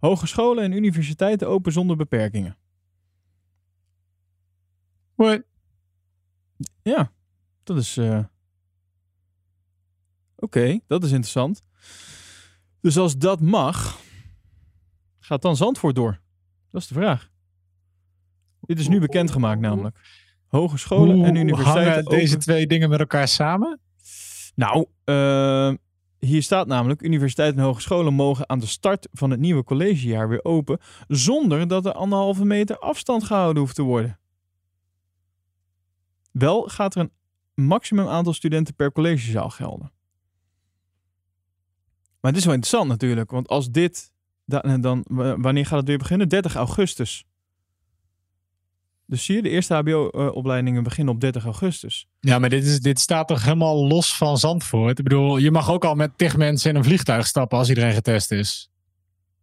Hogescholen 0.00 0.64
en 0.64 0.72
universiteiten 0.72 1.48
open 1.48 1.72
zonder 1.72 1.96
beperkingen. 1.96 2.56
What? 5.14 5.42
Ja, 6.82 7.12
dat 7.62 7.76
is. 7.76 7.96
eh, 7.96 8.24
Oké, 10.36 10.78
dat 10.86 11.04
is 11.04 11.10
interessant. 11.10 11.62
Dus 12.80 12.96
als 12.98 13.18
dat 13.18 13.40
mag, 13.40 13.98
gaat 15.18 15.42
dan 15.42 15.56
Zandvoort 15.56 15.94
door? 15.94 16.20
Dat 16.70 16.80
is 16.82 16.86
de 16.88 16.94
vraag. 16.94 17.30
Dit 18.60 18.78
is 18.78 18.88
nu 18.88 19.00
bekendgemaakt, 19.00 19.60
namelijk. 19.60 19.98
Hogescholen 20.46 21.24
en 21.24 21.34
universiteiten. 21.34 21.92
hangen 21.92 22.04
deze 22.04 22.26
open- 22.32 22.38
twee 22.44 22.66
dingen 22.66 22.88
met 22.88 23.00
elkaar 23.00 23.28
samen? 23.28 23.80
Nou, 24.54 24.86
eh, 25.04 25.74
hier 26.20 26.42
staat 26.42 26.66
namelijk: 26.66 27.02
universiteiten 27.02 27.58
en 27.58 27.64
hogescholen 27.64 28.14
mogen 28.14 28.48
aan 28.48 28.58
de 28.58 28.66
start 28.66 29.08
van 29.12 29.30
het 29.30 29.40
nieuwe 29.40 29.64
collegejaar 29.64 30.28
weer 30.28 30.44
open. 30.44 30.78
zonder 31.08 31.68
dat 31.68 31.86
er 31.86 31.92
anderhalve 31.92 32.44
meter 32.44 32.78
afstand 32.78 33.24
gehouden 33.24 33.62
hoeft 33.62 33.74
te 33.74 33.82
worden. 33.82 34.18
Wel 36.32 36.68
gaat 36.68 36.94
er 36.94 37.00
een 37.00 37.12
maximum 37.66 38.06
aantal 38.08 38.32
studenten 38.32 38.74
per 38.74 38.92
collegezaal 38.92 39.50
gelden. 39.50 39.92
Maar 42.20 42.30
het 42.30 42.40
is 42.40 42.44
wel 42.46 42.54
interessant 42.54 42.88
natuurlijk, 42.90 43.30
want 43.30 43.48
als 43.48 43.70
dit. 43.70 44.12
da- 44.44 44.78
dan, 44.78 45.04
w- 45.08 45.34
wanneer 45.36 45.66
gaat 45.66 45.78
het 45.78 45.88
weer 45.88 45.98
beginnen? 45.98 46.28
30 46.28 46.54
augustus. 46.54 47.24
Dus 49.10 49.24
zie 49.24 49.36
je, 49.36 49.42
de 49.42 49.48
eerste 49.48 49.74
HBO-opleidingen 49.74 50.82
beginnen 50.82 51.14
op 51.14 51.20
30 51.20 51.44
augustus. 51.44 52.06
Ja, 52.20 52.38
maar 52.38 52.48
dit, 52.48 52.64
is, 52.64 52.80
dit 52.80 52.98
staat 52.98 53.28
toch 53.28 53.44
helemaal 53.44 53.86
los 53.86 54.16
van 54.16 54.38
Zandvoort? 54.38 54.98
Ik 54.98 55.04
bedoel, 55.04 55.36
je 55.36 55.50
mag 55.50 55.70
ook 55.70 55.84
al 55.84 55.94
met 55.94 56.18
tig 56.18 56.36
mensen 56.36 56.70
in 56.70 56.76
een 56.76 56.84
vliegtuig 56.84 57.26
stappen 57.26 57.58
als 57.58 57.68
iedereen 57.68 57.92
getest 57.92 58.30
is. 58.30 58.70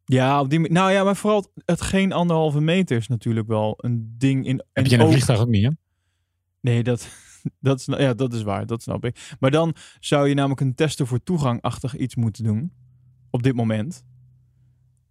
Ja, 0.06 0.40
op 0.40 0.50
die, 0.50 0.72
nou 0.72 0.92
ja, 0.92 1.04
maar 1.04 1.16
vooral 1.16 1.52
het 1.66 1.82
geen 1.82 2.12
anderhalve 2.12 2.62
meter 2.62 2.98
is 2.98 3.08
natuurlijk 3.08 3.48
wel 3.48 3.74
een 3.78 4.16
ding 4.18 4.46
in. 4.46 4.64
Heb 4.74 4.86
je 4.86 4.96
in 4.96 5.00
een 5.00 5.12
vliegtuig 5.12 5.40
ook 5.40 5.48
niet, 5.48 5.64
hè? 5.64 5.72
Nee, 6.62 6.84
dat, 6.84 7.10
dat, 7.60 7.80
is, 7.80 7.86
ja, 7.86 8.14
dat 8.14 8.34
is 8.34 8.44
waar, 8.44 8.66
dat 8.66 8.82
snap 8.82 9.06
ik. 9.06 9.36
Maar 9.40 9.52
dan 9.52 9.76
zou 10.00 10.28
je 10.28 10.34
namelijk 10.34 10.62
een 10.62 10.76
testen 10.76 11.08
voor 11.08 11.24
toegang-achtig 11.24 11.96
iets 11.96 12.16
moeten 12.16 12.44
doen. 12.44 12.72
Op 13.30 13.44
dit 13.44 13.56
moment. 13.56 14.06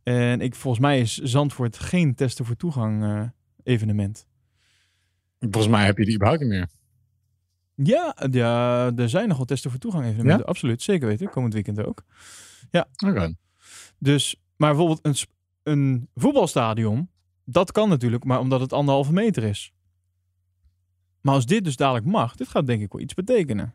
En 0.02 0.40
ik, 0.40 0.54
volgens 0.54 0.82
mij 0.82 1.00
is 1.00 1.16
Zandvoort 1.16 1.78
geen 1.78 2.14
testen 2.14 2.44
voor 2.44 2.56
toegang 2.56 3.04
eh, 3.04 3.22
evenement. 3.62 4.26
Volgens 5.38 5.68
mij 5.68 5.84
heb 5.84 5.98
je 5.98 6.04
die 6.04 6.14
überhaupt 6.14 6.42
niet 6.42 6.50
meer. 6.50 6.68
Ja, 7.74 8.16
ja, 8.30 8.92
er 8.96 9.08
zijn 9.08 9.28
nog 9.28 9.36
wel 9.36 9.46
testen 9.46 9.70
voor 9.70 9.80
toegang 9.80 10.04
evenementen. 10.04 10.46
Absoluut, 10.46 10.82
zeker 10.82 11.06
weten. 11.06 11.30
Komend 11.30 11.54
weekend 11.54 11.84
ook. 11.84 12.04
Oké. 13.06 13.34
Dus, 13.98 14.36
maar 14.56 14.74
bijvoorbeeld 14.74 15.06
een, 15.06 15.16
een 15.62 16.08
voetbalstadion, 16.14 17.10
dat 17.44 17.72
kan 17.72 17.88
natuurlijk, 17.88 18.24
maar 18.24 18.38
omdat 18.40 18.60
het 18.60 18.72
anderhalve 18.72 19.12
meter 19.12 19.42
is. 19.42 19.72
Maar 21.20 21.34
als 21.34 21.46
dit 21.46 21.64
dus 21.64 21.76
dadelijk 21.76 22.06
mag, 22.06 22.36
dit 22.36 22.48
gaat 22.48 22.66
denk 22.66 22.82
ik 22.82 22.92
wel 22.92 23.02
iets 23.02 23.14
betekenen. 23.14 23.74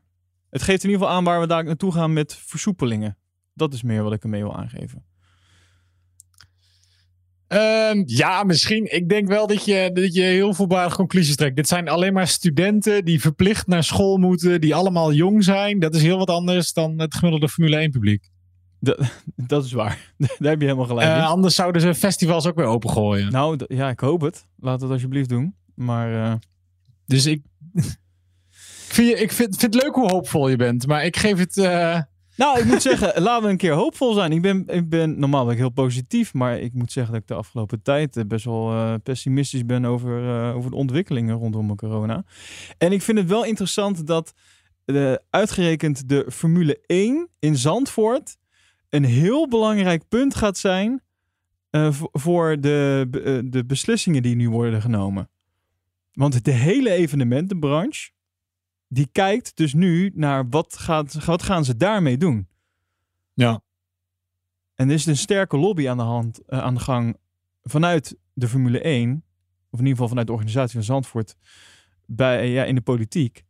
Het 0.50 0.62
geeft 0.62 0.84
in 0.84 0.90
ieder 0.90 1.02
geval 1.02 1.18
aan 1.18 1.24
waar 1.24 1.40
we 1.40 1.48
dadelijk 1.48 1.68
naartoe 1.68 1.92
gaan 1.92 2.14
met 2.14 2.36
versoepelingen. 2.36 3.18
Dat 3.54 3.74
is 3.74 3.84
meer 3.84 4.04
wat 4.04 4.14
ik 4.14 4.24
ermee 4.24 4.42
wil 4.42 4.56
aangeven. 4.56 5.06
Ehm, 7.52 8.04
ja, 8.06 8.44
misschien. 8.44 8.96
Ik 8.96 9.10
denk 9.10 9.28
wel 9.28 9.48
dat 9.48 9.66
je, 9.66 9.90
dat 9.94 10.14
je 10.14 10.22
heel 10.22 10.54
voorbaardige 10.54 10.96
conclusies 10.96 11.36
trekt. 11.36 11.56
Dit 11.56 11.68
zijn 11.68 11.90
alleen 11.90 12.14
maar 12.14 12.28
studenten 12.28 13.06
die 13.06 13.22
verplicht 13.22 13.68
naar 13.68 13.84
school 13.84 14.18
moeten, 14.18 14.62
die 14.62 14.76
allemaal 14.76 15.14
jong 15.14 15.44
zijn. 15.44 15.80
Dat 15.80 15.96
is 15.96 16.02
heel 16.02 16.18
wat 16.18 16.30
anders 16.30 16.74
dan 16.74 17.00
het 17.00 17.14
gemiddelde 17.16 17.50
Formule 17.50 17.78
1 17.78 17.92
publiek. 17.92 18.30
Dat 19.36 19.66
is 19.66 19.72
waar. 19.72 20.14
Daar 20.18 20.52
heb 20.52 20.60
je 20.60 20.66
helemaal 20.66 20.86
gelijk 20.88 21.08
in. 21.10 21.16
Eh, 21.16 21.28
anders 21.30 21.56
zouden 21.56 21.82
ze 21.82 21.96
festivals 21.96 22.46
ook 22.48 22.56
weer 22.56 22.66
opengooien. 22.66 23.32
Nou, 23.32 23.60
ja, 23.68 23.90
ik 23.90 24.00
hoop 24.00 24.22
het. 24.22 24.46
Laat 24.60 24.82
het 24.82 24.92
alsjeblieft 24.92 25.30
doen. 25.30 25.56
Maar 25.76 26.24
eh, 26.24 26.34
Dus 27.06 27.26
ik. 27.26 27.42
ik 28.88 28.98
vind, 28.98 29.08
je- 29.10 29.16
ik 29.24 29.32
vind, 29.32 29.58
vind 29.58 29.74
het 29.74 29.84
leuk 29.84 29.94
hoe 29.96 30.10
hoopvol 30.12 30.50
je 30.50 30.56
bent, 30.56 30.88
maar 30.88 31.06
ik 31.06 31.18
geef 31.18 31.38
het. 31.38 31.58
eh, 31.58 32.00
Nou, 32.42 32.60
ik 32.60 32.66
moet 32.66 32.82
zeggen, 32.82 33.22
laten 33.24 33.44
we 33.44 33.50
een 33.50 33.58
keer 33.58 33.74
hoopvol 33.74 34.14
zijn. 34.14 34.32
Ik 34.32 34.42
ben, 34.42 34.64
ik 34.68 34.90
ben 34.90 35.20
normaal 35.20 35.46
ben 35.46 35.56
heel 35.56 35.70
positief, 35.70 36.34
maar 36.34 36.60
ik 36.60 36.74
moet 36.74 36.92
zeggen 36.92 37.14
dat 37.14 37.22
ik 37.22 37.28
de 37.28 37.34
afgelopen 37.34 37.82
tijd 37.82 38.18
eh, 38.18 38.26
best 38.26 38.46
wel 38.46 38.72
eh, 38.72 38.94
pessimistisch 39.04 39.66
ben 39.66 39.86
over, 39.86 40.28
eh, 40.30 40.56
over 40.56 40.70
de 40.70 40.76
ontwikkelingen 40.76 41.36
rondom 41.36 41.76
corona. 41.76 42.24
En 42.78 42.92
ik 42.92 43.02
vind 43.02 43.18
het 43.18 43.28
wel 43.28 43.46
interessant 43.46 44.08
dat 44.08 44.34
uitgerekend 45.30 46.10
de 46.10 46.26
Formule 46.32 46.82
1 46.86 47.30
in 47.40 47.56
Zandvoort 47.56 48.38
een 48.90 49.04
heel 49.04 49.48
belangrijk 49.48 50.08
punt 50.08 50.36
gaat 50.36 50.58
zijn 50.58 51.02
voor- 52.12 52.60
de, 52.60 53.08
de 53.46 53.66
beslissingen 53.66 54.22
die 54.22 54.36
nu 54.36 54.50
worden 54.50 54.82
genomen. 54.82 55.30
Want 56.14 56.46
de 56.46 56.52
hele 56.52 56.92
evenementenbranche, 56.92 58.12
die 58.94 59.08
kijkt 59.12 59.56
dus 59.56 59.74
nu 59.74 60.12
naar 60.14 60.50
wat, 60.50 60.78
gaat, 60.78 61.26
wat 61.26 61.44
gaan 61.44 61.66
ze 61.66 61.78
daarmee 61.78 62.18
doen. 62.18 62.48
Ja. 63.34 63.62
En 64.76 64.88
er 64.88 64.94
is 64.94 65.06
een 65.06 65.18
sterke 65.18 65.58
lobby 65.58 65.90
aan 65.90 65.98
de, 65.98 66.04
hand, 66.04 66.46
eh, 66.46 66.60
aan 66.60 66.74
de 66.74 66.80
gang 66.80 67.18
vanuit 67.64 68.18
de 68.34 68.48
Formule 68.48 68.82
1, 68.82 69.24
of 69.70 69.80
in 69.80 69.86
ieder 69.86 69.92
geval 69.92 70.08
vanuit 70.08 70.28
de 70.28 70.34
organisatie 70.34 70.74
van 70.74 70.84
Zandvoort, 70.84 71.36
bij, 72.06 72.50
ja, 72.50 72.64
in 72.64 72.76
de 72.76 72.82
politiek. 72.82 73.46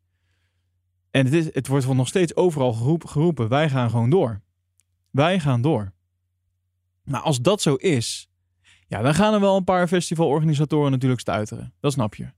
En 1.12 1.25
het, 1.25 1.34
is, 1.34 1.53
het 1.53 1.68
wordt 1.68 1.94
nog 1.94 2.08
steeds 2.08 2.35
overal 2.35 2.73
geroep- 2.73 3.06
geroepen, 3.06 3.50
wij 3.50 3.69
gaan 3.69 3.90
gewoon 3.90 4.09
door. 4.09 4.41
Wij 5.09 5.40
gaan 5.40 5.62
door. 5.62 5.94
Maar 7.03 7.22
als 7.22 7.41
dat 7.41 7.62
zo 7.62 7.75
is, 7.75 8.29
ja, 8.88 9.02
dan 9.02 9.13
gaan 9.13 9.34
er 9.34 9.40
wel 9.40 9.58
een 9.58 9.63
paar 9.63 9.88
festivalorganisatoren 9.88 10.91
natuurlijk 10.91 11.22
stuiteren. 11.22 11.73
Dat 11.79 11.91
snap 11.91 12.16
je. 12.16 12.31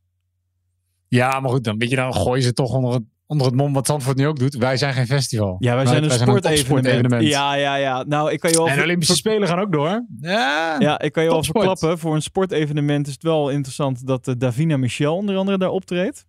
Ja, 1.13 1.39
maar 1.39 1.49
goed, 1.49 1.63
dan, 1.63 1.77
weet 1.77 1.89
je, 1.89 1.95
dan 1.95 2.13
gooien 2.13 2.43
ze 2.43 2.53
toch 2.53 2.73
onder 2.73 2.93
het, 2.93 3.03
onder 3.25 3.47
het 3.47 3.55
mom 3.55 3.73
wat 3.73 3.87
Zandvoort 3.87 4.17
nu 4.17 4.27
ook 4.27 4.39
doet. 4.39 4.55
Wij 4.55 4.77
zijn 4.77 4.93
geen 4.93 5.05
festival. 5.05 5.55
Ja, 5.59 5.75
wij 5.75 5.85
zijn 5.85 6.03
een 6.03 6.11
sportevenement. 6.57 7.23
Ja, 7.23 7.53
ja, 7.53 7.75
ja. 7.75 8.03
Nou, 8.03 8.31
ik 8.31 8.39
kan 8.39 8.51
je. 8.51 8.69
En 8.69 8.77
de 8.77 8.83
Olympische 8.83 9.15
Spelen 9.15 9.47
gaan 9.47 9.59
ook 9.59 9.71
door. 9.71 10.05
Ja. 10.19 10.75
Ja, 10.79 10.99
ik 10.99 11.11
kan 11.11 11.23
je 11.23 11.29
wel 11.29 11.37
Topsport. 11.37 11.65
verklappen. 11.65 11.99
Voor 11.99 12.15
een 12.15 12.21
sportevenement 12.21 13.07
is 13.07 13.13
het 13.13 13.23
wel 13.23 13.49
interessant 13.49 14.07
dat 14.07 14.27
eh, 14.27 14.35
Davina 14.37 14.77
Michel 14.77 15.15
onder 15.15 15.35
andere 15.35 15.57
daar 15.57 15.69
optreedt. 15.69 16.25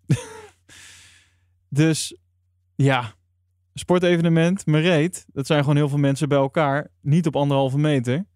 dus 1.69 2.17
ja, 2.75 3.13
sportevenement, 3.75 4.67
Mereet. 4.67 5.25
Dat 5.33 5.47
zijn 5.47 5.61
gewoon 5.61 5.77
heel 5.77 5.89
veel 5.89 5.99
mensen 5.99 6.29
bij 6.29 6.39
elkaar. 6.39 6.91
Niet 7.01 7.27
op 7.27 7.37
anderhalve 7.37 7.79
meter. 7.79 8.27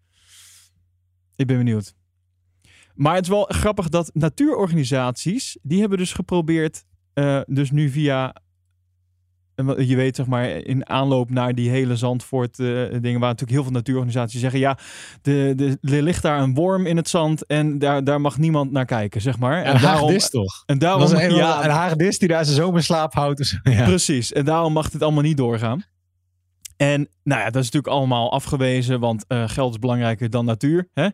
Ik 1.35 1.47
ben 1.47 1.57
benieuwd. 1.57 1.97
Maar 2.99 3.15
het 3.15 3.23
is 3.23 3.29
wel 3.29 3.45
grappig 3.47 3.89
dat 3.89 4.09
natuurorganisaties, 4.13 5.57
die 5.61 5.79
hebben 5.79 5.97
dus 5.97 6.13
geprobeerd, 6.13 6.83
eh, 7.13 7.39
dus 7.45 7.71
nu 7.71 7.89
via, 7.89 8.35
eh, 9.55 9.87
je 9.89 9.95
weet 9.95 10.15
zeg 10.15 10.25
maar, 10.25 10.49
in 10.49 10.89
aanloop 10.89 11.29
naar 11.29 11.55
die 11.55 11.69
hele 11.69 11.95
Zandvoort 11.95 12.59
eh, 12.59 12.65
dingen, 12.65 13.19
waar 13.19 13.29
natuurlijk 13.29 13.51
heel 13.51 13.63
veel 13.63 13.71
natuurorganisaties 13.71 14.39
zeggen, 14.39 14.59
ja, 14.59 14.77
de, 15.21 15.53
de, 15.55 15.77
er 15.95 16.01
ligt 16.01 16.21
daar 16.21 16.41
een 16.41 16.53
worm 16.53 16.85
in 16.85 16.97
het 16.97 17.09
zand 17.09 17.45
en 17.45 17.77
daar, 17.79 18.03
daar 18.03 18.21
mag 18.21 18.37
niemand 18.37 18.71
naar 18.71 18.85
kijken, 18.85 19.21
zeg 19.21 19.37
maar. 19.39 19.63
En 19.63 19.75
hagedis 19.75 20.29
toch? 20.29 20.63
en 20.65 20.77
daarom, 20.79 21.01
Dat 21.01 21.11
een, 21.11 21.35
ja, 21.35 21.63
een 21.63 21.69
hagedis 21.69 22.19
die 22.19 22.27
daar 22.27 22.45
zijn 22.45 22.57
zomerslaap 22.57 23.13
houdt. 23.13 23.45
zo. 23.47 23.57
Ja. 23.63 23.83
Precies. 23.83 24.33
En 24.33 24.45
daarom 24.45 24.73
mag 24.73 24.89
dit 24.89 25.01
allemaal 25.01 25.23
niet 25.23 25.37
doorgaan. 25.37 25.83
En 26.77 27.09
nou 27.23 27.39
ja, 27.39 27.45
dat 27.45 27.63
is 27.63 27.71
natuurlijk 27.71 27.93
allemaal 27.93 28.31
afgewezen, 28.31 28.99
want 28.99 29.25
geld 29.27 29.71
is 29.71 29.79
belangrijker 29.79 30.29
dan 30.29 30.45
natuur. 30.45 30.89
Hè? 30.93 31.07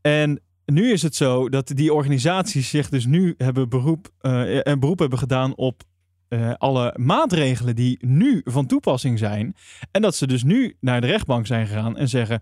En 0.00 0.40
nu 0.66 0.92
is 0.92 1.02
het 1.02 1.14
zo 1.14 1.48
dat 1.48 1.66
die 1.74 1.92
organisaties 1.92 2.68
zich 2.68 2.88
dus 2.88 3.06
nu 3.06 3.34
hebben 3.38 3.68
beroep, 3.68 4.08
een 4.20 4.80
beroep 4.80 4.98
hebben 4.98 5.18
gedaan 5.18 5.56
op 5.56 5.82
eh, 6.28 6.52
alle 6.58 6.94
maatregelen 6.96 7.76
die 7.76 8.06
nu 8.06 8.40
van 8.44 8.66
toepassing 8.66 9.18
zijn. 9.18 9.54
En 9.90 10.02
dat 10.02 10.16
ze 10.16 10.26
dus 10.26 10.42
nu 10.42 10.76
naar 10.80 11.00
de 11.00 11.06
rechtbank 11.06 11.46
zijn 11.46 11.66
gegaan 11.66 11.96
en 11.96 12.08
zeggen. 12.08 12.40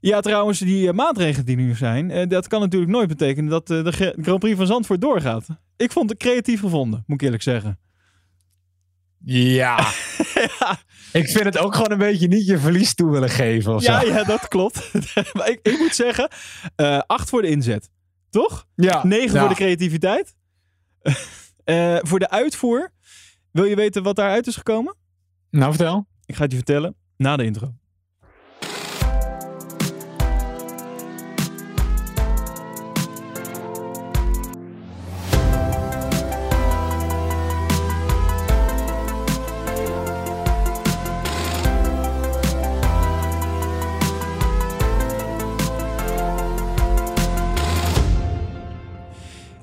Ja, 0.00 0.20
trouwens, 0.20 0.58
die 0.58 0.88
eh, 0.88 0.94
maatregelen 0.94 1.46
die 1.46 1.56
nu 1.56 1.74
zijn, 1.74 2.28
dat 2.28 2.48
kan 2.48 2.60
natuurlijk 2.60 2.92
nooit 2.92 3.08
betekenen 3.08 3.50
dat 3.50 3.66
de 3.66 4.12
Grand 4.20 4.38
Prix 4.38 4.56
van 4.56 4.66
Zandvoort 4.66 5.00
doorgaat. 5.00 5.46
Ik 5.76 5.92
vond 5.92 6.10
het 6.10 6.18
creatief 6.18 6.60
gevonden, 6.60 7.04
moet 7.06 7.20
ik 7.20 7.24
eerlijk 7.24 7.42
zeggen. 7.42 7.78
Ja. 9.58 9.88
Ik 11.12 11.28
vind 11.28 11.44
het 11.44 11.58
ook 11.58 11.74
gewoon 11.74 11.90
een 11.90 11.98
beetje 11.98 12.26
niet 12.28 12.46
je 12.46 12.58
verlies 12.58 12.94
toe 12.94 13.10
willen 13.10 13.28
geven 13.30 13.74
of 13.74 13.82
Ja, 13.82 14.00
zo. 14.00 14.06
ja, 14.06 14.24
dat 14.24 14.48
klopt. 14.48 14.90
maar 15.36 15.48
ik, 15.50 15.58
ik 15.62 15.78
moet 15.78 15.94
zeggen, 15.94 16.28
eh 16.76 16.98
acht 17.06 17.28
voor 17.28 17.42
de 17.42 17.48
inzet. 17.48 17.90
Toch? 18.30 18.66
Ja. 18.74 19.04
Negen 19.06 19.32
Ja. 19.34 19.40
voor 19.40 19.48
de 19.48 19.54
creativiteit. 19.54 20.34
Eh, 21.64 21.96
voor 22.00 22.18
de 22.18 22.30
uitvoer. 22.30 22.92
Wil 23.52 23.64
je 23.64 23.76
weten 23.76 24.02
wat 24.02 24.16
daaruit 24.16 24.46
is 24.46 24.56
gekomen? 24.56 24.96
Nou, 25.50 25.70
vertel. 25.74 26.06
Ik 26.26 26.34
ga 26.34 26.42
het 26.42 26.50
je 26.50 26.56
vertellen 26.56 26.94
na 27.16 27.36
de 27.36 27.44
intro. 27.44 27.74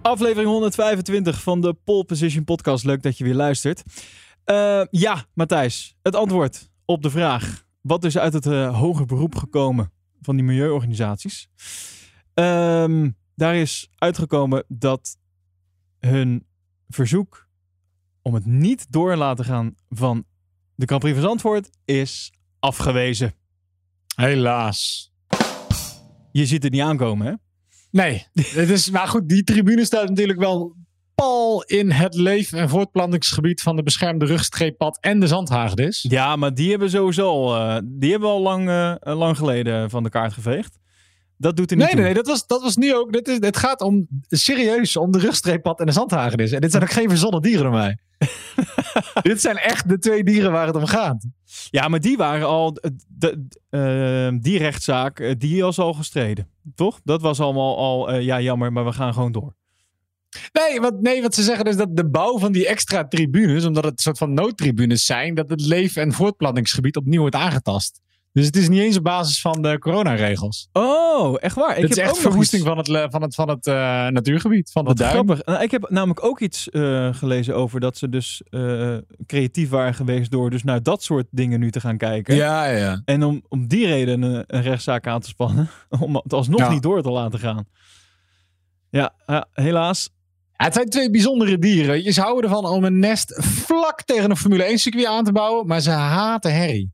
Aflevering 0.09 0.49
125 0.49 1.41
van 1.41 1.61
de 1.61 1.73
Pole 1.73 2.03
Position 2.03 2.43
Podcast. 2.43 2.85
Leuk 2.85 3.01
dat 3.01 3.17
je 3.17 3.23
weer 3.23 3.33
luistert. 3.33 3.83
Uh, 4.45 4.83
ja, 4.89 5.25
Matthijs, 5.33 5.95
het 6.01 6.15
antwoord 6.15 6.69
op 6.85 7.01
de 7.01 7.09
vraag. 7.09 7.65
Wat 7.81 8.03
is 8.03 8.17
uit 8.17 8.33
het 8.33 8.45
uh, 8.45 8.79
hoger 8.79 9.05
beroep 9.05 9.35
gekomen 9.35 9.91
van 10.21 10.35
die 10.35 10.45
milieuorganisaties? 10.45 11.49
Um, 12.33 13.17
daar 13.35 13.55
is 13.55 13.89
uitgekomen 13.97 14.63
dat 14.67 15.17
hun 15.99 16.45
verzoek 16.87 17.47
om 18.21 18.33
het 18.33 18.45
niet 18.45 18.91
door 18.91 19.15
laten 19.15 19.45
gaan 19.45 19.75
van 19.89 20.25
de 20.75 20.85
Grand 20.85 21.01
Prix 21.01 21.17
van 21.17 21.27
Zandvoort 21.27 21.69
is 21.85 22.33
afgewezen. 22.59 23.33
Helaas. 24.15 25.11
Je 26.31 26.45
ziet 26.45 26.63
het 26.63 26.71
niet 26.71 26.81
aankomen, 26.81 27.27
hè? 27.27 27.33
Nee, 27.91 28.27
het 28.59 28.69
is, 28.69 28.89
maar 28.89 29.07
goed, 29.07 29.29
die 29.29 29.43
tribune 29.43 29.85
staat 29.85 30.09
natuurlijk 30.09 30.39
wel 30.39 30.75
pal 31.15 31.63
in 31.63 31.91
het 31.91 32.15
leef- 32.15 32.53
en 32.53 32.69
voortplantingsgebied 32.69 33.61
van 33.61 33.75
de 33.75 33.83
beschermde 33.83 34.25
rugstreeppad 34.25 34.97
en 35.01 35.19
de 35.19 35.27
zandhagedis. 35.27 36.05
Ja, 36.09 36.35
maar 36.35 36.53
die 36.53 36.69
hebben 36.69 36.89
sowieso 36.89 37.27
al, 37.27 37.55
uh, 37.55 37.77
die 37.83 38.11
hebben 38.11 38.29
al 38.29 38.41
lang, 38.41 38.69
uh, 38.69 38.95
lang 38.99 39.37
geleden 39.37 39.89
van 39.89 40.03
de 40.03 40.09
kaart 40.09 40.33
geveegd. 40.33 40.77
Dat 41.37 41.57
doet 41.57 41.71
er 41.71 41.77
niet 41.77 41.85
nee, 41.85 41.95
nee, 41.95 42.03
nee, 42.03 42.13
dat 42.13 42.27
was, 42.27 42.47
dat 42.47 42.61
was 42.61 42.75
nu 42.75 42.95
ook. 42.95 43.13
Dit 43.13 43.27
is, 43.27 43.37
het 43.39 43.57
gaat 43.57 43.81
om 43.81 44.07
serieus 44.27 44.97
om 44.97 45.11
de 45.11 45.19
rugstreeppad 45.19 45.79
en 45.79 45.85
de 45.85 45.91
zandhagedis. 45.91 46.51
En 46.51 46.61
dit 46.61 46.71
zijn 46.71 46.83
ook 46.87 46.91
geen 46.91 47.09
verzonnen 47.09 47.41
dieren 47.41 47.71
mij. 47.71 47.97
dit 49.21 49.41
zijn 49.41 49.57
echt 49.57 49.89
de 49.89 49.99
twee 49.99 50.23
dieren 50.23 50.51
waar 50.51 50.67
het 50.67 50.75
om 50.75 50.85
gaat. 50.85 51.25
Ja, 51.69 51.87
maar 51.87 51.99
die 51.99 52.17
waren 52.17 52.47
al. 52.47 52.77
De, 53.07 53.47
uh, 53.69 54.41
die 54.41 54.57
rechtszaak, 54.57 55.35
die 55.39 55.61
was 55.61 55.79
al 55.79 55.93
gestreden. 55.93 56.49
Toch? 56.75 56.99
Dat 57.03 57.21
was 57.21 57.39
allemaal 57.39 57.77
al. 57.77 58.13
Uh, 58.13 58.21
ja, 58.21 58.41
jammer, 58.41 58.73
maar 58.73 58.85
we 58.85 58.91
gaan 58.91 59.13
gewoon 59.13 59.31
door. 59.31 59.55
Nee 60.51 60.79
wat, 60.79 61.01
nee, 61.01 61.21
wat 61.21 61.35
ze 61.35 61.43
zeggen 61.43 61.65
is 61.65 61.75
dat 61.75 61.95
de 61.95 62.09
bouw 62.09 62.39
van 62.39 62.51
die 62.51 62.67
extra 62.67 63.07
tribunes, 63.07 63.65
omdat 63.65 63.83
het 63.83 63.93
een 63.93 63.99
soort 63.99 64.17
van 64.17 64.33
noodtribunes 64.33 65.05
zijn, 65.05 65.35
dat 65.35 65.49
het 65.49 65.61
leef- 65.61 65.95
en 65.95 66.13
voortplantingsgebied 66.13 66.95
opnieuw 66.95 67.19
wordt 67.19 67.35
aangetast. 67.35 68.01
Dus 68.31 68.45
het 68.45 68.55
is 68.55 68.69
niet 68.69 68.79
eens 68.79 68.97
op 68.97 69.03
basis 69.03 69.41
van 69.41 69.61
de 69.61 69.79
coronaregels. 69.79 70.69
Oh, 70.73 71.35
echt 71.39 71.55
waar? 71.55 71.75
Het 71.75 71.89
is 71.89 71.97
echt 71.97 72.17
verwoesting 72.17 72.61
iets... 72.61 72.71
van 72.71 72.77
het, 72.77 73.11
van 73.11 73.21
het, 73.21 73.35
van 73.35 73.49
het 73.49 73.67
uh, 73.67 73.73
natuurgebied. 74.07 74.71
Van 74.71 74.85
de 74.85 75.03
grappig. 75.03 75.45
Nou, 75.45 75.61
ik 75.63 75.71
heb 75.71 75.89
namelijk 75.89 76.23
ook 76.23 76.39
iets 76.39 76.67
uh, 76.71 77.13
gelezen 77.13 77.55
over 77.55 77.79
dat 77.79 77.97
ze 77.97 78.09
dus 78.09 78.41
uh, 78.49 78.97
creatief 79.25 79.69
waren 79.69 79.93
geweest 79.93 80.31
door 80.31 80.49
dus 80.49 80.63
naar 80.63 80.83
dat 80.83 81.03
soort 81.03 81.27
dingen 81.31 81.59
nu 81.59 81.71
te 81.71 81.79
gaan 81.79 81.97
kijken. 81.97 82.35
Ja, 82.35 82.65
ja. 82.65 83.01
En 83.05 83.23
om, 83.23 83.41
om 83.47 83.67
die 83.67 83.85
reden 83.85 84.21
een, 84.21 84.43
een 84.47 84.61
rechtszaak 84.61 85.07
aan 85.07 85.19
te 85.19 85.27
spannen. 85.27 85.69
Om 85.99 86.15
het 86.15 86.33
alsnog 86.33 86.59
ja. 86.59 86.69
niet 86.69 86.83
door 86.83 87.01
te 87.01 87.11
laten 87.11 87.39
gaan. 87.39 87.65
Ja, 88.89 89.13
helaas. 89.53 90.09
Ja, 90.57 90.65
het 90.65 90.73
zijn 90.73 90.89
twee 90.89 91.09
bijzondere 91.09 91.59
dieren. 91.59 92.03
Je 92.03 92.21
houden 92.21 92.43
ervan 92.43 92.65
om 92.65 92.83
een 92.83 92.99
nest 92.99 93.43
vlak 93.43 94.03
tegen 94.03 94.29
een 94.29 94.37
Formule 94.37 94.63
1 94.63 94.77
circuit 94.77 95.05
aan 95.05 95.23
te 95.23 95.31
bouwen. 95.31 95.67
Maar 95.67 95.81
ze 95.81 95.89
haten 95.89 96.53
herrie. 96.53 96.91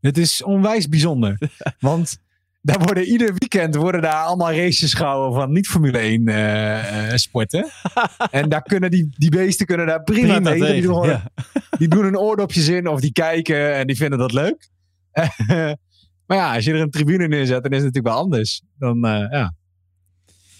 Het 0.00 0.18
is 0.18 0.42
onwijs 0.42 0.88
bijzonder. 0.88 1.38
Want 1.78 2.18
daar 2.62 2.78
worden 2.78 3.04
ieder 3.04 3.34
weekend 3.38 3.74
worden 3.74 4.02
daar 4.02 4.24
allemaal 4.24 4.52
races 4.52 4.94
gehouden 4.94 5.40
van 5.40 5.52
niet 5.52 5.66
Formule 5.66 5.98
1 5.98 6.28
uh, 6.28 7.06
uh, 7.08 7.14
sporten. 7.14 7.70
en 8.30 8.48
daar 8.48 8.62
kunnen 8.62 8.90
die, 8.90 9.08
die 9.16 9.30
beesten 9.30 9.66
kunnen 9.66 9.86
daar 9.86 10.02
prima, 10.02 10.34
prima 10.34 10.50
tegen. 10.50 10.72
Die 10.72 10.82
doen, 10.82 11.06
ja. 11.06 11.30
die 11.78 11.88
doen 11.88 12.04
hun 12.04 12.18
oordopjes 12.18 12.68
in 12.68 12.86
of 12.86 13.00
die 13.00 13.12
kijken 13.12 13.74
en 13.74 13.86
die 13.86 13.96
vinden 13.96 14.18
dat 14.18 14.32
leuk. 14.32 14.70
maar 16.26 16.36
ja, 16.36 16.54
als 16.54 16.64
je 16.64 16.72
er 16.72 16.80
een 16.80 16.90
tribune 16.90 17.28
neerzet, 17.28 17.62
dan 17.62 17.72
is 17.72 17.82
het 17.82 17.86
natuurlijk 17.86 18.14
wel 18.14 18.24
anders. 18.24 18.62
Dan, 18.78 18.96
uh, 18.96 19.30
ja. 19.30 19.54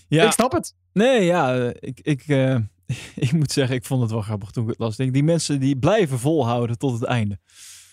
ja. 0.08 0.24
Ik 0.24 0.32
snap 0.32 0.52
het. 0.52 0.74
Nee, 0.92 1.24
ja, 1.24 1.72
ik, 1.80 2.00
ik, 2.02 2.24
ik 3.14 3.32
moet 3.32 3.52
zeggen, 3.52 3.76
ik 3.76 3.84
vond 3.84 4.02
het 4.02 4.10
wel 4.10 4.20
grappig 4.20 4.50
toen 4.50 4.62
ik 4.62 4.70
het 4.70 4.78
las. 4.78 4.96
Die 4.96 5.22
mensen 5.22 5.60
die 5.60 5.78
blijven 5.78 6.18
volhouden 6.18 6.78
tot 6.78 6.92
het 6.92 7.04
einde. 7.04 7.38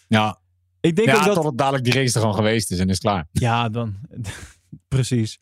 Ja, 0.08 0.40
ik 0.82 0.96
denk 0.96 1.08
ja, 1.08 1.18
ook 1.18 1.36
dat... 1.36 1.44
het 1.44 1.58
dadelijk 1.58 1.84
die 1.84 1.94
race 1.94 2.14
er 2.14 2.20
gewoon 2.20 2.36
geweest 2.36 2.72
is 2.72 2.80
en 2.80 2.90
is 2.90 3.00
klaar. 3.00 3.28
Ja, 3.32 3.70
dan. 3.70 3.96
Precies. 4.88 5.40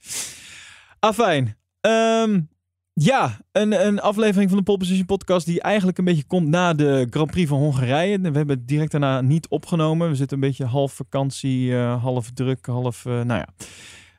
Afijn. 1.00 1.58
Um, 1.82 2.50
ja, 2.94 3.40
een, 3.52 3.86
een 3.88 4.00
aflevering 4.00 4.50
van 4.50 4.58
de 4.58 4.64
Pole 4.64 4.78
Position 4.78 5.06
podcast 5.06 5.46
die 5.46 5.62
eigenlijk 5.62 5.98
een 5.98 6.06
beetje 6.06 6.24
komt 6.24 6.48
na 6.48 6.74
de 6.74 7.08
Grand 7.10 7.32
Prix 7.32 7.50
van 7.50 7.60
Hongarije. 7.60 8.20
We 8.20 8.38
hebben 8.38 8.58
het 8.58 8.68
direct 8.68 8.92
daarna 8.92 9.22
niet 9.22 9.48
opgenomen. 9.48 10.10
We 10.10 10.16
zitten 10.16 10.38
een 10.38 10.48
beetje 10.48 10.66
half 10.66 10.94
vakantie, 10.94 11.68
uh, 11.68 12.04
half 12.04 12.32
druk, 12.32 12.66
half, 12.66 13.06
uh, 13.06 13.14
nou 13.14 13.40
ja. 13.40 13.48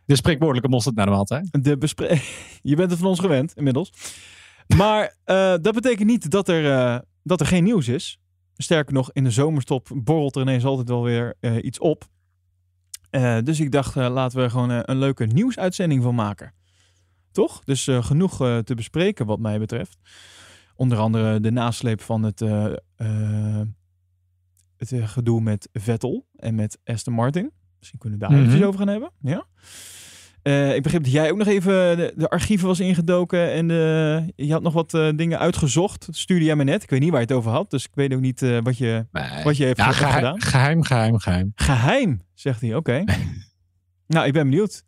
De 0.04 0.16
spreekwoordelijke 0.16 0.68
mosterd 0.68 0.96
naar 0.96 1.06
de 1.06 1.12
maaltijd. 1.12 1.48
De 1.62 1.78
bespre 1.78 2.20
Je 2.62 2.76
bent 2.76 2.90
het 2.90 3.00
van 3.00 3.08
ons 3.08 3.20
gewend, 3.20 3.52
inmiddels. 3.54 3.92
Maar 4.76 5.16
uh, 5.26 5.54
dat 5.60 5.74
betekent 5.74 6.08
niet 6.08 6.30
dat 6.30 6.48
er, 6.48 7.02
dat 7.22 7.40
er 7.40 7.46
geen 7.46 7.64
nieuws 7.64 7.88
is. 7.88 8.18
Sterker 8.56 8.94
nog, 8.94 9.12
in 9.12 9.24
de 9.24 9.30
zomerstop 9.30 9.88
borrelt 9.94 10.36
er 10.36 10.42
ineens 10.42 10.64
altijd 10.64 10.88
wel 10.88 11.02
weer 11.02 11.34
uh, 11.40 11.64
iets 11.64 11.78
op. 11.78 12.04
Uh, 13.10 13.38
dus 13.42 13.60
ik 13.60 13.72
dacht, 13.72 13.96
uh, 13.96 14.08
laten 14.08 14.42
we 14.42 14.50
gewoon 14.50 14.70
een 14.70 14.98
leuke 14.98 15.26
nieuwsuitzending 15.26 16.02
van 16.02 16.14
maken. 16.14 16.54
Toch? 17.32 17.64
Dus 17.64 17.88
genoeg 18.00 18.36
te 18.36 18.74
bespreken 18.76 19.26
wat 19.26 19.38
mij 19.38 19.58
betreft. 19.58 19.98
Onder 20.74 20.98
andere 20.98 21.40
de 21.40 21.50
nasleep 21.50 22.00
van 22.00 22.22
het, 22.22 22.40
het 24.76 24.92
gedoe 24.94 25.40
met 25.40 25.68
Vettel 25.72 26.26
en 26.36 26.54
met 26.54 26.78
Aston 26.84 27.14
Martin. 27.14 27.52
Misschien 27.78 27.98
kunnen 27.98 28.18
we 28.18 28.24
daar 28.26 28.34
mm 28.34 28.44
-hmm. 28.44 28.54
even 28.54 28.66
over 28.66 28.78
gaan 28.78 28.88
hebben. 28.88 29.10
Ja. 29.20 29.46
Uh, 30.46 30.74
ik 30.74 30.82
begreep 30.82 31.02
dat 31.02 31.12
jij 31.12 31.30
ook 31.30 31.36
nog 31.36 31.46
even 31.46 31.96
de, 31.96 32.12
de 32.16 32.28
archieven 32.28 32.66
was 32.66 32.80
ingedoken 32.80 33.52
en 33.52 33.68
de, 33.68 34.32
je 34.36 34.52
had 34.52 34.62
nog 34.62 34.72
wat 34.72 34.94
uh, 34.94 35.08
dingen 35.16 35.38
uitgezocht. 35.38 36.06
Dat 36.06 36.16
stuurde 36.16 36.44
jij 36.44 36.56
me 36.56 36.64
net. 36.64 36.82
Ik 36.82 36.90
weet 36.90 37.00
niet 37.00 37.10
waar 37.10 37.20
je 37.20 37.26
het 37.26 37.36
over 37.36 37.50
had, 37.50 37.70
dus 37.70 37.84
ik 37.84 37.90
weet 37.94 38.14
ook 38.14 38.20
niet 38.20 38.42
uh, 38.42 38.58
wat, 38.62 38.78
je, 38.78 39.06
nee. 39.12 39.44
wat 39.44 39.56
je 39.56 39.64
heeft, 39.64 39.82
geheim, 39.82 40.12
gedaan. 40.14 40.42
Geheim, 40.42 40.82
geheim, 40.82 41.18
geheim. 41.18 41.52
Geheim, 41.54 42.22
zegt 42.34 42.60
hij. 42.60 42.74
Oké. 42.74 42.90
Okay. 43.04 43.16
nou, 44.06 44.26
ik 44.26 44.32
ben 44.32 44.50
benieuwd. 44.50 44.84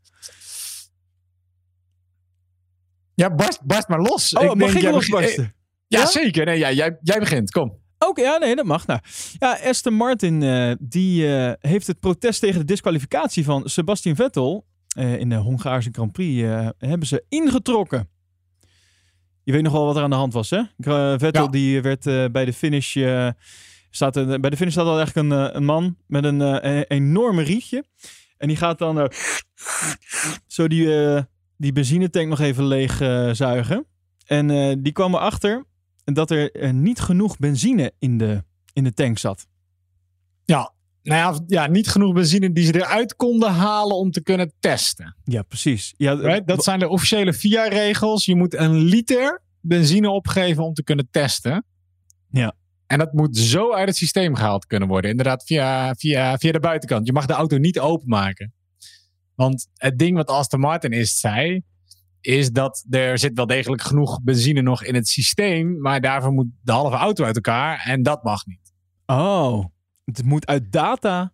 Ja, 3.14 3.34
barst, 3.34 3.60
barst 3.64 3.88
maar 3.88 4.00
los. 4.00 4.32
Oh, 4.32 4.44
ik 4.44 4.54
mag 4.54 4.74
ik 4.74 4.82
losbarsten? 4.82 5.44
Ik, 5.44 5.54
ja, 5.86 6.00
ja, 6.00 6.06
zeker. 6.06 6.44
Nee, 6.44 6.58
ja, 6.58 6.72
jij, 6.72 6.98
jij 7.00 7.18
begint. 7.18 7.50
Kom. 7.50 7.68
Oké, 7.98 8.08
okay, 8.08 8.24
ja, 8.24 8.38
nee, 8.38 8.56
dat 8.56 8.64
mag. 8.64 8.86
Nou, 8.86 9.00
ja, 9.38 9.58
Aston 9.64 9.94
Martin 9.94 10.42
uh, 10.42 10.72
die 10.80 11.26
uh, 11.26 11.52
heeft 11.60 11.86
het 11.86 12.00
protest 12.00 12.40
tegen 12.40 12.58
de 12.58 12.64
disqualificatie 12.64 13.44
van 13.44 13.68
Sebastian 13.68 14.16
Vettel 14.16 14.66
in 14.98 15.28
de 15.28 15.34
Hongaarse 15.34 15.88
Grand 15.92 16.12
Prix 16.12 16.42
uh, 16.42 16.68
hebben 16.78 17.06
ze 17.06 17.24
ingetrokken. 17.28 18.08
Je 19.42 19.52
weet 19.52 19.62
nog 19.62 19.72
wel 19.72 19.84
wat 19.84 19.96
er 19.96 20.02
aan 20.02 20.10
de 20.10 20.16
hand 20.16 20.32
was, 20.32 20.50
hè? 20.50 20.62
Vettel 21.18 21.44
ja. 21.44 21.48
die 21.50 21.82
werd 21.82 22.32
bij 22.32 22.44
de 22.44 22.52
finish... 22.52 22.96
staat 23.90 24.40
bij 24.40 24.50
de 24.50 24.56
finish 24.56 24.72
staat 24.72 24.86
al 24.86 24.96
eigenlijk 24.96 25.30
een, 25.30 25.56
een 25.56 25.64
man 25.64 25.96
met 26.06 26.24
een, 26.24 26.40
een 26.40 26.84
enorme 26.84 27.42
rietje. 27.42 27.84
En 28.36 28.48
die 28.48 28.56
gaat 28.56 28.78
dan 28.78 29.12
zo 30.46 30.68
die, 30.68 30.88
die 31.56 31.72
benzinetank 31.72 32.28
nog 32.28 32.40
even 32.40 32.66
leeg 32.66 32.96
zuigen. 33.36 33.86
En 34.26 34.82
die 34.82 34.92
kwam 34.92 35.14
erachter 35.14 35.64
dat 36.04 36.30
er 36.30 36.74
niet 36.74 37.00
genoeg 37.00 37.38
benzine 37.38 37.92
in 37.98 38.18
de, 38.18 38.44
in 38.72 38.84
de 38.84 38.94
tank 38.94 39.18
zat. 39.18 39.46
Ja, 40.44 40.72
nou 41.02 41.34
ja, 41.34 41.40
ja, 41.46 41.70
niet 41.70 41.88
genoeg 41.88 42.12
benzine 42.12 42.52
die 42.52 42.64
ze 42.64 42.74
eruit 42.74 43.16
konden 43.16 43.50
halen 43.50 43.96
om 43.96 44.10
te 44.10 44.22
kunnen 44.22 44.52
testen. 44.60 45.16
Ja, 45.24 45.42
precies. 45.42 45.94
Ja, 45.96 46.14
right? 46.14 46.46
Dat 46.46 46.64
zijn 46.64 46.78
de 46.78 46.88
officiële 46.88 47.32
VIA-regels. 47.32 48.24
Je 48.24 48.36
moet 48.36 48.54
een 48.54 48.76
liter 48.76 49.42
benzine 49.60 50.10
opgeven 50.10 50.64
om 50.64 50.74
te 50.74 50.82
kunnen 50.82 51.08
testen. 51.10 51.64
Ja. 52.30 52.54
En 52.86 52.98
dat 52.98 53.12
moet 53.12 53.36
zo 53.36 53.72
uit 53.72 53.88
het 53.88 53.96
systeem 53.96 54.34
gehaald 54.34 54.66
kunnen 54.66 54.88
worden. 54.88 55.10
Inderdaad, 55.10 55.44
via, 55.44 55.94
via, 55.94 56.38
via 56.38 56.52
de 56.52 56.60
buitenkant. 56.60 57.06
Je 57.06 57.12
mag 57.12 57.26
de 57.26 57.32
auto 57.32 57.56
niet 57.56 57.80
openmaken. 57.80 58.52
Want 59.34 59.68
het 59.74 59.98
ding 59.98 60.16
wat 60.16 60.28
Aston 60.28 60.60
Martin 60.60 60.90
is, 60.90 61.20
zei, 61.20 61.62
is 62.20 62.50
dat 62.50 62.84
er 62.90 63.18
zit 63.18 63.34
wel 63.34 63.46
degelijk 63.46 63.82
genoeg 63.82 64.22
benzine 64.22 64.62
nog 64.62 64.84
in 64.84 64.94
het 64.94 65.08
systeem. 65.08 65.80
Maar 65.80 66.00
daarvoor 66.00 66.32
moet 66.32 66.48
de 66.62 66.72
halve 66.72 66.96
auto 66.96 67.24
uit 67.24 67.34
elkaar. 67.34 67.82
En 67.84 68.02
dat 68.02 68.22
mag 68.22 68.46
niet. 68.46 68.72
Oh. 69.06 69.64
Het 70.14 70.24
moet 70.24 70.46
uit 70.46 70.72
data 70.72 71.32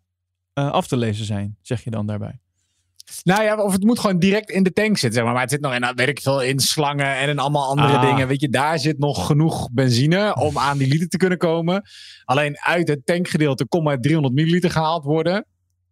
uh, 0.58 0.70
af 0.70 0.86
te 0.86 0.96
lezen 0.96 1.24
zijn, 1.24 1.56
zeg 1.62 1.84
je 1.84 1.90
dan 1.90 2.06
daarbij. 2.06 2.38
Nou 3.22 3.42
ja, 3.42 3.62
of 3.62 3.72
het 3.72 3.84
moet 3.84 3.98
gewoon 3.98 4.18
direct 4.18 4.50
in 4.50 4.62
de 4.62 4.72
tank 4.72 4.96
zitten, 4.96 5.12
zeg 5.12 5.22
maar. 5.22 5.32
Maar 5.32 5.42
het 5.42 5.50
zit 5.50 5.60
nog 5.60 5.74
in, 5.74 5.94
weet 5.94 6.08
ik 6.08 6.20
veel, 6.20 6.42
in 6.42 6.60
slangen 6.60 7.16
en 7.16 7.28
in 7.28 7.38
allemaal 7.38 7.68
andere 7.68 7.96
ah. 7.96 8.02
dingen. 8.02 8.28
Weet 8.28 8.40
je, 8.40 8.48
daar 8.48 8.78
zit 8.78 8.98
nog 8.98 9.26
genoeg 9.26 9.70
benzine 9.72 10.34
om 10.34 10.58
aan 10.58 10.78
die 10.78 10.88
liter 10.88 11.08
te 11.08 11.16
kunnen 11.16 11.38
komen. 11.38 11.82
Alleen 12.24 12.58
uit 12.60 12.88
het 12.88 13.06
tankgedeelte 13.06 13.66
kon 13.66 13.82
maar 13.82 14.00
300 14.00 14.34
milliliter 14.34 14.70
gehaald 14.70 15.04
worden. 15.04 15.46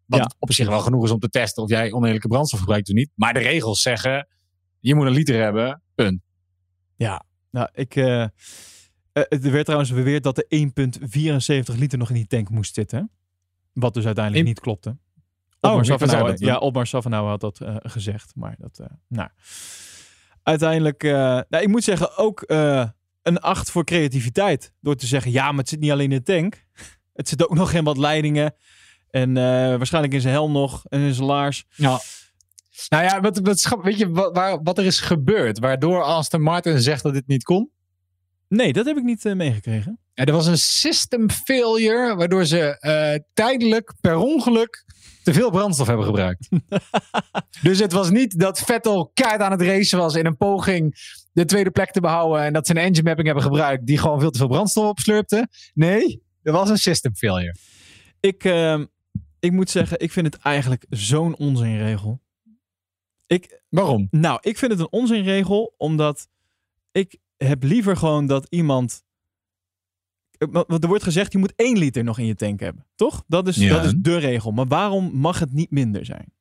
Wat 0.06 0.20
ja. 0.20 0.30
op 0.38 0.52
zich 0.52 0.68
wel 0.68 0.80
genoeg 0.80 1.04
is 1.04 1.10
om 1.10 1.18
te 1.18 1.28
testen 1.28 1.62
of 1.62 1.68
jij 1.68 1.92
oneerlijke 1.92 2.28
brandstof 2.28 2.60
gebruikt 2.60 2.88
of 2.88 2.94
niet. 2.94 3.10
Maar 3.14 3.34
de 3.34 3.40
regels 3.40 3.82
zeggen, 3.82 4.28
je 4.80 4.94
moet 4.94 5.06
een 5.06 5.12
liter 5.12 5.42
hebben, 5.42 5.82
punt. 5.94 6.20
Ja, 6.96 7.24
nou, 7.50 7.68
ik... 7.72 7.96
Uh... 7.96 8.26
Er 9.12 9.50
werd 9.50 9.64
trouwens 9.64 9.92
beweerd 9.92 10.22
dat 10.22 10.38
er 10.38 10.46
1,74 11.74 11.78
liter 11.78 11.98
nog 11.98 12.08
in 12.08 12.14
die 12.14 12.26
tank 12.26 12.50
moest 12.50 12.74
zitten. 12.74 13.10
Wat 13.72 13.94
dus 13.94 14.04
uiteindelijk 14.04 14.44
in... 14.44 14.50
niet 14.50 14.60
klopte. 14.60 14.96
Opmar 15.60 15.74
oh, 15.74 15.82
Safenauer, 16.88 17.24
ja, 17.24 17.30
had 17.30 17.40
dat 17.40 17.60
uh, 17.62 17.76
gezegd. 17.82 18.32
Maar 18.34 18.54
dat, 18.58 18.78
uh, 18.80 18.86
nou. 19.08 19.28
uiteindelijk, 20.42 21.04
uh, 21.04 21.12
nou, 21.48 21.62
ik 21.62 21.68
moet 21.68 21.84
zeggen, 21.84 22.16
ook 22.16 22.44
een 23.22 23.40
8 23.40 23.70
voor 23.70 23.84
creativiteit. 23.84 24.72
Door 24.80 24.96
te 24.96 25.06
zeggen, 25.06 25.30
ja, 25.30 25.48
maar 25.50 25.60
het 25.60 25.68
zit 25.68 25.80
niet 25.80 25.90
alleen 25.90 26.12
in 26.12 26.22
de 26.24 26.32
tank. 26.32 26.66
Het 27.12 27.28
zit 27.28 27.48
ook 27.48 27.54
nog 27.62 27.72
in 27.72 27.84
wat 27.84 27.96
leidingen. 27.96 28.54
En 29.10 29.34
waarschijnlijk 29.34 30.14
in 30.14 30.20
zijn 30.20 30.34
helm 30.34 30.52
nog 30.52 30.84
en 30.88 31.00
in 31.00 31.14
zijn 31.14 31.26
laars. 31.26 31.64
Ja. 31.74 32.00
Nou 32.88 33.04
ja, 33.04 33.20
wat, 33.20 33.38
wat, 33.38 33.78
weet 33.82 33.98
je 33.98 34.10
wat, 34.10 34.34
waar, 34.34 34.62
wat 34.62 34.78
er 34.78 34.84
is 34.84 35.00
gebeurd? 35.00 35.58
Waardoor 35.58 36.02
Aston 36.02 36.40
Martin 36.42 36.80
zegt 36.80 37.02
dat 37.02 37.12
dit 37.12 37.26
niet 37.26 37.44
kon? 37.44 37.70
Nee, 38.52 38.72
dat 38.72 38.86
heb 38.86 38.96
ik 38.96 39.02
niet 39.02 39.24
uh, 39.24 39.34
meegekregen. 39.34 39.98
Ja, 40.14 40.24
er 40.24 40.32
was 40.32 40.46
een 40.46 40.58
system 40.58 41.30
failure, 41.30 42.16
waardoor 42.16 42.44
ze 42.44 42.76
uh, 42.80 43.24
tijdelijk 43.34 43.94
per 44.00 44.16
ongeluk 44.16 44.84
te 45.22 45.32
veel 45.32 45.50
brandstof 45.50 45.86
hebben 45.86 46.06
gebruikt. 46.06 46.48
dus 47.62 47.78
het 47.78 47.92
was 47.92 48.10
niet 48.10 48.38
dat 48.38 48.58
Vettel 48.58 49.10
keihard 49.14 49.42
aan 49.42 49.50
het 49.50 49.62
racen 49.62 49.98
was 49.98 50.14
in 50.14 50.26
een 50.26 50.36
poging 50.36 50.94
de 51.32 51.44
tweede 51.44 51.70
plek 51.70 51.90
te 51.90 52.00
behouden 52.00 52.42
en 52.42 52.52
dat 52.52 52.66
ze 52.66 52.72
een 52.72 52.82
engine 52.82 53.02
mapping 53.02 53.26
hebben 53.26 53.44
gebruikt 53.44 53.86
die 53.86 53.98
gewoon 53.98 54.20
veel 54.20 54.30
te 54.30 54.38
veel 54.38 54.48
brandstof 54.48 54.88
opslurpte. 54.88 55.48
Nee, 55.74 56.22
er 56.42 56.52
was 56.52 56.70
een 56.70 56.78
system 56.78 57.14
failure. 57.14 57.56
Ik, 58.20 58.44
uh, 58.44 58.80
ik 59.40 59.52
moet 59.52 59.70
zeggen, 59.70 60.00
ik 60.00 60.12
vind 60.12 60.26
het 60.26 60.42
eigenlijk 60.42 60.86
zo'n 60.90 61.36
onzinregel. 61.36 62.20
Ik, 63.26 63.60
Waarom? 63.68 64.08
Nou, 64.10 64.38
ik 64.42 64.58
vind 64.58 64.70
het 64.70 64.80
een 64.80 64.92
onzinregel 64.92 65.74
omdat 65.76 66.28
ik 66.92 67.20
heb 67.44 67.62
liever 67.62 67.96
gewoon 67.96 68.26
dat 68.26 68.46
iemand 68.48 69.02
want 70.50 70.82
er 70.82 70.88
wordt 70.88 71.02
gezegd, 71.02 71.32
je 71.32 71.38
moet 71.38 71.52
één 71.56 71.78
liter 71.78 72.04
nog 72.04 72.18
in 72.18 72.26
je 72.26 72.34
tank 72.34 72.60
hebben. 72.60 72.86
Toch? 72.94 73.24
Dat 73.26 73.48
is, 73.48 73.56
dat 73.56 73.84
is 73.84 73.94
de 73.96 74.16
regel. 74.16 74.50
Maar 74.50 74.66
waarom 74.66 75.10
mag 75.14 75.38
het 75.38 75.52
niet 75.52 75.70
minder 75.70 76.04
zijn? 76.04 76.32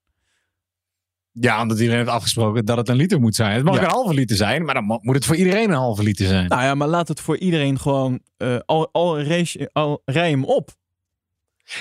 Ja, 1.31 1.61
omdat 1.61 1.79
iedereen 1.79 1.99
heeft 1.99 2.11
afgesproken 2.11 2.65
dat 2.65 2.77
het 2.77 2.89
een 2.89 2.95
liter 2.95 3.19
moet 3.19 3.35
zijn. 3.35 3.55
Het 3.55 3.63
mag 3.63 3.77
een 3.77 3.85
halve 3.85 4.13
liter 4.13 4.35
zijn, 4.35 4.65
maar 4.65 4.73
dan 4.73 4.99
moet 5.01 5.15
het 5.15 5.25
voor 5.25 5.35
iedereen 5.35 5.69
een 5.69 5.75
halve 5.75 6.03
liter 6.03 6.27
zijn. 6.27 6.47
Nou 6.47 6.61
ja, 6.61 6.75
maar 6.75 6.87
laat 6.87 7.07
het 7.07 7.19
voor 7.19 7.37
iedereen 7.37 7.79
gewoon 7.79 8.19
uh, 8.37 8.59
al, 8.65 8.89
al, 8.91 9.21
race, 9.21 9.69
al 9.73 10.01
rij 10.05 10.29
hem 10.29 10.43
op. 10.43 10.69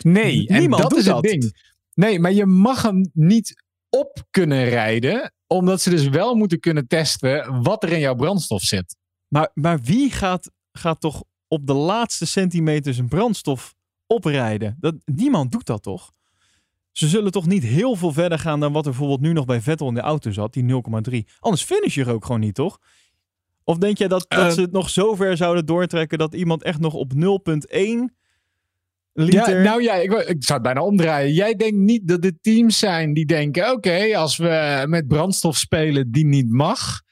Nee, 0.02 0.46
en 0.48 0.60
Niemand 0.60 0.82
dat 0.82 0.96
is 0.96 1.06
het 1.06 1.22
ding. 1.22 1.68
Nee, 1.94 2.18
maar 2.18 2.32
je 2.32 2.46
mag 2.46 2.82
hem 2.82 3.10
niet 3.12 3.62
op 3.88 4.26
kunnen 4.30 4.64
rijden, 4.64 5.32
omdat 5.46 5.80
ze 5.80 5.90
dus 5.90 6.08
wel 6.08 6.34
moeten 6.34 6.60
kunnen 6.60 6.86
testen 6.86 7.62
wat 7.62 7.82
er 7.82 7.92
in 7.92 8.00
jouw 8.00 8.14
brandstof 8.14 8.62
zit. 8.62 8.96
Maar, 9.30 9.50
maar 9.54 9.80
wie 9.80 10.10
gaat, 10.10 10.50
gaat 10.72 11.00
toch 11.00 11.22
op 11.48 11.66
de 11.66 11.72
laatste 11.72 12.26
centimeters 12.26 12.98
een 12.98 13.08
brandstof 13.08 13.74
oprijden. 14.06 14.76
Dat, 14.80 14.94
niemand 15.04 15.52
doet 15.52 15.66
dat 15.66 15.82
toch? 15.82 16.12
Ze 16.92 17.08
zullen 17.08 17.32
toch 17.32 17.46
niet 17.46 17.62
heel 17.62 17.96
veel 17.96 18.12
verder 18.12 18.38
gaan 18.38 18.60
dan 18.60 18.72
wat 18.72 18.84
er 18.84 18.90
bijvoorbeeld 18.90 19.20
nu 19.20 19.32
nog 19.32 19.44
bij 19.44 19.60
Vettel 19.60 19.88
in 19.88 19.94
de 19.94 20.00
auto 20.00 20.30
zat, 20.30 20.52
die 20.52 20.82
0,3. 21.10 21.18
Anders 21.38 21.62
finish 21.62 21.94
je 21.94 22.00
er 22.00 22.12
ook 22.12 22.24
gewoon 22.24 22.40
niet, 22.40 22.54
toch? 22.54 22.78
Of 23.64 23.78
denk 23.78 23.98
jij 23.98 24.08
dat, 24.08 24.24
dat 24.28 24.46
uh, 24.46 24.50
ze 24.50 24.60
het 24.60 24.72
nog 24.72 24.90
zo 24.90 25.14
ver 25.14 25.36
zouden 25.36 25.66
doortrekken 25.66 26.18
dat 26.18 26.34
iemand 26.34 26.62
echt 26.62 26.80
nog 26.80 26.94
op 26.94 27.12
0,1 27.14 27.18
liter... 29.12 29.56
Ja, 29.56 29.62
nou 29.62 29.82
ja, 29.82 29.94
ik, 29.94 30.12
ik, 30.12 30.44
zou 30.44 30.58
het 30.58 30.62
bijna 30.62 30.82
omdraaien. 30.82 31.32
Jij 31.32 31.54
denkt 31.54 31.76
niet 31.76 32.08
dat 32.08 32.24
er 32.24 32.40
teams 32.40 32.78
zijn 32.78 33.14
die 33.14 33.26
denken, 33.26 33.70
oké, 33.70 34.16
als 34.16 34.36
we 34.36 34.84
met 34.88 35.08
brandstof 35.08 35.56
spelen 35.56 36.10
die 36.10 36.26
niet 36.26 36.50
mag, 36.50 37.02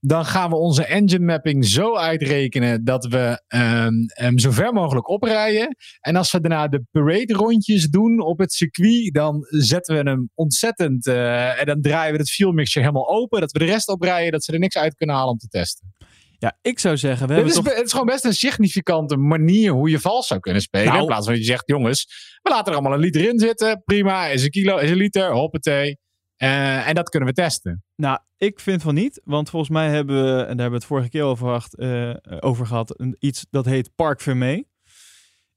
dan 0.00 0.24
gaan 0.24 0.50
we 0.50 0.56
onze 0.56 0.84
engine 0.84 1.24
mapping 1.24 1.66
zo 1.66 1.96
uitrekenen 1.96 2.84
dat 2.84 3.06
we 3.06 3.42
um, 3.48 4.04
hem 4.06 4.38
zo 4.38 4.50
ver 4.50 4.72
mogelijk 4.72 5.08
oprijden. 5.08 5.76
En 6.00 6.16
als 6.16 6.32
we 6.32 6.40
daarna 6.40 6.68
de 6.68 6.84
parade 6.90 7.32
rondjes 7.32 7.88
doen 7.88 8.20
op 8.20 8.38
het 8.38 8.52
circuit, 8.52 9.14
dan 9.14 9.46
zetten 9.48 9.96
we 9.96 10.10
hem 10.10 10.30
ontzettend. 10.34 11.06
Uh, 11.06 11.60
en 11.60 11.66
dan 11.66 11.80
draaien 11.80 12.12
we 12.12 12.18
het 12.18 12.30
fuel 12.30 12.52
mixture 12.52 12.86
helemaal 12.86 13.08
open. 13.08 13.40
Dat 13.40 13.52
we 13.52 13.58
de 13.58 13.64
rest 13.64 13.88
oprijden, 13.88 14.32
dat 14.32 14.44
ze 14.44 14.52
er 14.52 14.58
niks 14.58 14.76
uit 14.76 14.94
kunnen 14.94 15.16
halen 15.16 15.32
om 15.32 15.38
te 15.38 15.48
testen. 15.48 15.94
Ja, 16.38 16.58
ik 16.62 16.78
zou 16.78 16.96
zeggen. 16.96 17.28
We 17.28 17.34
het, 17.34 17.46
is, 17.46 17.54
toch... 17.54 17.74
het 17.74 17.84
is 17.84 17.90
gewoon 17.90 18.06
best 18.06 18.24
een 18.24 18.34
significante 18.34 19.16
manier 19.16 19.72
hoe 19.72 19.90
je 19.90 20.00
vals 20.00 20.26
zou 20.26 20.40
kunnen 20.40 20.62
spelen. 20.62 20.86
Nou, 20.86 21.00
in 21.00 21.06
plaats 21.06 21.24
van 21.24 21.34
dat 21.34 21.42
je 21.42 21.50
zegt, 21.50 21.66
jongens, 21.66 22.06
we 22.42 22.50
laten 22.50 22.66
er 22.66 22.72
allemaal 22.72 22.92
een 22.92 23.04
liter 23.04 23.28
in 23.28 23.38
zitten. 23.38 23.82
Prima, 23.84 24.26
is 24.26 24.42
een 24.42 24.50
kilo, 24.50 24.76
is 24.76 24.90
een 24.90 24.96
liter, 24.96 25.32
hoppatee. 25.32 25.98
Uh, 26.38 26.88
en 26.88 26.94
dat 26.94 27.08
kunnen 27.08 27.28
we 27.28 27.34
testen. 27.34 27.84
Nou, 27.94 28.18
ik 28.36 28.60
vind 28.60 28.82
van 28.82 28.94
niet. 28.94 29.20
Want 29.24 29.50
volgens 29.50 29.70
mij 29.70 29.90
hebben 29.90 30.24
we, 30.24 30.30
en 30.30 30.36
daar 30.36 30.46
hebben 30.46 30.68
we 30.68 30.74
het 30.74 30.84
vorige 30.84 31.08
keer 31.08 31.22
over, 31.22 31.46
gehad, 31.46 31.74
uh, 31.78 32.16
over 32.40 32.66
gehad 32.66 33.00
een, 33.00 33.16
iets 33.18 33.46
dat 33.50 33.64
heet 33.64 33.94
Park 33.94 34.20
Vermee. 34.20 34.68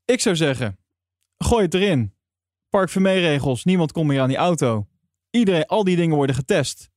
Ik 0.05 0.21
zou 0.21 0.35
zeggen, 0.35 0.79
gooi 1.37 1.63
het 1.63 1.73
erin. 1.73 2.13
Park 2.69 2.89
Vermee 2.89 3.19
regels, 3.19 3.63
niemand 3.63 3.91
komt 3.91 4.07
meer 4.07 4.21
aan 4.21 4.27
die 4.27 4.37
auto. 4.37 4.87
Iedereen, 5.29 5.65
al 5.65 5.83
die 5.83 5.95
dingen 5.95 6.15
worden 6.15 6.35
getest. 6.35 6.89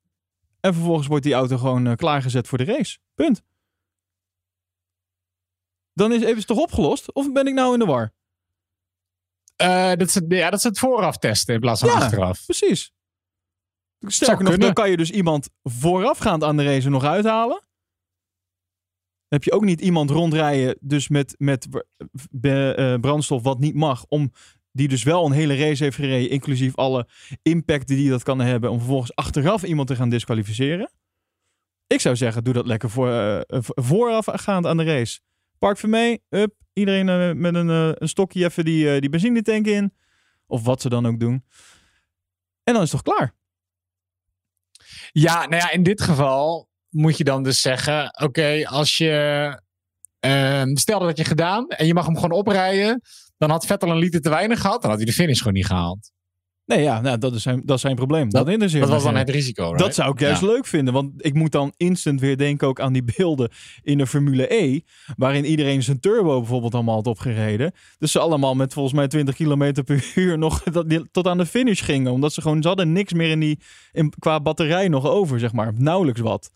En 0.60 0.74
vervolgens 0.74 1.06
wordt 1.06 1.24
die 1.24 1.34
auto 1.34 1.56
gewoon 1.56 1.86
uh, 1.86 1.94
klaargezet 1.94 2.48
voor 2.48 2.58
de 2.58 2.64
race. 2.64 2.98
Punt. 3.14 3.42
Dan 5.92 6.12
is 6.12 6.22
even 6.22 6.46
toch 6.46 6.58
opgelost? 6.58 7.12
Of 7.12 7.32
ben 7.32 7.46
ik 7.46 7.54
nou 7.54 7.72
in 7.72 7.78
de 7.78 7.84
war? 7.84 8.12
dat, 9.96 10.00
is, 10.00 10.20
ja, 10.28 10.50
dat 10.50 10.58
is 10.58 10.64
het 10.64 10.78
vooraf 10.78 11.18
testen 11.18 11.54
in 11.54 11.60
plaats 11.60 11.80
van 11.80 11.88
ja, 11.88 11.94
achteraf. 11.94 12.44
Precies. 12.44 12.92
Sterker 14.06 14.44
nog, 14.44 14.56
dan 14.56 14.72
kan 14.72 14.90
je 14.90 14.96
dus 14.96 15.10
iemand 15.10 15.48
voorafgaand 15.62 16.44
aan 16.44 16.56
de 16.56 16.64
race 16.64 16.88
nog 16.88 17.04
uithalen. 17.04 17.60
Dan 19.28 19.40
heb 19.40 19.44
je 19.44 19.52
ook 19.52 19.64
niet 19.64 19.80
iemand 19.80 20.10
rondrijden, 20.10 20.76
dus 20.80 21.08
met, 21.08 21.34
met 21.38 21.68
uh, 22.40 22.94
brandstof 22.94 23.42
wat 23.42 23.58
niet 23.58 23.74
mag, 23.74 24.04
om 24.08 24.32
die 24.72 24.88
dus 24.88 25.02
wel 25.02 25.26
een 25.26 25.32
hele 25.32 25.56
race 25.56 25.82
heeft 25.82 25.96
gereden, 25.96 26.30
inclusief 26.30 26.76
alle 26.76 27.08
impacten 27.42 27.96
die 27.96 28.10
dat 28.10 28.22
kan 28.22 28.38
hebben, 28.38 28.70
om 28.70 28.78
vervolgens 28.78 29.14
achteraf 29.14 29.62
iemand 29.62 29.88
te 29.88 29.96
gaan 29.96 30.08
disqualificeren. 30.08 30.90
Ik 31.86 32.00
zou 32.00 32.16
zeggen, 32.16 32.44
doe 32.44 32.54
dat 32.54 32.66
lekker 32.66 32.90
voor, 32.90 33.08
uh, 33.08 33.40
voorafgaand 33.60 34.66
aan 34.66 34.76
de 34.76 34.84
race. 34.84 35.20
Park 35.58 35.78
voor 35.78 35.88
mee, 35.88 36.22
up, 36.28 36.54
iedereen 36.72 37.08
uh, 37.08 37.32
met 37.32 37.54
een, 37.54 37.68
een 38.02 38.08
stokje 38.08 38.44
even 38.44 38.64
die, 38.64 39.00
die 39.00 39.10
benzinetank 39.10 39.66
in. 39.66 39.94
Of 40.46 40.64
wat 40.64 40.80
ze 40.80 40.88
dan 40.88 41.06
ook 41.06 41.20
doen. 41.20 41.44
En 42.62 42.74
dan 42.74 42.82
is 42.82 42.92
het 42.92 43.04
toch 43.04 43.14
klaar? 43.14 43.34
Ja, 45.12 45.46
nou 45.46 45.62
ja, 45.62 45.70
in 45.70 45.82
dit 45.82 46.02
geval 46.02 46.68
moet 46.88 47.16
je 47.16 47.24
dan 47.24 47.42
dus 47.42 47.60
zeggen: 47.60 48.22
oké, 48.22 48.68
als 48.68 48.96
je. 48.96 49.60
Uh, 50.26 50.62
stel 50.64 50.98
dat 50.98 51.16
je 51.16 51.24
gedaan 51.24 51.68
en 51.68 51.86
je 51.86 51.94
mag 51.94 52.06
hem 52.06 52.14
gewoon 52.14 52.38
oprijden. 52.38 53.00
Dan 53.38 53.50
had 53.50 53.66
Vettel 53.66 53.90
een 53.90 53.98
liter 53.98 54.20
te 54.20 54.30
weinig 54.30 54.60
gehad. 54.60 54.80
Dan 54.80 54.90
had 54.90 54.98
hij 54.98 55.08
de 55.08 55.12
finish 55.12 55.38
gewoon 55.38 55.52
niet 55.52 55.66
gehaald. 55.66 56.10
Nee, 56.66 56.82
ja, 56.82 57.00
nou, 57.00 57.18
dat, 57.18 57.34
is 57.34 57.42
zijn, 57.42 57.62
dat 57.64 57.76
is 57.76 57.82
zijn 57.82 57.94
probleem. 57.94 58.30
Dat, 58.30 58.46
dat, 58.46 58.60
dat 58.60 58.88
was 58.88 59.02
dan 59.02 59.16
het 59.16 59.30
risico. 59.30 59.64
Right? 59.64 59.78
Dat 59.78 59.94
zou 59.94 60.12
ik 60.12 60.20
juist 60.20 60.42
leuk 60.42 60.66
vinden. 60.66 60.94
Want 60.94 61.12
ik 61.16 61.34
moet 61.34 61.52
dan 61.52 61.72
instant 61.76 62.20
weer 62.20 62.36
denken 62.36 62.68
ook 62.68 62.80
aan 62.80 62.92
die 62.92 63.04
beelden 63.16 63.50
in 63.82 63.98
de 63.98 64.06
Formule 64.06 64.54
E. 64.54 64.80
Waarin 65.16 65.44
iedereen 65.44 65.82
zijn 65.82 66.00
turbo 66.00 66.38
bijvoorbeeld 66.38 66.74
allemaal 66.74 66.94
had 66.94 67.06
opgereden. 67.06 67.72
Dus 67.98 68.12
ze 68.12 68.18
allemaal 68.18 68.54
met 68.54 68.72
volgens 68.72 68.94
mij 68.94 69.08
20 69.08 69.34
km 69.34 69.82
per 69.84 70.12
uur 70.14 70.38
nog 70.38 70.62
tot 71.10 71.26
aan 71.26 71.38
de 71.38 71.46
finish 71.46 71.84
gingen. 71.84 72.12
Omdat 72.12 72.32
ze 72.32 72.40
gewoon, 72.40 72.62
ze 72.62 72.68
hadden 72.68 72.92
niks 72.92 73.12
meer 73.12 73.30
in 73.30 73.40
die, 73.40 73.58
in, 73.92 74.12
qua 74.18 74.40
batterij 74.40 74.88
nog 74.88 75.06
over, 75.06 75.38
zeg 75.38 75.52
maar. 75.52 75.72
Nauwelijks 75.76 76.20
wat. 76.20 76.50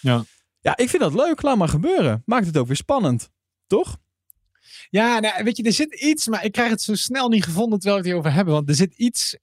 Ja. 0.00 0.24
Ja, 0.60 0.76
ik 0.76 0.88
vind 0.88 1.02
dat 1.02 1.14
leuk. 1.14 1.42
Laat 1.42 1.56
maar 1.56 1.68
gebeuren. 1.68 2.22
Maakt 2.24 2.46
het 2.46 2.56
ook 2.56 2.66
weer 2.66 2.76
spannend. 2.76 3.30
Toch? 3.66 3.96
Ja, 4.90 5.20
nou, 5.20 5.44
weet 5.44 5.56
je, 5.56 5.62
er 5.62 5.72
zit 5.72 6.00
iets, 6.00 6.28
maar 6.28 6.44
ik 6.44 6.52
krijg 6.52 6.70
het 6.70 6.82
zo 6.82 6.94
snel 6.94 7.28
niet 7.28 7.44
gevonden 7.44 7.78
terwijl 7.78 8.00
ik 8.00 8.06
het 8.08 8.18
over 8.18 8.32
hebben. 8.32 8.54
Want 8.54 8.68
er 8.68 8.74
zit 8.74 8.94
iets 8.94 9.36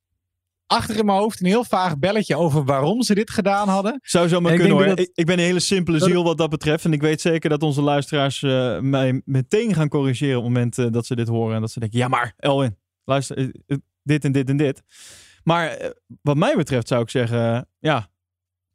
achter 0.71 0.97
in 0.97 1.05
mijn 1.05 1.17
hoofd, 1.17 1.39
een 1.39 1.45
heel 1.45 1.63
vaag 1.63 1.97
belletje 1.97 2.35
over 2.35 2.63
waarom 2.63 3.01
ze 3.03 3.13
dit 3.13 3.29
gedaan 3.29 3.67
hadden. 3.67 3.99
Zou 4.03 4.27
zo 4.27 4.41
maar 4.41 4.55
kunnen 4.55 4.71
hoor. 4.71 4.85
Ik, 4.85 5.11
ik, 5.13 5.25
ben 5.25 5.37
een 5.37 5.45
hele 5.45 5.59
simpele 5.59 5.99
ziel 5.99 6.23
wat 6.23 6.37
dat 6.37 6.49
betreft. 6.49 6.85
En 6.85 6.93
ik 6.93 7.01
weet 7.01 7.21
zeker 7.21 7.49
dat 7.49 7.63
onze 7.63 7.81
luisteraars 7.81 8.41
uh, 8.41 8.79
mij 8.79 9.21
meteen 9.25 9.73
gaan 9.73 9.89
corrigeren 9.89 10.37
op 10.37 10.43
het 10.43 10.53
moment 10.53 10.77
uh, 10.77 10.87
dat 10.91 11.05
ze 11.05 11.15
dit 11.15 11.27
horen. 11.27 11.55
En 11.55 11.61
dat 11.61 11.71
ze 11.71 11.79
denken, 11.79 11.99
ja 11.99 12.07
maar 12.07 12.33
Elwin, 12.37 12.77
luister, 13.03 13.37
uh, 13.37 13.77
dit 14.03 14.25
en 14.25 14.31
dit 14.31 14.49
en 14.49 14.57
dit. 14.57 14.81
Maar 15.43 15.93
wat 16.21 16.37
mij 16.37 16.55
betreft 16.55 16.87
zou 16.87 17.01
ik 17.01 17.09
zeggen, 17.09 17.67
ja, 17.79 18.10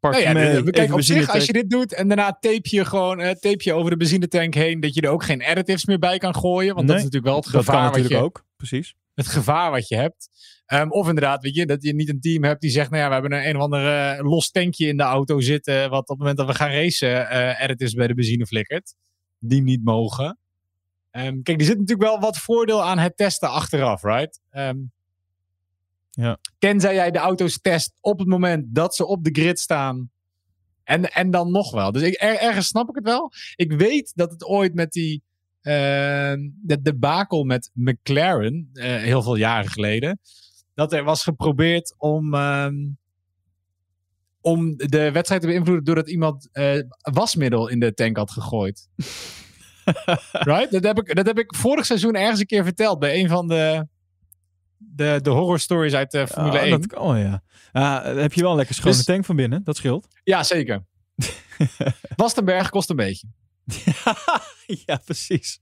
nou 0.00 0.18
ja, 0.18 0.32
mee, 0.32 0.70
kijk, 0.70 0.92
op 0.92 1.02
zich, 1.02 1.30
als 1.30 1.44
je 1.44 1.52
dit 1.52 1.70
doet 1.70 1.94
en 1.94 2.08
daarna 2.08 2.32
tape 2.40 2.68
je 2.76 2.84
gewoon 2.84 3.20
uh, 3.20 3.30
tape 3.30 3.64
je 3.64 3.72
over 3.72 3.90
de 3.90 3.96
benzinetank 3.96 4.54
heen, 4.54 4.80
dat 4.80 4.94
je 4.94 5.00
er 5.00 5.10
ook 5.10 5.24
geen 5.24 5.44
additives 5.44 5.84
meer 5.84 5.98
bij 5.98 6.18
kan 6.18 6.34
gooien. 6.34 6.74
Want 6.74 6.86
nee, 6.86 6.96
dat 6.96 6.96
is 6.96 7.02
natuurlijk 7.02 7.32
wel 7.32 7.36
het 7.36 7.46
gevaar. 7.46 7.64
Dat 7.64 7.74
kan 7.74 7.82
natuurlijk 7.82 8.14
je, 8.14 8.20
ook, 8.20 8.44
precies. 8.56 8.94
Het 9.14 9.26
gevaar 9.26 9.70
wat 9.70 9.88
je 9.88 9.96
hebt. 9.96 10.28
Um, 10.72 10.92
of 10.92 11.08
inderdaad, 11.08 11.42
weet 11.42 11.54
je, 11.54 11.66
dat 11.66 11.82
je 11.82 11.94
niet 11.94 12.08
een 12.08 12.20
team 12.20 12.44
hebt 12.44 12.60
die 12.60 12.70
zegt, 12.70 12.90
nou 12.90 13.02
ja, 13.02 13.06
we 13.08 13.12
hebben 13.12 13.32
een, 13.32 13.48
een 13.48 13.56
of 13.56 13.62
ander 13.62 14.16
uh, 14.18 14.30
los 14.30 14.50
tankje 14.50 14.86
in 14.86 14.96
de 14.96 15.02
auto 15.02 15.40
zitten, 15.40 15.90
wat 15.90 16.00
op 16.00 16.08
het 16.08 16.18
moment 16.18 16.36
dat 16.36 16.46
we 16.46 16.54
gaan 16.54 16.70
racen, 16.70 17.08
uh, 17.08 17.60
additives 17.60 17.94
bij 17.94 18.06
de 18.06 18.14
benzine 18.14 18.46
flikkert. 18.46 18.94
Die 19.38 19.62
niet 19.62 19.84
mogen. 19.84 20.38
Um, 21.12 21.42
kijk, 21.42 21.60
er 21.60 21.66
zit 21.66 21.78
natuurlijk 21.78 22.08
wel 22.08 22.20
wat 22.20 22.38
voordeel 22.38 22.84
aan 22.84 22.98
het 22.98 23.16
testen 23.16 23.50
achteraf, 23.50 24.02
right? 24.02 24.40
Um, 24.52 24.92
ja. 26.16 26.38
Tenzij 26.58 26.94
jij 26.94 27.10
de 27.10 27.18
auto's 27.18 27.60
test 27.60 27.92
op 28.00 28.18
het 28.18 28.28
moment 28.28 28.64
dat 28.74 28.94
ze 28.94 29.06
op 29.06 29.24
de 29.24 29.30
grid 29.32 29.60
staan. 29.60 30.10
En, 30.84 31.12
en 31.12 31.30
dan 31.30 31.50
nog 31.50 31.72
wel. 31.72 31.92
Dus 31.92 32.02
ik, 32.02 32.14
ergens 32.14 32.66
snap 32.66 32.88
ik 32.88 32.94
het 32.94 33.04
wel. 33.04 33.32
Ik 33.56 33.72
weet 33.72 34.12
dat 34.14 34.30
het 34.30 34.44
ooit 34.44 34.74
met 34.74 34.92
die. 34.92 35.24
Uh, 35.62 35.72
de 36.62 36.78
debakel 36.82 37.44
met 37.44 37.70
McLaren. 37.74 38.70
Uh, 38.72 38.84
heel 38.84 39.22
veel 39.22 39.36
jaren 39.36 39.70
geleden. 39.70 40.20
Dat 40.74 40.92
er 40.92 41.04
was 41.04 41.22
geprobeerd 41.22 41.94
om. 41.98 42.34
Uh, 42.34 42.68
om 44.40 44.76
de 44.76 45.10
wedstrijd 45.12 45.40
te 45.40 45.46
beïnvloeden 45.46 45.84
doordat 45.84 46.08
iemand 46.08 46.48
eh, 46.52 46.80
wasmiddel 47.00 47.68
in 47.68 47.80
de 47.80 47.94
tank 47.94 48.16
had 48.16 48.30
gegooid. 48.30 48.88
right? 50.50 50.70
Dat 50.70 50.84
heb, 50.84 50.98
ik, 50.98 51.14
dat 51.14 51.26
heb 51.26 51.38
ik 51.38 51.54
vorig 51.54 51.86
seizoen 51.86 52.14
ergens 52.14 52.40
een 52.40 52.46
keer 52.46 52.64
verteld 52.64 52.98
bij 52.98 53.20
een 53.20 53.28
van 53.28 53.48
de, 53.48 53.86
de, 54.78 55.18
de 55.22 55.30
horror 55.30 55.58
stories 55.60 55.92
uit 55.94 56.10
de 56.10 56.26
Formule 56.26 56.58
Ah, 56.58 56.64
1. 56.64 56.70
dat 56.70 56.86
kan, 56.86 57.18
ja. 57.18 57.42
Ah, 57.72 58.04
heb 58.16 58.32
je 58.32 58.40
wel 58.40 58.50
een 58.50 58.56
lekker 58.56 58.74
schone 58.74 58.94
Dus- 58.94 59.04
tank 59.04 59.24
van 59.24 59.36
binnen. 59.36 59.64
Dat 59.64 59.76
scheelt. 59.76 60.06
Ja, 60.24 60.42
zeker. 60.42 60.84
Wastenberg 62.16 62.70
kost 62.70 62.90
een 62.90 62.96
beetje. 62.96 63.26
ja, 64.86 64.96
precies. 65.04 65.60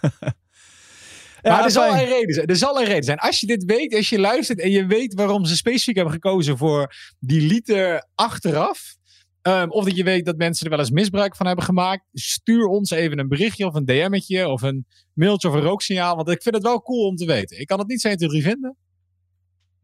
maar 1.42 1.64
er 1.64 1.70
zal, 1.70 1.92
een 1.96 2.04
reden 2.04 2.34
zijn. 2.34 2.46
er 2.46 2.56
zal 2.56 2.80
een 2.80 2.86
reden 2.86 3.04
zijn. 3.04 3.18
Als 3.18 3.40
je 3.40 3.46
dit 3.46 3.64
weet, 3.64 3.94
als 3.94 4.08
je 4.08 4.18
luistert 4.18 4.60
en 4.60 4.70
je 4.70 4.86
weet 4.86 5.14
waarom 5.14 5.44
ze 5.44 5.56
specifiek 5.56 5.94
hebben 5.94 6.14
gekozen 6.14 6.58
voor 6.58 6.94
die 7.18 7.40
liter 7.40 8.08
achteraf. 8.14 8.96
Ehm, 9.44 9.68
of 9.68 9.84
dat 9.84 9.96
je 9.96 10.04
weet 10.04 10.24
dat 10.24 10.36
mensen 10.36 10.64
er 10.64 10.70
wel 10.70 10.78
eens 10.80 10.90
misbruik 10.90 11.36
van 11.36 11.46
hebben 11.46 11.64
gemaakt. 11.64 12.04
Stuur 12.12 12.66
ons 12.66 12.90
even 12.90 13.18
een 13.18 13.28
berichtje 13.28 13.66
of 13.66 13.74
een 13.74 13.84
DM'tje 13.84 14.48
of 14.48 14.62
een 14.62 14.86
mailtje 15.12 15.48
of 15.48 15.54
een 15.54 15.60
rooksignaal. 15.60 16.16
Want 16.16 16.28
ik 16.28 16.42
vind 16.42 16.54
het 16.54 16.64
wel 16.64 16.82
cool 16.82 17.06
om 17.06 17.16
te 17.16 17.26
weten. 17.26 17.60
Ik 17.60 17.66
kan 17.66 17.78
het 17.78 17.88
niet 17.88 18.04
1, 18.04 18.16
2, 18.16 18.28
3 18.28 18.42
vinden. 18.42 18.76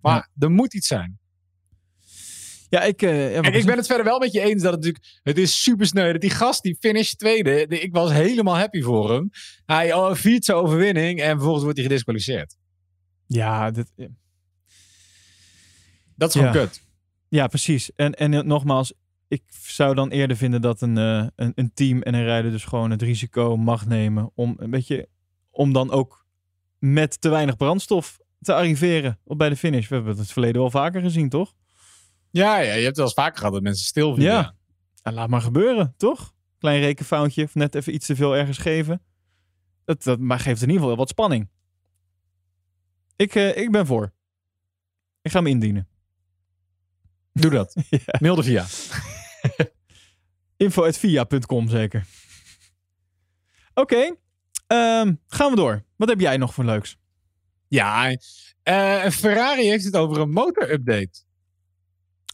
Maar 0.00 0.28
er 0.38 0.50
moet 0.50 0.74
iets 0.74 0.86
zijn. 0.86 1.18
Ja, 2.68 2.82
ik, 2.82 3.02
eh, 3.02 3.32
ja, 3.34 3.42
En 3.42 3.52
ik 3.54 3.64
ben 3.64 3.76
het 3.76 3.86
verder 3.86 4.04
wel 4.04 4.18
met 4.18 4.32
je 4.32 4.40
eens 4.40 4.62
dat 4.62 4.72
het 4.72 4.80
natuurlijk... 4.84 5.20
Het 5.22 5.38
is 5.38 5.62
super 5.62 5.86
sneu 5.86 6.12
dat 6.12 6.20
die 6.20 6.30
gast 6.30 6.62
die 6.62 6.76
finish 6.80 7.12
tweede... 7.12 7.66
de- 7.66 7.80
Ik 7.80 7.92
was 7.92 8.12
helemaal 8.12 8.56
happy 8.56 8.82
voor 8.82 9.12
hem. 9.12 9.30
Hij 9.66 9.92
oh, 9.94 10.14
viert 10.14 10.44
zijn 10.44 10.56
overwinning 10.58 11.20
en 11.20 11.30
vervolgens 11.30 11.62
wordt 11.62 11.78
hij 11.78 11.86
gedisqualificeerd. 11.86 12.56
Ja, 13.26 13.70
dit, 13.70 13.92
Dat 16.14 16.28
is 16.28 16.34
gewoon 16.40 16.52
Ja. 16.54 16.60
kut. 16.64 16.82
ja, 17.28 17.46
precies. 17.46 17.90
En, 17.96 18.14
en 18.14 18.34
eh, 18.34 18.42
nogmaals, 18.42 18.92
ik 19.30 19.42
zou 19.48 19.94
dan 19.94 20.10
eerder 20.10 20.36
vinden 20.36 20.60
dat 20.60 20.80
een, 20.80 20.98
eh, 20.98 21.26
een, 21.36 21.52
een 21.54 21.72
team 21.74 22.02
en 22.02 22.14
een 22.14 22.24
rijder 22.24 22.50
dus 22.50 22.64
gewoon 22.64 22.90
het 22.90 23.02
risico 23.02 23.56
mag 23.56 23.86
nemen 23.86 24.30
om 24.34 24.54
een 24.58 24.70
beetje, 24.70 25.08
om 25.50 25.72
dan 25.72 25.90
ook 25.90 26.26
met 26.78 27.20
te 27.20 27.28
weinig 27.28 27.56
brandstof 27.56 28.18
te 28.40 28.54
arriveren 28.54 29.18
op 29.24 29.38
bij 29.38 29.48
de 29.48 29.56
finish. 29.56 29.88
We 29.88 29.94
hebben 29.94 30.10
het 30.10 30.18
in 30.18 30.24
het 30.24 30.32
verleden 30.32 30.60
wel 30.60 30.70
vaker 30.70 31.00
gezien, 31.00 31.28
toch? 31.28 31.54
Ja, 32.30 32.58
ja, 32.58 32.72
je 32.72 32.84
hebt 32.84 32.96
wel 32.96 33.04
eens 33.04 33.14
vaker 33.14 33.38
gehad 33.38 33.52
dat 33.52 33.62
mensen 33.62 33.86
stil 33.86 34.14
vielen. 34.14 34.32
Ja. 34.32 34.54
En 35.02 35.14
laat 35.14 35.28
maar 35.28 35.42
gebeuren, 35.42 35.94
toch? 35.96 36.34
Klein 36.58 36.80
rekenfoutje, 36.80 37.44
of 37.44 37.54
net 37.54 37.74
even 37.74 37.94
iets 37.94 38.06
te 38.06 38.16
veel 38.16 38.36
ergens 38.36 38.58
geven. 38.58 39.02
Dat, 39.84 40.02
dat 40.02 40.18
maar 40.18 40.40
geeft 40.40 40.62
in 40.62 40.68
ieder 40.68 40.82
geval 40.82 40.96
wat 40.96 41.08
spanning. 41.08 41.48
Ik, 43.16 43.34
eh, 43.34 43.56
ik 43.56 43.70
ben 43.70 43.86
voor. 43.86 44.12
Ik 45.22 45.30
ga 45.30 45.38
hem 45.38 45.46
indienen. 45.46 45.88
Doe 47.32 47.50
dat. 47.50 47.74
Ja. 47.90 48.18
Mail 48.20 48.34
de 48.34 48.42
via. 48.42 48.66
Info.via.com 50.60 51.68
zeker. 51.68 52.04
Oké, 53.74 54.16
ehm, 54.66 55.14
gaan 55.26 55.50
we 55.50 55.56
door. 55.56 55.84
Wat 55.96 56.08
heb 56.08 56.20
jij 56.20 56.36
nog 56.36 56.54
voor 56.54 56.64
leuks? 56.64 56.96
Ja, 57.68 58.16
eh, 58.62 59.06
Ferrari 59.10 59.68
heeft 59.68 59.84
het 59.84 59.96
over 59.96 60.20
een 60.20 60.30
motor-update. 60.30 61.10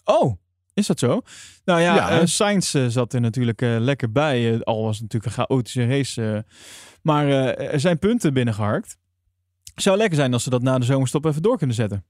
Oh, 0.05 0.37
is 0.75 0.87
dat 0.87 0.99
zo? 0.99 1.21
Nou 1.65 1.81
ja, 1.81 1.95
Ja. 1.95 2.21
eh, 2.21 2.27
Sainz 2.27 2.75
eh, 2.75 2.87
zat 2.87 3.13
er 3.13 3.21
natuurlijk 3.21 3.61
lekker 3.61 4.13
bij. 4.13 4.63
al 4.65 4.83
was 4.83 4.99
het 4.99 5.03
natuurlijk 5.03 5.33
een 5.39 5.45
chaotische 5.47 5.87
race. 5.87 6.45
maar 7.03 7.29
er 7.29 7.81
zijn 7.81 7.99
punten 7.99 8.35
binnengeharkt. 8.35 8.97
Zou 9.75 9.97
lekker 9.97 10.17
zijn 10.17 10.33
als 10.33 10.43
ze 10.43 10.51
dat 10.51 10.63
na 10.63 10.79
de 10.79 10.85
zomerstop 10.85 11.25
even 11.25 11.43
door 11.43 11.59
kunnen 11.59 11.77
zetten. 11.77 12.05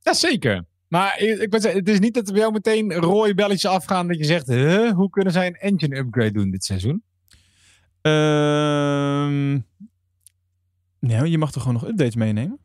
Jazeker. 0.00 0.64
Maar 0.88 1.20
ik, 1.20 1.48
zeggen, 1.50 1.74
het 1.74 1.88
is 1.88 1.98
niet 1.98 2.14
dat 2.14 2.26
er 2.26 2.32
bij 2.32 2.40
jou 2.40 2.52
meteen 2.52 2.92
rode 2.92 3.34
belletjes 3.34 3.70
afgaan 3.70 4.08
dat 4.08 4.18
je 4.18 4.24
zegt, 4.24 4.46
huh, 4.46 4.90
hoe 4.92 5.10
kunnen 5.10 5.32
zij 5.32 5.46
een 5.46 5.54
engine 5.54 5.96
upgrade 5.96 6.32
doen 6.32 6.50
dit 6.50 6.64
seizoen? 6.64 7.02
Ehm 8.00 9.52
nee, 11.00 11.30
je 11.30 11.38
mag 11.38 11.52
toch 11.52 11.62
gewoon 11.62 11.80
nog 11.80 11.90
updates 11.90 12.16
meenemen? 12.16 12.58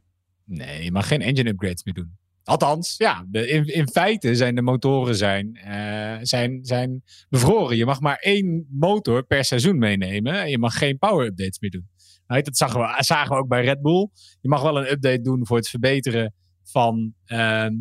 Nee, 0.46 0.84
je 0.84 0.92
mag 0.92 1.08
geen 1.08 1.22
engine 1.22 1.50
upgrades 1.50 1.84
meer 1.84 1.94
doen. 1.94 2.18
Althans, 2.44 2.96
ja, 2.98 3.28
in, 3.32 3.66
in 3.66 3.88
feite 3.88 4.36
zijn 4.36 4.56
de 4.56 4.62
motoren 4.62 5.16
zijn, 5.16 5.56
eh, 5.56 6.18
zijn, 6.22 6.66
zijn 6.66 7.04
bevroren. 7.30 7.78
Je 7.78 7.86
mag 7.86 8.00
maar 8.00 8.18
één 8.18 8.68
motor 8.70 9.24
per 9.26 9.46
seizoen 9.46 9.78
meenemen. 9.78 10.42
En 10.42 10.50
je 10.50 10.58
mag 10.58 10.78
geen 10.78 10.98
power 10.98 11.26
updates 11.26 11.60
meer 11.60 11.72
doen. 11.72 11.90
Nou, 12.28 12.42
dat 12.42 12.58
zagen 12.58 12.80
we, 12.80 13.04
zagen 13.04 13.36
we 13.36 13.42
ook 13.42 13.48
bij 13.48 13.64
Red 13.64 13.82
Bull. 13.82 14.10
Je 14.42 14.50
mag 14.50 14.62
wel 14.62 14.78
een 14.78 14.92
update 14.92 15.22
doen 15.22 15.48
voor 15.48 15.58
het 15.58 15.70
verbeteren 15.70 16.34
van, 16.64 17.14
ehm, 17.26 17.74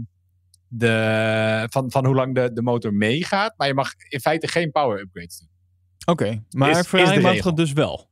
de, 0.74 1.66
van, 1.70 1.90
van 1.90 2.06
hoe 2.06 2.14
lang 2.14 2.34
de, 2.34 2.52
de 2.52 2.62
motor 2.62 2.94
meegaat. 2.94 3.54
Maar 3.56 3.66
je 3.66 3.74
mag 3.74 3.92
in 4.08 4.20
feite 4.20 4.48
geen 4.48 4.70
power 4.70 5.00
upgrades 5.00 5.38
doen. 5.38 5.48
Oké, 6.04 6.44
maar 6.50 6.70
Is- 6.70 6.86
Ferrari 6.86 7.20
mag 7.20 7.32
regel. 7.32 7.46
het 7.46 7.56
dus 7.56 7.72
wel. 7.72 8.10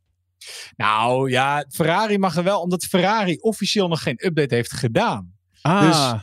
Nou 0.76 1.30
ja, 1.30 1.64
Ferrari 1.68 2.18
mag 2.18 2.36
er 2.36 2.44
wel, 2.44 2.60
omdat 2.60 2.84
Ferrari 2.84 3.36
officieel 3.40 3.88
nog 3.88 4.02
geen 4.02 4.26
update 4.26 4.54
heeft 4.54 4.72
gedaan. 4.72 5.34
Ah, 5.62 6.20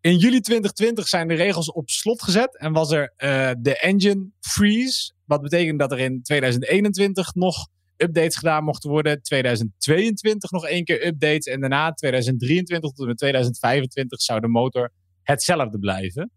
In 0.00 0.16
juli 0.16 0.40
2020 0.40 1.08
zijn 1.08 1.28
de 1.28 1.34
regels 1.34 1.72
op 1.72 1.90
slot 1.90 2.22
gezet 2.22 2.58
en 2.58 2.72
was 2.72 2.90
er 2.90 3.12
eh, 3.16 3.50
de 3.58 3.78
engine 3.78 4.28
freeze. 4.40 5.12
Wat 5.24 5.40
betekent 5.42 5.78
dat 5.78 5.92
er 5.92 5.98
in 5.98 6.22
2021 6.22 7.34
nog 7.34 7.68
updates 7.96 8.36
gedaan 8.36 8.64
mochten 8.64 8.90
worden. 8.90 9.22
2022 9.22 10.50
nog 10.50 10.66
één 10.66 10.84
keer 10.84 11.06
updates. 11.06 11.46
En 11.46 11.60
daarna 11.60 11.92
2023 11.92 12.90
tot 12.90 13.00
en 13.00 13.06
met 13.06 13.16
2025 13.18 14.20
zou 14.20 14.40
de 14.40 14.48
motor 14.48 14.90
hetzelfde 15.30 15.78
blijven. 15.78 16.30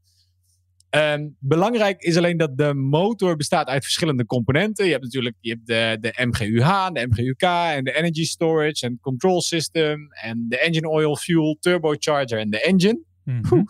Ehm, 0.89 1.29
belangrijk 1.39 2.01
is 2.01 2.17
alleen 2.17 2.38
dat 2.38 2.58
de 2.58 2.73
motor 2.73 3.36
bestaat 3.36 3.67
uit 3.67 3.84
verschillende 3.84 4.25
componenten. 4.25 4.86
Je 4.86 4.91
hebt 4.91 5.03
natuurlijk 5.03 5.36
je 5.39 5.49
hebt 5.49 5.67
de, 5.67 5.97
de 6.01 6.25
MGUH, 6.25 6.88
de 6.91 7.08
MGUK 7.10 7.41
en 7.75 7.84
de 7.84 7.93
Energy 7.93 8.23
Storage 8.25 8.86
en 8.86 8.97
Control 9.01 9.41
System 9.41 10.08
en 10.12 10.45
de 10.49 10.60
Engine 10.60 10.89
Oil, 10.89 11.15
Fuel, 11.15 11.58
Turbocharger 11.60 12.39
en 12.39 12.49
de 12.49 12.62
Engine. 12.62 13.01
mhm. 13.23 13.63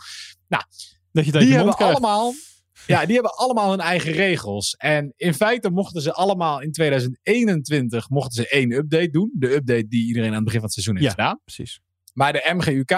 Nou, 0.47 0.63
dat 1.11 1.25
je 1.25 1.31
uit 1.31 1.41
Die 1.41 1.49
je 1.49 1.55
hebben 1.55 1.73
krijgt. 1.75 1.93
allemaal, 1.95 2.33
ja, 2.87 3.05
die 3.05 3.13
hebben 3.13 3.35
allemaal 3.35 3.69
hun 3.69 3.79
eigen 3.79 4.11
regels. 4.11 4.75
En 4.77 5.13
in 5.15 5.33
feite 5.33 5.69
mochten 5.69 6.01
ze 6.01 6.13
allemaal 6.13 6.61
in 6.61 6.71
2021 6.71 8.09
mochten 8.09 8.43
ze 8.43 8.49
één 8.49 8.71
update 8.71 9.09
doen. 9.09 9.31
De 9.37 9.53
update 9.53 9.87
die 9.87 10.07
iedereen 10.07 10.29
aan 10.29 10.35
het 10.35 10.43
begin 10.43 10.59
van 10.59 10.69
het 10.69 10.73
seizoen 10.83 10.95
heeft 10.95 11.15
Ja. 11.15 11.23
gedaan. 11.23 11.39
Precies. 11.43 11.79
Maar 12.13 12.33
de 12.33 12.51
MGUK, 12.55 12.91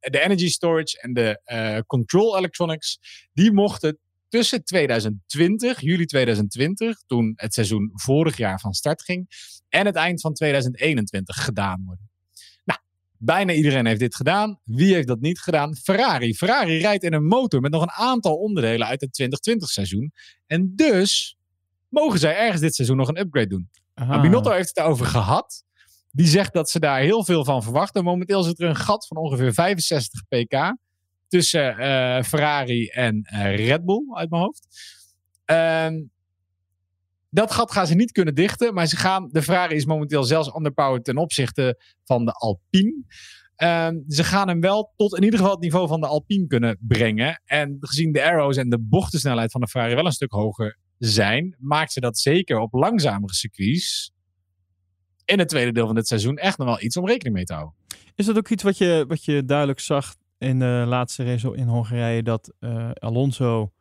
de 0.00 0.20
Energy 0.20 0.48
Storage 0.48 1.00
en 1.00 1.12
de 1.12 1.40
eh, 1.44 1.78
Control 1.86 2.38
Electronics, 2.38 2.98
die 3.32 3.52
mochten 3.52 3.98
tussen 4.28 4.64
2020, 4.64 5.80
juli 5.80 6.04
2020, 6.04 7.02
toen 7.06 7.32
het 7.36 7.54
seizoen 7.54 7.90
vorig 7.94 8.36
jaar 8.36 8.60
van 8.60 8.72
start 8.72 9.02
ging, 9.02 9.28
en 9.68 9.86
het 9.86 9.94
eind 9.94 10.20
van 10.20 10.34
2021 10.34 11.44
gedaan 11.44 11.82
worden. 11.84 12.10
Nou, 12.64 12.80
bijna 13.16 13.52
iedereen 13.52 13.86
heeft 13.86 14.00
dit 14.00 14.14
gedaan. 14.14 14.60
Wie 14.64 14.94
heeft 14.94 15.06
dat 15.06 15.20
niet 15.20 15.40
gedaan? 15.40 15.76
Ferrari. 15.76 16.34
Ferrari 16.34 16.78
rijdt 16.78 17.04
in 17.04 17.12
een 17.12 17.26
motor 17.26 17.60
met 17.60 17.70
nog 17.70 17.82
een 17.82 17.90
aantal 17.90 18.36
onderdelen 18.36 18.86
uit 18.86 19.00
het 19.00 19.12
2020 19.12 19.68
seizoen. 19.68 20.12
En 20.46 20.72
dus 20.76 21.36
mogen 21.88 22.18
zij 22.18 22.36
ergens 22.36 22.60
dit 22.60 22.74
seizoen 22.74 22.96
nog 22.96 23.08
een 23.08 23.18
upgrade 23.18 23.48
doen. 23.48 23.70
Aha. 23.94 24.08
Maar 24.08 24.20
Binotto 24.20 24.50
heeft 24.50 24.66
het 24.66 24.74
daarover 24.74 25.06
gehad. 25.06 25.64
Die 26.10 26.26
zegt 26.26 26.52
dat 26.52 26.70
ze 26.70 26.80
daar 26.80 27.00
heel 27.00 27.24
veel 27.24 27.44
van 27.44 27.62
verwachten. 27.62 28.04
Momenteel 28.04 28.42
zit 28.42 28.60
er 28.60 28.68
een 28.68 28.76
gat 28.76 29.06
van 29.06 29.16
ongeveer 29.16 29.54
65 29.54 30.22
pk 30.28 30.76
tussen 31.28 31.78
eh, 31.78 32.22
Ferrari 32.22 32.86
en 32.86 33.22
eh, 33.22 33.66
Red 33.66 33.84
Bull 33.84 34.02
uit 34.12 34.30
mijn 34.30 34.42
hoofd. 34.42 34.66
Ehm, 35.44 36.02
dat 37.30 37.52
gat 37.52 37.72
gaan 37.72 37.86
ze 37.86 37.94
niet 37.94 38.12
kunnen 38.12 38.34
dichten, 38.34 38.74
maar 38.74 38.86
ze 38.86 38.96
gaan. 38.96 39.28
De 39.32 39.42
Ferrari 39.42 39.74
is 39.74 39.84
momenteel 39.84 40.24
zelfs 40.24 40.54
underpowered 40.56 41.04
ten 41.04 41.16
opzichte 41.16 41.80
van 42.04 42.24
de 42.24 42.32
Alpine. 42.32 43.04
Ehm, 43.56 43.96
ze 44.08 44.24
gaan 44.24 44.48
hem 44.48 44.60
wel 44.60 44.92
tot 44.96 45.16
in 45.16 45.22
ieder 45.22 45.38
geval 45.38 45.54
het 45.54 45.62
niveau 45.62 45.88
van 45.88 46.00
de 46.00 46.06
Alpine 46.06 46.46
kunnen 46.46 46.78
brengen. 46.80 47.42
En 47.44 47.76
gezien 47.80 48.12
de 48.12 48.24
arrows 48.24 48.56
en 48.56 48.68
de 48.68 48.78
bochtensnelheid 48.78 49.50
van 49.50 49.60
de 49.60 49.66
Ferrari 49.66 49.94
wel 49.94 50.06
een 50.06 50.12
stuk 50.12 50.32
hoger 50.32 50.78
zijn, 50.98 51.56
maakt 51.58 51.92
ze 51.92 52.00
dat 52.00 52.18
zeker 52.18 52.58
op 52.58 52.72
langzamere 52.72 53.34
circuits 53.34 54.12
in 55.30 55.38
het 55.38 55.48
tweede 55.48 55.72
deel 55.72 55.86
van 55.86 55.94
dit 55.94 56.06
seizoen 56.06 56.36
echt 56.36 56.58
nog 56.58 56.66
wel 56.66 56.80
iets 56.82 56.96
om 56.96 57.06
rekening 57.06 57.34
mee 57.34 57.44
te 57.44 57.52
houden. 57.52 57.74
Is 58.14 58.26
dat 58.26 58.36
ook 58.36 58.48
iets 58.48 58.62
wat 58.62 58.78
je, 58.78 59.04
wat 59.08 59.24
je 59.24 59.44
duidelijk 59.44 59.80
zag 59.80 60.14
in 60.38 60.58
de 60.58 60.84
laatste 60.86 61.24
race 61.24 61.54
in 61.56 61.66
Hongarije? 61.66 62.22
Dat 62.22 62.52
eh, 62.58 62.90
Alonso 62.94 63.72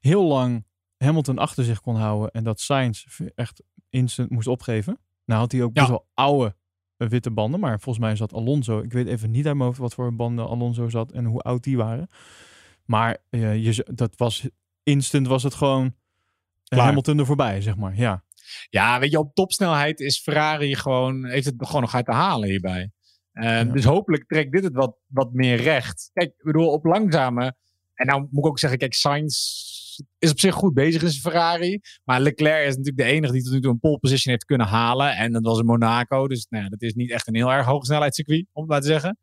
heel 0.00 0.24
lang 0.24 0.64
Hamilton 0.96 1.38
achter 1.38 1.64
zich 1.64 1.80
kon 1.80 1.96
houden. 1.96 2.30
En 2.30 2.44
dat 2.44 2.60
Sainz 2.60 3.04
echt 3.34 3.62
instant 3.90 4.30
moest 4.30 4.46
opgeven. 4.48 4.98
Nou 5.24 5.40
had 5.40 5.52
hij 5.52 5.62
ook 5.62 5.72
best 5.72 5.86
Ja. 5.86 5.92
wel 5.92 6.06
oude 6.14 6.54
eh, 6.96 7.08
witte 7.08 7.30
banden. 7.30 7.60
Maar 7.60 7.80
volgens 7.80 8.04
mij 8.04 8.16
zat 8.16 8.32
Alonso... 8.32 8.78
Ik 8.78 8.92
weet 8.92 9.06
even 9.06 9.30
niet 9.30 9.46
uit 9.46 9.54
mijn 9.54 9.66
hoofd 9.66 9.78
wat 9.78 9.94
voor 9.94 10.14
banden 10.14 10.46
Alonso 10.48 10.88
zat. 10.88 11.12
En 11.12 11.24
hoe 11.24 11.40
oud 11.40 11.62
die 11.62 11.76
waren. 11.76 12.08
Maar 12.84 13.16
eh, 13.30 13.64
je, 13.64 13.86
dat 13.94 14.16
was 14.16 14.48
instant 14.82 15.26
was 15.26 15.42
het 15.42 15.54
gewoon... 15.54 15.94
Klaar. 16.64 16.84
Hamilton 16.84 17.18
er 17.18 17.26
voorbij, 17.26 17.60
zeg 17.60 17.76
maar. 17.76 17.96
Ja. 17.96 18.24
Ja, 18.70 19.00
weet 19.00 19.10
je, 19.10 19.18
op 19.18 19.34
topsnelheid 19.34 20.00
is 20.00 20.20
Ferrari 20.20 20.74
gewoon, 20.74 21.26
heeft 21.26 21.46
het 21.46 21.54
gewoon 21.58 21.80
nog 21.80 21.94
uit 21.94 22.04
te 22.04 22.12
halen 22.12 22.48
hierbij. 22.48 22.90
Eh, 23.32 23.44
Ja. 23.44 23.64
Dus 23.64 23.84
hopelijk 23.84 24.26
trekt 24.26 24.52
dit 24.52 24.64
het 24.64 24.74
wat, 24.74 24.96
wat 25.06 25.32
meer 25.32 25.56
recht. 25.56 26.10
Kijk, 26.12 26.28
ik 26.28 26.44
bedoel, 26.44 26.72
op 26.72 26.84
langzame 26.84 27.54
En 27.94 28.06
nou 28.06 28.20
moet 28.30 28.44
ik 28.44 28.50
ook 28.50 28.58
zeggen, 28.58 28.78
kijk, 28.78 28.94
Sainz 28.94 29.36
is 30.18 30.30
op 30.30 30.38
zich 30.38 30.54
goed 30.54 30.74
bezig 30.74 31.02
in 31.02 31.08
zijn 31.08 31.22
Ferrari. 31.22 31.80
Maar 32.04 32.20
Leclerc 32.20 32.66
is 32.66 32.76
natuurlijk 32.76 32.96
de 32.96 33.12
enige 33.12 33.32
die 33.32 33.42
tot 33.42 33.52
nu 33.52 33.60
toe 33.60 33.70
een 33.72 33.78
pole 33.78 33.98
position 33.98 34.32
heeft 34.32 34.44
kunnen 34.44 34.66
halen. 34.66 35.16
En 35.16 35.32
dat 35.32 35.44
was 35.44 35.58
in 35.58 35.64
Monaco. 35.64 36.28
Dus 36.28 36.46
nou 36.48 36.64
ja, 36.64 36.68
dat 36.68 36.82
is 36.82 36.94
niet 36.94 37.10
echt 37.10 37.26
een 37.26 37.34
heel 37.34 37.52
erg 37.52 37.66
hoge 37.66 37.84
snelheidscircuit, 37.84 38.46
om 38.52 38.62
het 38.62 38.70
maar 38.70 38.80
te 38.80 38.86
zeggen. 38.86 39.18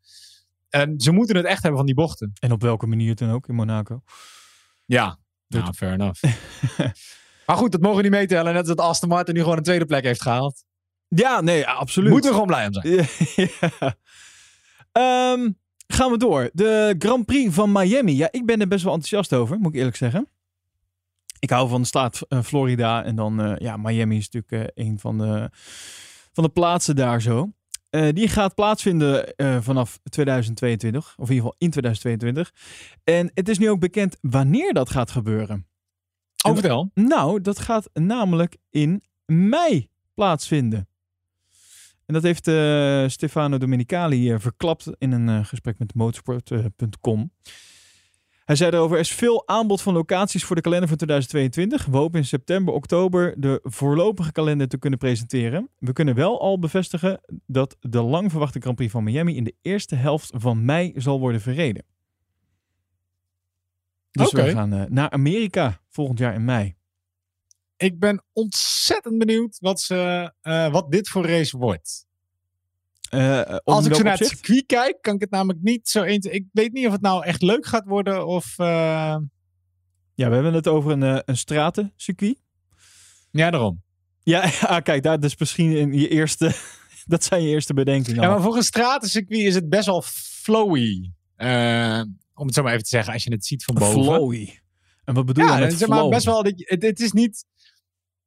En 0.68 1.00
ze 1.00 1.12
moeten 1.12 1.36
het 1.36 1.44
echt 1.44 1.60
hebben 1.60 1.76
van 1.76 1.86
die 1.86 1.94
bochten. 1.94 2.32
En 2.40 2.52
op 2.52 2.62
welke 2.62 2.86
manier 2.86 3.14
dan 3.14 3.30
ook 3.30 3.48
in 3.48 3.54
Monaco. 3.54 4.02
Ja, 4.86 5.18
nou, 5.48 5.72
fair 5.72 5.92
enough. 5.92 6.22
maar 7.46 7.56
goed, 7.56 7.72
dat 7.72 7.80
mogen 7.80 7.96
we 7.96 8.02
niet 8.02 8.10
meetellen. 8.10 8.52
Net 8.52 8.66
als 8.68 8.76
dat 8.76 8.86
Aston 8.86 9.08
Martin 9.08 9.34
nu 9.34 9.40
gewoon 9.40 9.56
een 9.56 9.62
tweede 9.62 9.84
plek 9.84 10.04
heeft 10.04 10.22
gehaald. 10.22 10.64
Ja, 11.08 11.40
nee, 11.40 11.66
absoluut. 11.66 12.10
Moeten 12.10 12.30
we 12.30 12.36
gewoon 12.36 12.48
blij 12.50 12.66
om 12.66 12.72
zijn. 12.72 13.08
ja. 13.34 13.96
Ehm, 14.92 15.50
gaan 15.86 16.10
we 16.10 16.16
door. 16.16 16.50
De 16.52 16.94
Grand 16.98 17.26
Prix 17.26 17.54
van 17.54 17.72
Miami. 17.72 18.16
Ja, 18.16 18.28
ik 18.30 18.46
ben 18.46 18.60
er 18.60 18.68
best 18.68 18.84
wel 18.84 18.92
enthousiast 18.92 19.32
over, 19.32 19.58
moet 19.58 19.72
ik 19.72 19.78
eerlijk 19.78 19.96
zeggen. 19.96 20.28
Ik 21.38 21.50
hou 21.50 21.68
van 21.68 21.80
de 21.80 21.86
staat 21.86 22.20
uh, 22.28 22.42
Florida. 22.42 23.04
En 23.04 23.16
dan, 23.16 23.50
uh, 23.50 23.56
ja, 23.56 23.76
Miami 23.76 24.16
is 24.16 24.30
natuurlijk 24.30 24.76
uh, 24.76 24.86
een 24.86 24.98
van 24.98 25.18
de, 25.18 25.50
van 26.32 26.44
de 26.44 26.50
plaatsen 26.50 26.96
daar 26.96 27.22
zo. 27.22 27.52
die 27.90 28.28
gaat 28.28 28.54
plaatsvinden 28.54 29.34
vanaf 29.62 29.98
2022. 30.02 31.14
Of 31.16 31.28
in 31.28 31.34
ieder 31.34 31.36
geval 31.36 31.54
in 31.58 31.70
2022. 31.70 32.52
En 33.04 33.30
het 33.34 33.48
is 33.48 33.58
nu 33.58 33.70
ook 33.70 33.80
bekend 33.80 34.16
wanneer 34.20 34.72
dat 34.72 34.90
gaat 34.90 35.10
gebeuren. 35.10 35.66
Oh, 36.42 36.52
vertel. 36.52 36.90
Nou, 36.94 37.40
dat 37.40 37.58
gaat 37.58 37.90
namelijk 37.92 38.56
in 38.70 39.02
mei 39.26 39.88
plaatsvinden. 40.14 40.88
En 42.06 42.14
dat 42.14 42.22
heeft 42.22 42.48
uh, 42.48 43.08
Stefano 43.08 43.58
Domenicali 43.58 44.32
uh, 44.32 44.38
verklapt 44.38 44.90
in 44.98 45.12
een 45.12 45.28
uh, 45.28 45.44
gesprek 45.44 45.78
met 45.78 45.94
motorsport.com. 45.94 47.30
Hij 48.44 48.56
zei 48.56 48.70
erover, 48.70 48.94
er 48.94 49.02
is 49.02 49.12
veel 49.12 49.48
aanbod 49.48 49.82
van 49.82 49.94
locaties 49.94 50.44
voor 50.44 50.56
de 50.56 50.62
kalender 50.62 50.88
van 50.88 50.96
2022. 50.96 51.84
We 51.84 51.96
hopen 51.96 52.18
in 52.18 52.26
september, 52.26 52.74
oktober 52.74 53.34
de 53.36 53.60
voorlopige 53.62 54.32
kalender 54.32 54.68
te 54.68 54.78
kunnen 54.78 54.98
presenteren. 54.98 55.68
We 55.78 55.92
kunnen 55.92 56.14
wel 56.14 56.40
al 56.40 56.58
bevestigen 56.58 57.20
dat 57.46 57.76
de 57.80 58.02
lang 58.02 58.30
verwachte 58.30 58.60
Grand 58.60 58.76
Prix 58.76 58.92
van 58.92 59.04
Miami 59.04 59.36
in 59.36 59.44
de 59.44 59.54
eerste 59.62 59.94
helft 59.94 60.30
van 60.34 60.64
mei 60.64 60.92
zal 60.96 61.20
worden 61.20 61.40
verreden. 61.40 61.84
Dus 64.12 64.28
okay. 64.28 64.44
we 64.44 64.52
gaan 64.52 64.86
naar 64.88 65.10
Amerika 65.10 65.80
volgend 65.88 66.18
jaar 66.18 66.34
in 66.34 66.44
mei. 66.44 66.74
Ik 67.76 67.98
ben 67.98 68.24
ontzettend 68.32 69.18
benieuwd 69.18 69.58
wat, 69.60 69.80
ze, 69.80 70.32
uh, 70.42 70.70
wat 70.70 70.90
dit 70.90 71.08
voor 71.08 71.26
race 71.26 71.56
wordt. 71.56 72.06
Uh, 73.10 73.56
Als 73.64 73.86
ik 73.86 73.94
zo 73.94 74.02
naar 74.02 74.18
het 74.18 74.28
circuit 74.28 74.66
kijk, 74.66 74.98
kan 75.00 75.14
ik 75.14 75.20
het 75.20 75.30
namelijk 75.30 75.62
niet 75.62 75.88
zo 75.88 76.02
eens. 76.02 76.26
Ik 76.26 76.46
weet 76.52 76.72
niet 76.72 76.86
of 76.86 76.92
het 76.92 77.00
nou 77.00 77.24
echt 77.24 77.42
leuk 77.42 77.66
gaat 77.66 77.86
worden 77.86 78.26
of. 78.26 78.58
Uh... 78.58 79.16
Ja, 80.14 80.28
we 80.28 80.34
hebben 80.34 80.54
het 80.54 80.68
over 80.68 80.92
een, 80.92 81.22
een 81.24 81.36
stratencircuit. 81.36 82.42
Ja, 83.30 83.50
daarom. 83.50 83.82
Ja, 84.22 84.50
ja, 84.60 84.80
kijk, 84.88 85.02
dat 85.02 85.24
is 85.24 85.36
misschien 85.36 85.76
in 85.76 85.92
je 85.92 86.08
eerste. 86.08 86.54
dat 87.06 87.24
zijn 87.24 87.42
je 87.42 87.48
eerste 87.48 87.74
bedenkingen. 87.74 88.22
Ja, 88.22 88.28
maar 88.28 88.42
voor 88.42 88.56
een 88.56 88.62
stratencircuit 88.62 89.40
is 89.40 89.54
het 89.54 89.68
best 89.68 89.86
wel 89.86 90.02
flowy. 90.02 91.10
Om 92.34 92.46
het 92.46 92.54
zo 92.54 92.62
maar 92.62 92.72
even 92.72 92.84
te 92.84 92.90
zeggen, 92.90 93.12
als 93.12 93.24
je 93.24 93.32
het 93.32 93.46
ziet 93.46 93.64
van 93.64 93.74
boven. 93.74 94.02
Flowy. 94.02 94.58
En 95.04 95.14
wat 95.14 95.26
bedoel 95.26 95.54
je 95.54 95.60
met 95.60 95.72
zeg 95.72 95.88
maar 95.88 96.08
best 96.08 96.24
wel. 96.24 96.44
Het, 96.44 96.82
het 96.82 97.00
is 97.00 97.12
niet 97.12 97.44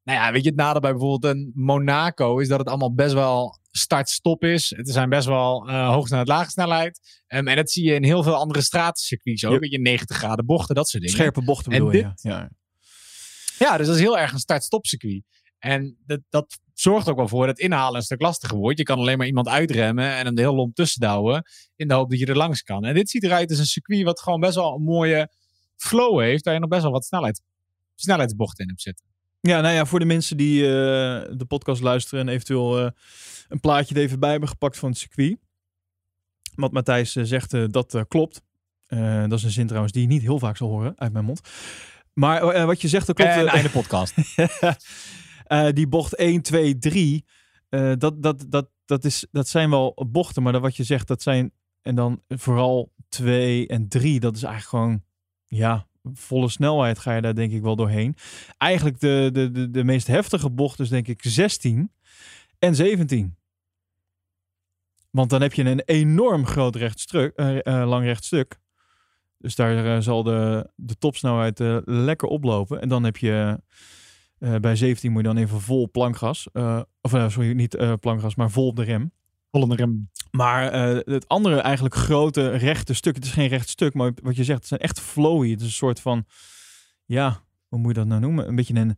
nou 0.05 0.19
ja, 0.19 0.31
weet 0.31 0.43
je, 0.43 0.49
het 0.49 0.57
nadeel 0.57 0.81
bij 0.81 0.91
bijvoorbeeld 0.91 1.35
een 1.35 1.51
Monaco 1.55 2.39
is 2.39 2.47
dat 2.47 2.59
het 2.59 2.67
allemaal 2.67 2.93
best 2.93 3.13
wel 3.13 3.59
start-stop 3.71 4.43
is. 4.43 4.73
Het 4.75 4.89
zijn 4.89 5.09
best 5.09 5.27
wel 5.27 5.69
uh, 5.69 5.89
hoog 5.89 6.07
snelheid, 6.07 6.27
lage 6.27 6.49
snelheid. 6.49 7.23
Um, 7.27 7.47
en 7.47 7.55
dat 7.55 7.71
zie 7.71 7.85
je 7.85 7.93
in 7.93 8.03
heel 8.03 8.23
veel 8.23 8.35
andere 8.35 8.61
stratencircuits 8.61 9.45
ook. 9.45 9.51
Yep. 9.51 9.61
Weet 9.61 9.71
je, 9.71 9.79
90 9.79 10.17
graden 10.17 10.45
bochten, 10.45 10.75
dat 10.75 10.87
soort 10.87 11.03
dingen. 11.03 11.17
Scherpe 11.17 11.43
bochten 11.43 11.71
bedoel 11.71 11.91
je, 11.91 12.11
ja. 12.15 12.49
ja. 13.57 13.77
dus 13.77 13.87
dat 13.87 13.95
is 13.95 14.01
heel 14.01 14.17
erg 14.17 14.31
een 14.31 14.39
start-stop 14.39 14.85
circuit. 14.85 15.23
En 15.65 15.97
dat, 16.05 16.19
dat 16.29 16.59
zorgt 16.73 17.09
ook 17.09 17.15
wel 17.15 17.27
voor 17.27 17.45
dat 17.45 17.59
inhalen 17.59 17.95
een 17.95 18.01
stuk 18.01 18.21
lastiger 18.21 18.57
wordt. 18.57 18.77
Je 18.77 18.83
kan 18.83 18.97
alleen 18.97 19.17
maar 19.17 19.27
iemand 19.27 19.47
uitremmen 19.47 20.15
en 20.15 20.25
hem 20.25 20.35
de 20.35 20.41
heel 20.41 20.55
lomp 20.55 20.75
tussen 20.75 21.01
In 21.75 21.87
de 21.87 21.93
hoop 21.93 22.09
dat 22.09 22.19
je 22.19 22.25
er 22.25 22.37
langs 22.37 22.61
kan. 22.61 22.85
En 22.85 22.93
dit 22.93 23.09
ziet 23.09 23.23
eruit 23.23 23.49
als 23.49 23.59
een 23.59 23.65
circuit 23.65 24.03
wat 24.03 24.19
gewoon 24.19 24.39
best 24.39 24.55
wel 24.55 24.75
een 24.75 24.83
mooie 24.83 25.29
flow 25.75 26.19
heeft. 26.19 26.45
Waar 26.45 26.53
je 26.53 26.59
nog 26.59 26.69
best 26.69 26.81
wel 26.81 26.91
wat 26.91 27.05
snelheid, 27.05 27.41
snelheidsbochten 27.95 28.63
in 28.63 28.69
hebt 28.69 28.81
zitten. 28.81 29.05
Ja, 29.41 29.61
nou 29.61 29.73
ja, 29.73 29.85
voor 29.85 29.99
de 29.99 30.05
mensen 30.05 30.37
die 30.37 30.61
uh, 30.61 30.67
de 31.31 31.45
podcast 31.47 31.81
luisteren 31.81 32.27
en 32.27 32.33
eventueel 32.33 32.79
uh, 32.79 32.89
een 33.47 33.59
plaatje 33.59 33.95
er 33.95 34.01
even 34.01 34.19
bij 34.19 34.31
hebben 34.31 34.49
gepakt 34.49 34.77
van 34.77 34.89
het 34.89 34.97
circuit. 34.97 35.37
Wat 36.55 36.71
Matthijs 36.71 37.15
uh, 37.15 37.23
zegt, 37.23 37.71
dat 37.71 38.05
klopt. 38.07 38.41
dat 39.27 39.31
is 39.31 39.43
een 39.43 39.51
zin 39.51 39.67
trouwens 39.67 39.93
die 39.93 40.01
je 40.01 40.07
niet 40.07 40.21
heel 40.21 40.39
vaak 40.39 40.57
zal 40.57 40.69
horen 40.69 40.93
uit 40.95 41.13
mijn 41.13 41.25
mond. 41.25 41.41
Maar 42.13 42.65
wat 42.65 42.81
je 42.81 42.87
zegt, 42.87 43.07
dat 43.07 43.15
klopt. 43.15 43.31
En 43.31 43.47
einde 43.47 43.69
podcast. 43.69 44.13
die 45.73 45.87
bocht 45.87 46.15
1, 46.15 46.41
2, 46.41 46.77
3, 46.77 47.25
dat, 47.97 48.23
dat, 48.23 48.45
dat, 48.49 48.69
dat, 48.85 49.05
is, 49.05 49.27
dat 49.31 49.47
zijn 49.47 49.69
wel 49.69 50.07
bochten, 50.09 50.43
maar 50.43 50.53
dat 50.53 50.61
wat 50.61 50.75
je 50.75 50.83
zegt, 50.83 51.07
dat 51.07 51.21
zijn, 51.21 51.51
en 51.81 51.95
dan 51.95 52.21
vooral 52.27 52.91
2 53.09 53.67
en 53.67 53.87
3, 53.87 54.19
dat 54.19 54.35
is 54.35 54.43
eigenlijk 54.43 54.69
gewoon, 54.69 55.03
ja, 55.45 55.87
volle 56.13 56.49
snelheid 56.49 56.99
ga 56.99 57.15
je 57.15 57.21
daar 57.21 57.35
denk 57.35 57.51
ik 57.51 57.61
wel 57.61 57.75
doorheen. 57.75 58.15
Eigenlijk 58.57 58.99
de, 58.99 59.29
de, 59.33 59.51
de, 59.51 59.69
de 59.69 59.83
meest 59.83 60.07
heftige 60.07 60.49
bocht 60.49 60.79
is 60.79 60.89
denk 60.89 61.07
ik 61.07 61.21
16 61.23 61.91
en 62.59 62.75
17. 62.75 63.35
Want 65.09 65.29
dan 65.29 65.41
heb 65.41 65.53
je 65.53 65.63
een 65.63 65.81
enorm 65.85 66.45
groot 66.45 66.75
rechtstuk, 66.75 67.39
uh, 67.39 67.55
uh, 67.55 67.87
lang 67.87 68.05
rechtstuk. 68.05 68.59
Dus 69.37 69.55
daar 69.55 70.03
zal 70.03 70.23
de, 70.23 70.69
de 70.75 70.97
topsnelheid 70.97 71.59
lekker 71.85 72.27
oplopen. 72.27 72.81
En 72.81 72.89
dan 72.89 73.03
heb 73.03 73.17
je 73.17 73.59
bij 74.37 74.75
17 74.75 75.11
moet 75.11 75.21
je 75.21 75.27
dan 75.27 75.37
even 75.37 75.61
vol 75.61 75.89
plankgas. 75.91 76.47
of 77.01 77.11
sorry, 77.11 77.51
niet 77.51 77.99
plankgas, 77.99 78.35
maar 78.35 78.51
vol 78.51 78.67
op 78.67 78.75
de 78.75 78.83
rem. 78.83 79.11
Vol 79.51 79.61
op 79.61 79.69
de 79.69 79.75
rem. 79.75 80.09
Maar 80.31 80.73
het 81.05 81.27
andere 81.27 81.59
eigenlijk 81.59 81.95
grote 81.95 82.49
rechte 82.49 82.93
stuk, 82.93 83.15
het 83.15 83.25
is 83.25 83.31
geen 83.31 83.47
recht 83.47 83.69
stuk, 83.69 83.93
maar 83.93 84.11
wat 84.23 84.35
je 84.35 84.43
zegt, 84.43 84.59
het 84.59 84.67
zijn 84.67 84.79
echt 84.79 84.99
flowy. 84.99 85.49
Het 85.49 85.59
is 85.59 85.65
een 85.65 85.71
soort 85.71 85.99
van, 85.99 86.25
ja, 87.05 87.43
hoe 87.67 87.79
moet 87.79 87.93
je 87.93 87.99
dat 87.99 88.07
nou 88.07 88.21
noemen? 88.21 88.47
Een 88.47 88.55
beetje 88.55 88.75
een, 88.75 88.97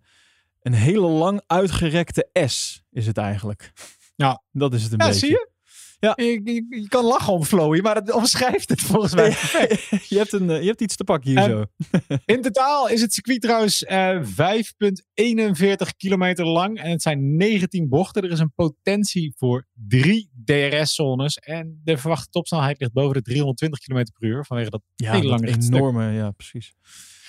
een 0.61 0.73
hele 0.73 1.07
lang 1.07 1.41
uitgerekte 1.47 2.29
S 2.33 2.83
is 2.91 3.07
het 3.07 3.17
eigenlijk. 3.17 3.71
Ja. 4.15 4.43
Dat 4.51 4.73
is 4.73 4.83
het 4.83 4.91
een 4.91 4.99
ja, 4.99 5.05
beetje. 5.05 5.19
zie 5.19 5.29
je? 5.29 5.49
Ja. 5.99 6.13
Je, 6.15 6.41
je, 6.43 6.65
je, 6.69 6.87
kan 6.87 7.05
lachen 7.05 7.33
om 7.33 7.43
flowy, 7.43 7.79
maar 7.79 7.95
het 7.95 8.11
omschrijft 8.11 8.69
het 8.69 8.81
volgens 8.81 9.15
mij. 9.15 9.29
je, 10.09 10.17
hebt 10.17 10.33
een, 10.33 10.47
je 10.47 10.67
hebt 10.67 10.81
iets 10.81 10.95
te 10.95 11.03
pakken 11.03 11.29
hier 11.29 11.43
zo. 11.43 11.65
in 12.33 12.41
totaal 12.41 12.89
is 12.89 13.01
het 13.01 13.13
circuit 13.13 13.41
trouwens 13.41 13.83
uh, 13.83 14.23
5,41 14.23 15.95
kilometer 15.97 16.45
lang. 16.45 16.79
En 16.79 16.91
het 16.91 17.01
zijn 17.01 17.35
19 17.35 17.89
bochten. 17.89 18.23
Er 18.23 18.31
is 18.31 18.39
een 18.39 18.53
potentie 18.53 19.33
voor 19.37 19.65
drie 19.73 20.29
DRS-zones. 20.45 21.37
En 21.37 21.81
de 21.83 21.97
verwachte 21.97 22.29
topsnelheid 22.29 22.79
ligt 22.79 22.93
boven 22.93 23.13
de 23.13 23.21
320 23.21 23.79
km 23.79 24.03
per 24.19 24.29
uur. 24.29 24.45
Vanwege 24.45 24.69
dat 24.69 24.81
ja, 24.95 25.11
hele 25.11 25.27
lange 25.27 25.47
enorme, 25.47 26.03
stuk. 26.03 26.15
ja, 26.15 26.31
precies. 26.31 26.73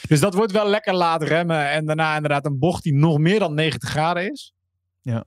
Dus 0.08 0.20
dat 0.20 0.34
wordt 0.34 0.52
wel 0.52 0.68
lekker 0.68 0.94
laat 0.94 1.22
remmen. 1.22 1.70
En 1.70 1.86
daarna 1.86 2.14
inderdaad 2.14 2.46
een 2.46 2.58
bocht 2.58 2.82
die 2.82 2.94
nog 2.94 3.18
meer 3.18 3.38
dan 3.38 3.54
90 3.54 3.88
graden 3.88 4.30
is. 4.30 4.54
Ja. 5.02 5.24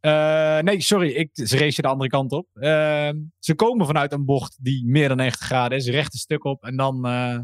Uh, 0.00 0.58
nee, 0.58 0.80
sorry, 0.80 1.10
ik, 1.10 1.30
ze 1.32 1.58
race 1.58 1.82
de 1.82 1.88
andere 1.88 2.10
kant 2.10 2.32
op. 2.32 2.48
Uh, 2.54 3.10
ze 3.38 3.54
komen 3.54 3.86
vanuit 3.86 4.12
een 4.12 4.24
bocht 4.24 4.56
die 4.60 4.86
meer 4.86 5.08
dan 5.08 5.16
90 5.16 5.46
graden 5.46 5.78
is, 5.78 5.86
recht 5.86 6.12
een 6.12 6.18
stuk 6.18 6.44
op 6.44 6.64
en 6.64 6.76
dan. 6.76 7.06
Uh, 7.06 7.38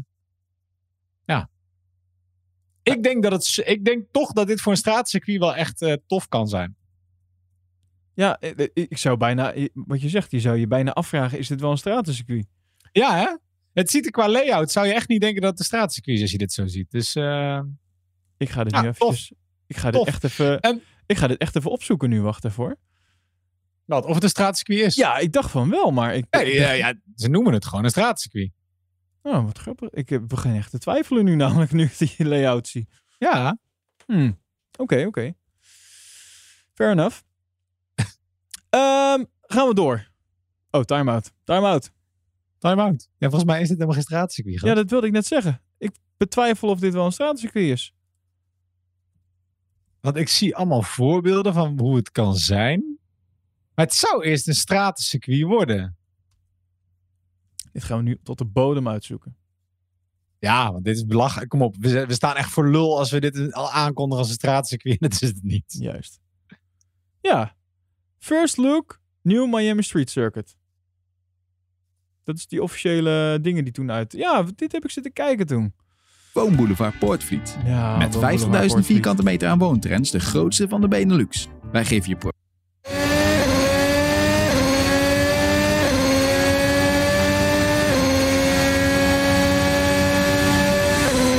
ja. 1.25 1.49
Ik 2.83 3.03
denk, 3.03 3.23
dat 3.23 3.31
het, 3.31 3.67
ik 3.67 3.85
denk 3.85 4.05
toch 4.11 4.31
dat 4.31 4.47
dit 4.47 4.61
voor 4.61 4.71
een 4.71 4.77
straatcircuit 4.77 5.39
wel 5.39 5.55
echt 5.55 5.97
tof 6.07 6.27
kan 6.27 6.47
zijn. 6.47 6.75
Ja, 8.13 8.39
ik 8.73 8.97
zou 8.97 9.17
bijna, 9.17 9.53
wat 9.73 10.01
je 10.01 10.09
zegt, 10.09 10.31
je 10.31 10.39
zou 10.39 10.57
je 10.57 10.67
bijna 10.67 10.91
afvragen: 10.91 11.39
is 11.39 11.47
dit 11.47 11.61
wel 11.61 11.71
een 11.71 11.77
stratencircuit? 11.77 12.47
Ja, 12.91 13.17
hè? 13.17 13.37
Het 13.73 13.89
ziet 13.89 14.05
er 14.05 14.11
qua 14.11 14.29
layout, 14.29 14.71
zou 14.71 14.87
je 14.87 14.93
echt 14.93 15.07
niet 15.07 15.21
denken 15.21 15.41
dat 15.41 15.49
het 15.49 15.59
een 15.59 15.65
straatcircuit 15.65 16.17
is 16.17 16.21
als 16.21 16.31
je 16.31 16.37
dit 16.37 16.53
zo 16.53 16.67
ziet. 16.67 16.91
Dus. 16.91 17.15
ik 18.37 18.49
ga 18.49 18.63
dit 18.63 18.73
ja, 18.73 18.81
nu 18.81 18.87
even. 18.87 19.37
Ik 19.67 19.77
ga 19.77 19.91
dit 19.91 20.07
echt 20.07 20.23
even. 20.23 20.59
En, 20.59 20.81
ik 21.05 21.17
ga 21.17 21.27
dit 21.27 21.37
echt 21.37 21.55
even 21.55 21.71
opzoeken 21.71 22.09
nu, 22.09 22.21
wacht 22.21 22.45
even 22.45 22.77
Wat, 23.85 24.05
of 24.05 24.13
het 24.13 24.23
een 24.23 24.29
straatcircuit 24.29 24.79
is? 24.79 24.95
Ja, 24.95 25.17
ik 25.17 25.31
dacht 25.31 25.51
van 25.51 25.69
wel, 25.69 25.91
maar 25.91 26.15
ik... 26.15 26.25
Nee, 26.29 26.53
ja, 26.59 26.71
ja, 26.71 26.93
ze 27.15 27.29
noemen 27.29 27.53
het 27.53 27.65
gewoon 27.65 27.83
een 27.83 27.89
straatcircuit. 27.89 28.51
Oh, 29.21 29.45
wat 29.45 29.57
grappig. 29.57 29.89
Ik 29.89 30.27
begin 30.27 30.55
echt 30.55 30.71
te 30.71 30.77
twijfelen 30.77 31.25
nu 31.25 31.35
namelijk, 31.35 31.71
nu 31.71 31.83
ik 31.83 31.97
die 31.97 32.25
layout 32.27 32.67
zie. 32.67 32.87
Ja. 33.17 33.57
Oké, 33.97 34.13
hmm. 34.13 34.39
oké. 34.71 34.81
Okay, 34.81 35.05
okay. 35.05 35.35
Fair 36.73 36.91
enough. 36.91 37.21
um, 38.69 39.25
gaan 39.53 39.67
we 39.67 39.73
door. 39.73 40.07
Oh, 40.71 40.81
time-out. 40.81 41.31
Time-out. 41.43 41.91
Time-out. 42.57 43.09
Ja, 43.17 43.29
volgens 43.29 43.43
mij 43.43 43.61
is 43.61 43.67
dit 43.67 43.77
helemaal 43.77 43.95
geen 43.95 44.03
straatcircuit. 44.03 44.61
Ja, 44.61 44.73
dat 44.73 44.89
wilde 44.89 45.07
ik 45.07 45.13
net 45.13 45.25
zeggen. 45.25 45.61
Ik 45.77 45.91
betwijfel 46.17 46.69
of 46.69 46.79
dit 46.79 46.93
wel 46.93 47.05
een 47.05 47.11
straatcircuit 47.11 47.69
is. 47.69 47.93
Want 50.05 50.17
ik 50.17 50.29
zie 50.29 50.55
allemaal 50.55 50.81
voorbeelden 50.81 51.53
van 51.53 51.79
hoe 51.79 51.95
het 51.95 52.11
kan 52.11 52.35
zijn. 52.35 52.99
Maar 53.75 53.85
het 53.85 53.93
zou 53.93 54.23
eerst 54.23 54.47
een 54.47 54.53
stratencircuit 54.53 55.41
worden. 55.41 55.97
Dit 57.71 57.83
gaan 57.83 57.97
we 57.97 58.03
nu 58.03 58.19
tot 58.23 58.37
de 58.37 58.45
bodem 58.45 58.87
uitzoeken. 58.87 59.37
Ja, 60.39 60.71
want 60.71 60.85
dit 60.85 60.95
is 60.95 61.05
belachelijk. 61.05 61.49
Kom 61.49 61.61
op, 61.61 61.75
we, 61.79 62.05
we 62.05 62.13
staan 62.13 62.35
echt 62.35 62.49
voor 62.49 62.69
lul 62.69 62.97
als 62.97 63.11
we 63.11 63.19
dit 63.19 63.53
al 63.53 63.71
aankondigen 63.71 64.19
als 64.19 64.29
een 64.29 64.37
straatcircuit. 64.37 64.99
Dat 65.09 65.11
is 65.11 65.19
het 65.19 65.43
niet. 65.43 65.75
Juist. 65.79 66.19
Ja. 67.21 67.55
First 68.17 68.57
look, 68.57 69.01
New 69.21 69.53
Miami 69.53 69.81
Street 69.81 70.09
Circuit. 70.09 70.55
Dat 72.23 72.37
is 72.37 72.47
die 72.47 72.63
officiële 72.63 73.39
dingen 73.41 73.63
die 73.63 73.73
toen 73.73 73.91
uit... 73.91 74.11
Ja, 74.11 74.43
dit 74.55 74.71
heb 74.71 74.83
ik 74.83 74.91
zitten 74.91 75.13
kijken 75.13 75.45
toen. 75.45 75.73
Woonboulevard 76.35 76.99
Poortvliet. 76.99 77.57
Ja, 77.65 77.97
Met 77.97 78.13
Woonboulevard 78.13 78.71
50.000 78.73 78.85
vierkante 78.85 79.23
meter 79.23 79.49
aan 79.49 79.57
woontrends, 79.57 80.11
de 80.11 80.19
grootste 80.19 80.67
van 80.67 80.81
de 80.81 80.87
Benelux. 80.87 81.47
Wij 81.71 81.85
geven 81.85 82.09
je 82.09 82.15
pro- 82.15 82.29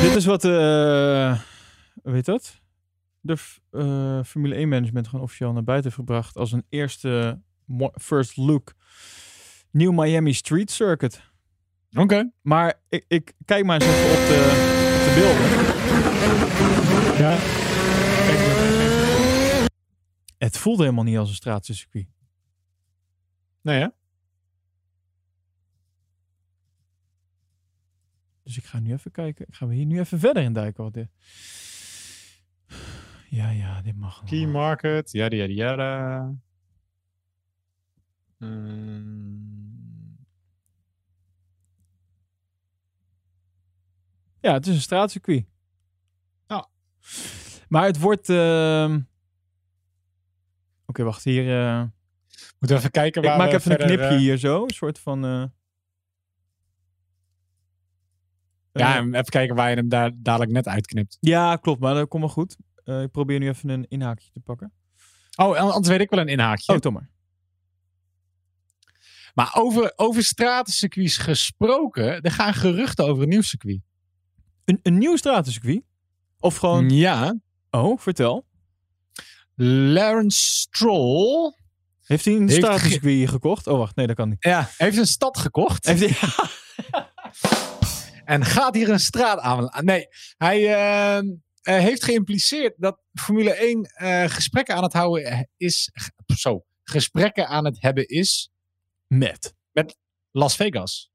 Dit 0.03 0.15
is 0.17 0.25
wat, 0.25 0.45
eh 0.45 1.39
weet 2.03 2.25
dat? 2.25 2.61
De 3.21 3.37
eh, 3.71 4.19
Formule 4.25 4.55
1 4.55 4.69
management 4.69 5.09
gewoon 5.09 5.25
officieel 5.25 5.53
naar 5.53 5.65
buiten 5.65 5.85
heeft 5.91 6.01
gebracht 6.09 6.37
als 6.37 6.53
een 6.53 6.65
eerste 6.69 7.41
first 8.01 8.37
look 8.37 8.75
New 9.71 9.93
Miami 10.01 10.33
Street 10.33 10.71
Circuit. 10.71 11.21
Oké. 11.97 12.31
Maar 12.43 12.75
ik, 12.89 13.05
ik 13.09 13.33
kijk 13.45 13.65
maar 13.65 13.75
eens 13.83 13.85
even 13.95 14.11
op 14.11 14.27
de 14.29 14.76
beelden. 15.17 15.51
Ja. 17.23 17.37
Het 20.39 20.57
voelde 20.59 20.83
helemaal 20.83 21.05
niet 21.05 21.17
als 21.17 21.29
een 21.29 21.35
straatcircuit. 21.35 22.09
Nee, 23.63 23.81
hè? 23.81 23.89
Dus 28.43 28.57
ik 28.57 28.65
ga 28.65 28.79
nu 28.79 28.93
even 28.93 29.11
kijken. 29.11 29.47
Gaan 29.51 29.69
we 29.69 29.75
hier 29.75 29.87
nu 29.87 29.99
even 29.99 30.19
verder 30.19 30.43
in 30.43 30.53
duiken? 30.53 30.85
Wat 30.85 30.95
dit... 30.95 31.09
Ja, 33.29 33.51
ja, 33.51 33.83
dit 33.83 33.97
mag. 33.97 34.23
Key 34.25 34.39
allemaal. 34.39 34.63
market, 34.63 35.13
yada 35.13 35.37
yada. 35.37 36.35
Mm. 38.39 39.56
Ja, 44.47 44.53
het 44.53 44.67
is 44.67 44.75
een 44.75 44.81
straatcircuit. 44.81 45.45
Ja. 46.47 46.69
Maar 47.69 47.85
het 47.85 47.99
wordt... 47.99 48.29
ehm, 48.29 49.01
Oké, 50.87 51.03
wacht. 51.03 51.25
Hier... 51.25 51.61
eh, 51.67 51.81
Moeten 52.59 52.69
we 52.69 52.75
even 52.75 52.91
kijken 52.91 53.23
Ik 53.23 53.29
waar 53.29 53.39
maak 53.39 53.51
we 53.51 53.57
even 53.57 53.71
een 53.71 53.87
knipje 53.87 54.05
eh, 54.07 54.17
hier 54.17 54.37
zo. 54.37 54.63
Een 54.63 54.71
soort 54.71 54.99
van... 54.99 55.25
eh, 55.25 55.45
Ja, 58.73 58.97
en 58.97 59.15
even 59.15 59.25
kijken 59.25 59.57
waar 59.57 59.71
je 59.71 59.77
hem 59.77 59.89
daar 59.89 60.11
dadelijk 60.15 60.51
net 60.53 60.69
uitknipt. 60.69 61.17
ja, 61.21 61.57
klopt. 61.57 61.81
Maar 61.81 61.95
dat 61.95 62.09
komt 62.09 62.23
wel 62.23 62.33
goed. 62.33 62.57
Ik 62.85 63.11
probeer 63.11 63.39
nu 63.39 63.49
even 63.49 63.69
een 63.69 63.87
inhaakje 63.89 64.31
te 64.33 64.41
pakken. 64.41 64.73
Oh, 65.37 65.57
anders 65.57 65.89
weet 65.89 66.01
ik 66.01 66.11
wel 66.11 66.19
een 66.21 66.29
inhaakje. 66.29 66.73
Oh, 66.73 66.79
Tommer. 66.79 67.11
Maar 69.35 69.55
over, 69.55 69.93
over 69.97 70.23
stratencircuits 70.25 71.17
gesproken, 71.19 72.21
er 72.23 72.31
gaan 72.31 72.55
geruchten 72.55 73.05
over 73.07 73.23
een 73.23 73.29
nieuw 73.29 73.43
circuit. 73.43 73.81
Een, 74.67 74.81
een 74.83 74.99
nieuw 74.99 75.17
stratencircuit? 75.17 75.83
Of 76.39 76.57
gewoon... 76.57 76.91
Ja. 76.91 77.41
Oh, 77.71 77.99
vertel. 77.99 78.47
Lawrence 79.55 80.45
Stroll 80.45 81.55
Heeft 82.03 82.25
hij 82.25 82.35
een 82.35 82.49
Heeft 82.49 82.55
stratencircuit 82.55 83.29
gekocht? 83.29 83.67
Oh, 83.67 83.79
wacht. 83.79 83.97
Nee, 83.97 84.07
dat 84.07 84.17
kan 84.17 84.29
niet. 84.29 84.45
ja, 84.45 84.71
heeft 84.77 84.97
een 84.97 85.07
stad 85.07 85.39
gekocht. 85.39 85.87
Heeft 85.87 86.01
hij... 86.01 86.19
En 88.27 88.45
gaat 88.45 88.75
hier 88.75 88.91
een 88.91 89.01
straat 89.01 89.39
aan. 89.39 89.71
Nee, 89.85 90.09
hij 90.37 90.75
eh, 90.75 91.19
eh, 91.19 91.25
heeft 91.63 92.05
geïmpliceerd 92.05 92.75
dat 92.77 92.99
Formule 93.15 93.51
1 93.51 93.83
eh, 93.83 94.25
gesprekken 94.25 94.75
aan 94.75 94.83
het 94.83 94.93
houden 94.93 95.49
is. 95.57 95.91
Zo, 96.37 96.65
gesprekken 96.85 97.49
aan 97.49 97.65
het 97.65 97.77
hebben 97.81 98.07
is 98.07 98.51
Met. 99.07 99.55
Las 100.31 100.57
Vegas. 100.57 101.11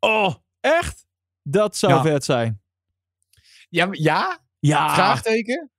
Oh, 0.00 0.34
echt? 0.60 1.06
Dat 1.50 1.76
zou 1.76 1.92
Ja. 1.92 2.02
vet 2.02 2.24
zijn. 2.24 2.60
Ja, 3.68 3.88
ja? 3.90 4.38
Ja. 4.58 4.94
Vraagteken? 4.94 5.70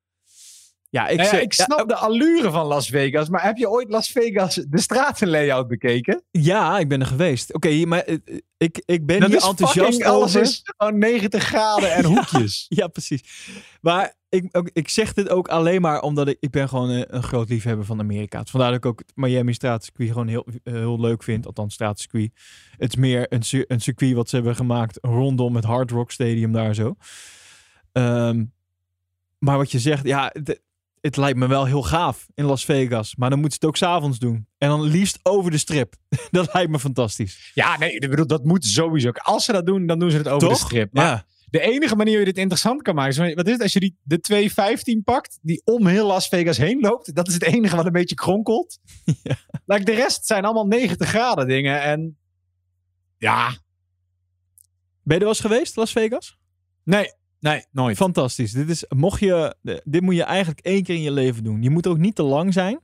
Ja, 0.89 1.07
ik, 1.07 1.17
Nou 1.17 1.35
ja, 1.35 1.41
ik 1.41 1.53
snap 1.53 1.87
de 1.87 1.95
allure 1.95 2.51
van 2.51 2.65
Las 2.65 2.87
Vegas, 2.87 3.29
maar 3.29 3.43
heb 3.43 3.57
je 3.57 3.69
ooit 3.69 3.89
Las 3.89 4.09
Vegas 4.09 4.55
de 4.55 4.79
stratenlayout 4.79 5.67
bekeken? 5.67 6.23
Ja, 6.31 6.79
ik 6.79 6.87
ben 6.87 6.99
er 6.99 7.05
geweest. 7.05 7.53
Oké, 7.53 7.85
maar 7.85 7.99
eh, 7.99 8.17
ik, 8.57 8.81
ik 8.85 9.05
ben 9.05 9.19
Dat 9.19 9.29
hier 9.29 9.37
is 9.37 9.43
enthousiast 9.47 9.87
fucking, 9.87 10.05
alles 10.05 10.35
over. 10.35 10.41
is 10.41 10.61
gewoon 10.63 10.97
90 10.97 11.43
graden 11.43 11.93
en 11.93 12.05
hoekjes. 12.15 12.65
Ja, 12.69 12.87
precies. 12.87 13.21
Maar 13.81 14.13
ik, 14.29 14.47
ook, 14.51 14.69
ik 14.73 14.89
zeg 14.89 15.13
dit 15.13 15.29
ook 15.29 15.47
alleen 15.47 15.81
maar 15.81 16.01
omdat 16.01 16.27
ik, 16.27 16.37
ik 16.39 16.51
ben 16.51 16.69
gewoon 16.69 16.89
een, 16.89 17.15
een 17.15 17.23
groot 17.23 17.49
liefhebber 17.49 17.85
van 17.85 17.99
Amerika. 17.99 18.41
Dus 18.41 18.51
vandaar 18.51 18.69
dat 18.69 18.77
ik 18.77 18.85
ook 18.85 18.99
het 18.99 19.11
Miami 19.15 19.53
straatcircuit 19.53 20.09
gewoon 20.11 20.27
heel, 20.27 20.47
eh, 20.63 20.73
heel 20.73 20.99
leuk 20.99 21.23
vind. 21.23 21.45
Althans, 21.45 21.73
straatcircuit. 21.73 22.31
Het 22.77 22.89
is 22.89 22.95
meer 22.95 23.25
een, 23.29 23.43
een 23.67 23.81
circuit 23.81 24.13
wat 24.13 24.29
ze 24.29 24.35
hebben 24.35 24.55
gemaakt 24.55 24.97
rondom 25.01 25.55
het 25.55 25.65
Hard 25.65 25.91
Rock 25.91 26.11
Stadium 26.11 26.51
daar 26.51 26.75
zo. 26.75 26.95
Ehm, 27.91 28.45
maar 29.39 29.57
wat 29.57 29.71
je 29.71 29.79
zegt, 29.79 30.05
ja, 30.05 30.33
het 31.01 31.17
lijkt 31.17 31.37
me 31.37 31.47
wel 31.47 31.65
heel 31.65 31.83
gaaf 31.83 32.27
in 32.33 32.45
Las 32.45 32.65
Vegas. 32.65 33.15
Maar 33.15 33.29
dan 33.29 33.39
moeten 33.39 33.59
ze 33.59 33.65
het 33.67 33.75
ook 33.75 33.89
s'avonds 33.89 34.19
doen. 34.19 34.47
En 34.57 34.69
dan 34.69 34.81
liefst 34.81 35.19
over 35.23 35.51
de 35.51 35.57
strip. 35.57 35.95
dat 36.31 36.53
lijkt 36.53 36.71
me 36.71 36.79
fantastisch. 36.79 37.51
ja, 37.53 37.77
nee, 37.77 37.99
bedoel, 38.09 38.27
dat 38.27 38.43
moet 38.43 38.65
sowieso. 38.65 39.09
Als 39.11 39.45
ze 39.45 39.51
dat 39.51 39.65
doen, 39.65 39.85
dan 39.87 39.99
doen 39.99 40.11
ze 40.11 40.17
het 40.17 40.27
over 40.27 40.47
Toch? 40.47 40.57
de 40.59 40.65
strip. 40.65 40.93
Maar 40.93 41.05
Ja. 41.05 41.25
de 41.49 41.59
enige 41.59 41.95
manier 41.95 42.11
hoe 42.11 42.19
je 42.25 42.25
dit 42.31 42.37
interessant 42.37 42.81
kan 42.81 42.95
maken, 42.95 43.25
is, 43.27 43.33
wat 43.33 43.45
is 43.45 43.51
het, 43.53 43.61
als 43.61 43.73
je 43.73 43.79
die, 43.79 43.97
de 44.03 44.19
215 44.19 45.03
pakt, 45.03 45.39
die 45.41 45.61
om 45.65 45.87
heel 45.87 46.07
Las 46.07 46.27
Vegas 46.27 46.57
heen 46.57 46.79
loopt, 46.79 47.15
dat 47.15 47.27
is 47.27 47.33
het 47.33 47.43
enige 47.43 47.75
wat 47.75 47.85
een 47.85 47.91
beetje 47.91 48.15
kronkelt. 48.15 48.79
Ja. 49.23 49.35
Like, 49.65 49.83
de 49.83 49.93
rest 49.93 50.25
zijn 50.25 50.45
allemaal 50.45 50.65
90 50.67 51.07
graden 51.09 51.47
dingen 51.47 51.81
en 51.81 52.17
ja, 53.17 53.47
Ben 53.47 53.57
je 55.03 55.13
er 55.13 55.19
wel 55.19 55.27
eens 55.29 55.39
geweest, 55.39 55.75
Las 55.75 55.91
Vegas? 55.91 56.37
nee, 56.83 57.13
nee, 57.39 57.63
nooit. 57.71 57.97
Fantastisch. 57.97 58.51
Dit, 58.51 58.69
is, 58.69 58.85
mocht 58.89 59.19
je, 59.19 59.55
dit 59.83 60.01
moet 60.01 60.15
je 60.15 60.23
eigenlijk 60.23 60.59
één 60.59 60.83
keer 60.83 60.95
in 60.95 61.01
je 61.01 61.11
leven 61.11 61.43
doen. 61.43 61.61
Je 61.61 61.69
moet 61.69 61.87
ook 61.87 61.97
niet 61.97 62.15
te 62.15 62.23
lang 62.23 62.53
zijn. 62.53 62.79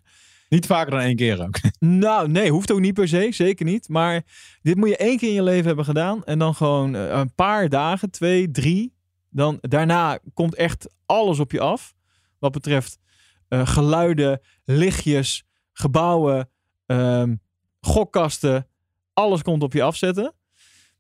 Niet 0.50 0.66
vaker 0.66 0.92
dan 0.92 1.00
één 1.00 1.16
keer 1.16 1.42
ook. 1.42 1.60
Nou, 1.80 2.30
nee, 2.30 2.52
hoeft 2.52 2.72
ook 2.72 2.80
niet 2.80 2.94
per 2.94 3.08
se. 3.08 3.28
Zeker 3.32 3.66
niet. 3.66 3.90
Maar 3.90 4.24
dit 4.62 4.76
moet 4.76 4.90
je 4.90 4.98
één 4.98 5.18
keer 5.18 5.30
in 5.30 5.36
je 5.36 5.44
leven 5.44 5.66
hebben 5.66 5.86
gedaan. 5.86 6.24
En 6.24 6.40
dan 6.40 6.56
gewoon 6.56 6.96
eh, 6.96 7.10
een 7.10 7.34
paar 7.34 7.70
dagen, 7.70 8.12
twee, 8.12 8.52
drie. 8.52 8.94
Dan 9.30 9.58
daarna 9.62 10.20
komt 10.34 10.56
echt 10.56 10.90
alles 11.06 11.40
op 11.40 11.52
je 11.52 11.60
af. 11.60 11.94
Wat 12.40 12.52
betreft 12.52 13.00
eh, 13.48 13.68
geluiden, 13.68 14.42
lichtjes, 14.64 15.44
gebouwen, 15.72 16.50
ehm, 16.86 17.36
gokkasten. 17.82 18.68
Alles 19.14 19.42
komt 19.42 19.64
op 19.64 19.74
je 19.74 19.84
afzetten. 19.84 20.34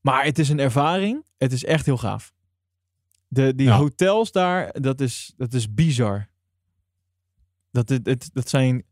Maar 0.02 0.26
het 0.26 0.40
is 0.40 0.50
een 0.50 0.60
ervaring. 0.60 1.24
Het 1.38 1.52
is 1.52 1.64
echt 1.64 1.86
heel 1.86 1.98
gaaf. 1.98 2.35
De, 3.36 3.56
die 3.56 3.68
Ja. 3.68 3.78
hotels 3.78 4.32
daar, 4.32 4.82
dat 4.82 5.02
is, 5.02 5.34
dat 5.38 5.54
is 5.54 5.74
bizar. 5.74 6.28
Dat, 7.72 7.90
het, 7.90 8.06
het, 8.06 8.30
dat 8.34 8.50
zijn, 8.50 8.84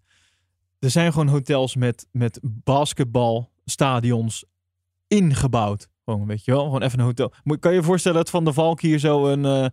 er 0.80 0.90
zijn 0.90 1.12
gewoon 1.12 1.28
hotels 1.28 1.76
met, 1.76 2.08
met 2.12 2.40
basketbalstadions 2.44 4.46
ingebouwd. 5.08 5.88
Gewoon, 6.06 6.28
weet 6.28 6.46
je 6.46 6.52
wel? 6.52 6.64
Gewoon 6.64 6.82
even 6.82 7.00
een 7.00 7.06
hotel. 7.06 7.34
Moet, 7.44 7.60
kan 7.60 7.72
je 7.72 7.78
je 7.78 7.84
voorstellen 7.84 8.18
dat 8.18 8.30
Van 8.30 8.46
de 8.46 8.54
Valk 8.54 8.82
hier 8.82 9.00
zo 9.00 9.28
een, 9.28 9.46
eh, 9.46 9.66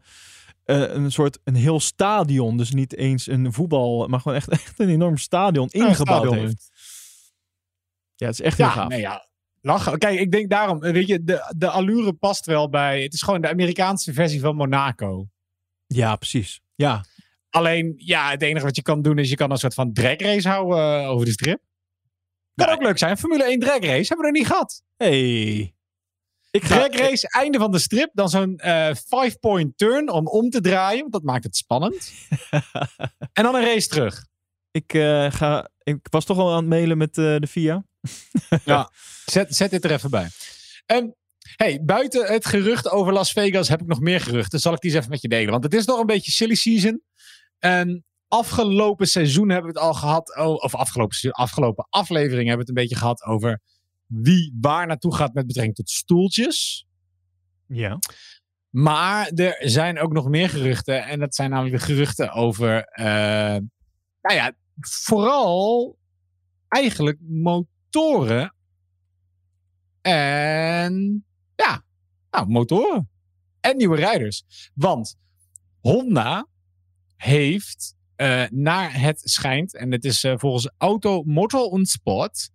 eh, 0.82 0.94
een 0.94 1.12
soort, 1.12 1.38
een 1.44 1.54
heel 1.54 1.80
stadion, 1.80 2.56
dus 2.56 2.72
niet 2.72 2.94
eens 2.96 3.26
een 3.26 3.52
voetbal, 3.52 4.08
maar 4.08 4.20
gewoon 4.20 4.36
echt, 4.36 4.48
echt 4.58 4.78
een 4.80 4.88
enorm 4.88 5.16
stadion 5.16 5.68
ingebouwd 5.68 6.22
stadion. 6.22 6.46
heeft. 6.46 6.70
Ja, 8.14 8.26
het 8.26 8.34
is 8.34 8.40
echt 8.44 8.56
heel 8.58 8.66
Ja, 8.66 8.72
gaaf. 8.72 8.88
nee, 8.88 9.00
ja. 9.00 9.28
Lachen. 9.60 9.98
Kijk, 9.98 10.18
ik 10.20 10.30
denk 10.32 10.50
daarom, 10.50 10.78
weet 10.78 11.06
je, 11.06 11.24
de, 11.24 11.54
de 11.56 11.70
allure 11.70 12.12
past 12.12 12.46
wel 12.46 12.68
bij. 12.68 13.02
Het 13.02 13.12
is 13.14 13.22
gewoon 13.22 13.40
de 13.40 13.48
Amerikaanse 13.48 14.12
versie 14.12 14.40
van 14.40 14.56
Monaco. 14.56 15.28
Ja, 15.86 16.16
precies. 16.16 16.60
Ja, 16.74 17.04
Alleen, 17.50 17.92
ja, 17.96 18.30
het 18.30 18.42
enige 18.42 18.64
wat 18.64 18.76
je 18.76 18.82
kan 18.82 19.02
doen 19.02 19.18
is 19.18 19.28
je 19.30 19.36
kan 19.36 19.50
een 19.50 19.56
soort 19.56 19.74
van 19.74 19.92
drag 19.92 20.16
race 20.18 20.48
houden 20.48 20.78
eh, 21.02 21.08
over 21.08 21.26
de 21.26 21.32
strip. 21.32 21.60
Kan 22.54 22.66
Ja. 22.66 22.72
ook 22.72 22.82
leuk 22.82 22.98
zijn. 22.98 23.16
Formule 23.18 23.44
1 23.44 23.58
drag 23.60 23.78
race 23.80 24.08
hebben 24.08 24.16
we 24.16 24.22
nog 24.22 24.32
niet 24.32 24.46
gehad. 24.46 24.82
hey. 24.96 25.74
Ik 26.50 26.64
ga, 26.64 26.88
Drag 26.88 27.00
race, 27.08 27.28
einde 27.28 27.58
van 27.58 27.70
de 27.70 27.78
strip. 27.78 28.10
Dan 28.12 28.28
zo'n 28.28 28.56
eh, 28.58 28.94
five-point 28.94 29.76
turn 29.78 30.10
om 30.10 30.26
om 30.26 30.50
te 30.50 30.60
draaien. 30.60 31.00
Want 31.00 31.12
dat 31.12 31.22
maakt 31.22 31.44
het 31.44 31.56
spannend. 31.56 32.12
en 33.32 33.42
dan 33.42 33.54
een 33.54 33.64
race 33.64 33.88
terug. 33.88 34.26
ik, 34.70 34.94
eh, 34.94 35.30
ga, 35.32 35.68
ik 35.82 35.98
was 36.10 36.24
toch 36.24 36.38
al 36.38 36.50
aan 36.50 36.56
het 36.56 36.66
mailen 36.66 36.98
met 36.98 37.14
de 37.14 37.46
FIA. 37.48 37.84
Zet, 39.24 39.54
zet 39.54 39.70
dit 39.70 39.84
er 39.84 39.90
even 39.90 40.10
bij. 40.10 40.28
Ehm, 40.86 41.06
hey, 41.56 41.80
buiten 41.84 42.26
het 42.26 42.46
gerucht 42.46 42.88
over 42.90 43.12
Las 43.12 43.32
Vegas 43.32 43.68
heb 43.68 43.80
ik 43.80 43.86
nog 43.86 44.00
meer 44.00 44.20
geruchten. 44.20 44.60
Zal 44.60 44.72
ik 44.72 44.80
die 44.80 44.90
eens 44.90 44.98
even 44.98 45.10
met 45.10 45.22
je 45.22 45.28
delen? 45.28 45.50
Want 45.50 45.64
het 45.64 45.74
is 45.74 45.84
nog 45.84 46.00
een 46.00 46.06
beetje 46.06 46.30
silly 46.30 46.54
season. 46.54 47.02
En 47.58 48.04
afgelopen 48.28 49.06
seizoen 49.06 49.48
hebben 49.48 49.72
we 49.72 49.78
het 49.78 49.86
al 49.88 49.94
gehad. 49.94 50.36
Of 50.36 50.74
afgelopen, 50.74 51.30
afgelopen 51.30 51.86
aflevering 51.88 52.48
hebben 52.48 52.66
we 52.66 52.72
het 52.72 52.78
een 52.78 52.82
beetje 52.84 52.96
gehad 52.96 53.22
over 53.24 53.60
wie 54.06 54.56
waar 54.60 54.86
naartoe 54.86 55.14
gaat 55.14 55.34
met 55.34 55.46
betrekking 55.46 55.76
tot 55.76 55.90
stoeltjes. 55.90 56.86
Ja. 57.66 57.98
Maar 58.70 59.28
er 59.28 59.56
zijn 59.60 59.98
ook 59.98 60.12
nog 60.12 60.28
meer 60.28 60.48
geruchten. 60.48 61.04
En 61.04 61.18
dat 61.18 61.34
zijn 61.34 61.50
namelijk 61.50 61.76
de 61.78 61.84
geruchten 61.84 62.32
over. 62.32 62.84
eh, 62.84 63.58
nou 64.20 64.36
ja, 64.36 64.52
vooral 64.80 65.98
eigenlijk 66.68 67.18
motoren. 67.92 68.54
En. 70.00 71.24
Ja, 71.56 71.84
nou, 72.30 72.48
motoren. 72.48 73.10
En 73.60 73.76
nieuwe 73.76 73.96
rijders. 73.96 74.70
Want 74.74 75.16
Honda 75.80 76.46
heeft. 77.16 77.98
eh, 78.16 78.44
naar 78.50 79.00
het 79.00 79.20
schijnt, 79.24 79.74
en 79.74 79.92
het 79.92 80.04
is 80.04 80.24
eh, 80.24 80.34
volgens 80.36 80.70
Auto 80.78 81.22
Motor 81.22 81.64
und 81.70 81.88
Sport, 81.88 82.50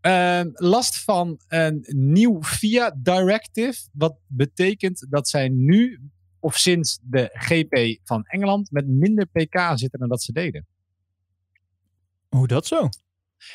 eh, 0.00 0.42
last 0.52 0.98
van 0.98 1.40
een 1.48 1.84
nieuw 1.88 2.42
FIA 2.42 2.96
Directive. 2.98 3.88
Wat 3.92 4.16
betekent 4.26 5.06
dat 5.10 5.28
zij 5.28 5.48
nu, 5.48 6.00
of 6.38 6.56
sinds 6.56 6.98
de 7.02 7.30
GP 7.32 8.00
van 8.06 8.24
Engeland, 8.24 8.70
met 8.70 8.86
minder 8.86 9.26
pk 9.26 9.72
zitten 9.74 9.98
dan 9.98 10.08
dat 10.08 10.22
ze 10.22 10.32
deden. 10.32 10.66
Hoe 12.28 12.46
dat 12.46 12.66
zo? 12.66 12.88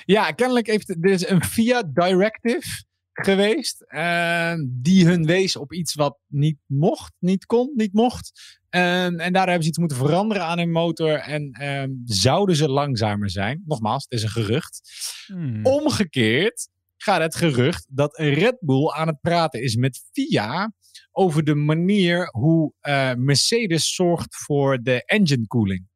Ja, 0.05 0.31
kennelijk 0.31 0.67
heeft 0.67 0.89
er 0.89 1.05
is 1.05 1.27
een 1.27 1.43
FIA 1.43 1.83
Directive 1.93 2.87
geweest. 3.23 3.81
eh, 3.81 4.53
die 4.67 5.05
hun 5.05 5.25
wees 5.25 5.55
op 5.55 5.73
iets 5.73 5.93
wat 5.93 6.17
niet 6.27 6.57
mocht, 6.65 7.13
niet 7.19 7.45
kon, 7.45 7.71
niet 7.75 7.93
mocht. 7.93 8.59
Eh, 8.69 9.03
en 9.03 9.17
daardoor 9.17 9.41
hebben 9.41 9.61
ze 9.63 9.69
iets 9.69 9.77
moeten 9.77 9.97
veranderen 9.97 10.43
aan 10.43 10.57
hun 10.57 10.71
motor. 10.71 11.13
En 11.13 11.51
eh, 11.51 11.83
zouden 12.05 12.55
ze 12.55 12.69
langzamer 12.69 13.29
zijn. 13.29 13.63
Nogmaals, 13.65 14.03
het 14.03 14.13
is 14.13 14.23
een 14.23 14.29
gerucht. 14.29 14.81
Hmm. 15.25 15.65
Omgekeerd 15.65 16.69
gaat 16.97 17.21
het 17.21 17.35
gerucht 17.35 17.85
dat 17.89 18.17
Red 18.17 18.57
Bull 18.59 18.89
aan 18.91 19.07
het 19.07 19.21
praten 19.21 19.61
is 19.61 19.75
met 19.75 20.03
FIA 20.11 20.73
over 21.11 21.43
de 21.43 21.55
manier 21.55 22.29
hoe 22.31 22.73
Mercedes 23.17 23.95
zorgt 23.95 24.35
voor 24.35 24.81
de 24.81 25.05
engine 25.05 25.47
cooling. 25.47 25.88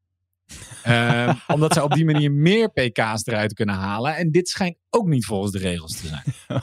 Ehm, 0.84 1.34
omdat 1.54 1.74
zij 1.74 1.82
op 1.82 1.92
die 1.94 2.06
manier 2.06 2.32
meer 2.32 2.70
pk's 2.72 3.26
eruit 3.26 3.54
kunnen 3.54 3.76
halen. 3.76 4.16
En 4.16 4.32
dit 4.32 4.50
schijnt 4.50 4.78
ook 4.90 5.08
niet 5.08 5.26
volgens 5.26 5.52
de 5.52 5.60
regels 5.60 6.02
te 6.02 6.08
zijn. 6.08 6.24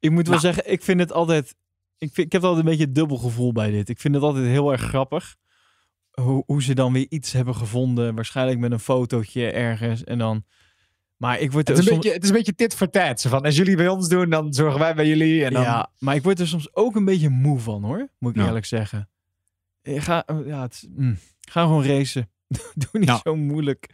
Ik 0.00 0.10
moet 0.10 0.28
wel 0.28 0.38
Nou. 0.40 0.52
zeggen, 0.54 0.72
ik 0.72 0.82
vind 0.82 1.00
het 1.00 1.12
altijd. 1.12 1.54
Ik, 1.98 2.10
vind, 2.12 2.26
ik 2.26 2.32
heb 2.32 2.42
altijd 2.44 2.64
een 2.64 2.70
beetje 2.70 2.86
een 2.86 2.92
dubbel 2.92 3.16
gevoel 3.16 3.52
bij 3.52 3.70
dit. 3.70 3.88
Ik 3.88 4.00
vind 4.00 4.14
het 4.14 4.22
altijd 4.22 4.46
heel 4.46 4.72
erg 4.72 4.80
grappig. 4.80 5.36
Hoe, 6.10 6.42
hoe 6.46 6.62
ze 6.62 6.74
dan 6.74 6.92
weer 6.92 7.06
iets 7.08 7.32
hebben 7.32 7.54
gevonden. 7.54 8.14
Waarschijnlijk 8.14 8.58
met 8.58 8.72
een 8.72 8.80
fotootje 8.80 9.50
ergens. 9.50 10.04
En 10.04 10.18
dan. 10.18 10.44
Maar 11.16 11.40
ik 11.40 11.52
word 11.52 11.68
Het 11.68 11.76
er 11.76 11.82
is, 11.82 11.88
een 11.88 11.92
soms- 11.92 12.02
beetje, 12.04 12.14
het 12.14 12.22
is 12.22 12.28
een 12.30 12.36
beetje 12.36 12.54
tit 12.54 12.74
voor. 12.74 12.88
Zo 13.14 13.28
van, 13.28 13.42
als 13.42 13.56
jullie 13.56 13.76
bij 13.76 13.88
ons 13.88 14.08
doen, 14.08 14.30
dan 14.30 14.52
zorgen 14.52 14.80
wij 14.80 14.94
bij 14.94 15.06
jullie. 15.08 15.44
En 15.44 15.52
dan, 15.52 15.62
Ja, 15.62 15.90
maar 15.98 16.14
ik 16.14 16.22
word 16.22 16.40
er 16.40 16.48
soms 16.48 16.74
ook 16.74 16.96
een 16.96 17.04
beetje 17.04 17.28
moe 17.28 17.58
van 17.60 17.84
hoor. 17.84 18.08
Moet 18.18 18.34
ik 18.34 18.40
Ja. 18.40 18.46
eerlijk 18.46 18.64
zeggen. 18.66 19.08
Ik 19.82 20.00
ga, 20.00 20.24
ja, 20.46 20.62
het, 20.62 20.88
mm, 20.96 21.18
ga 21.40 21.62
gewoon 21.62 21.84
racen. 21.84 22.30
Doe 22.74 22.88
niet 23.00 23.08
Ja. 23.08 23.20
zo 23.22 23.36
moeilijk. 23.36 23.88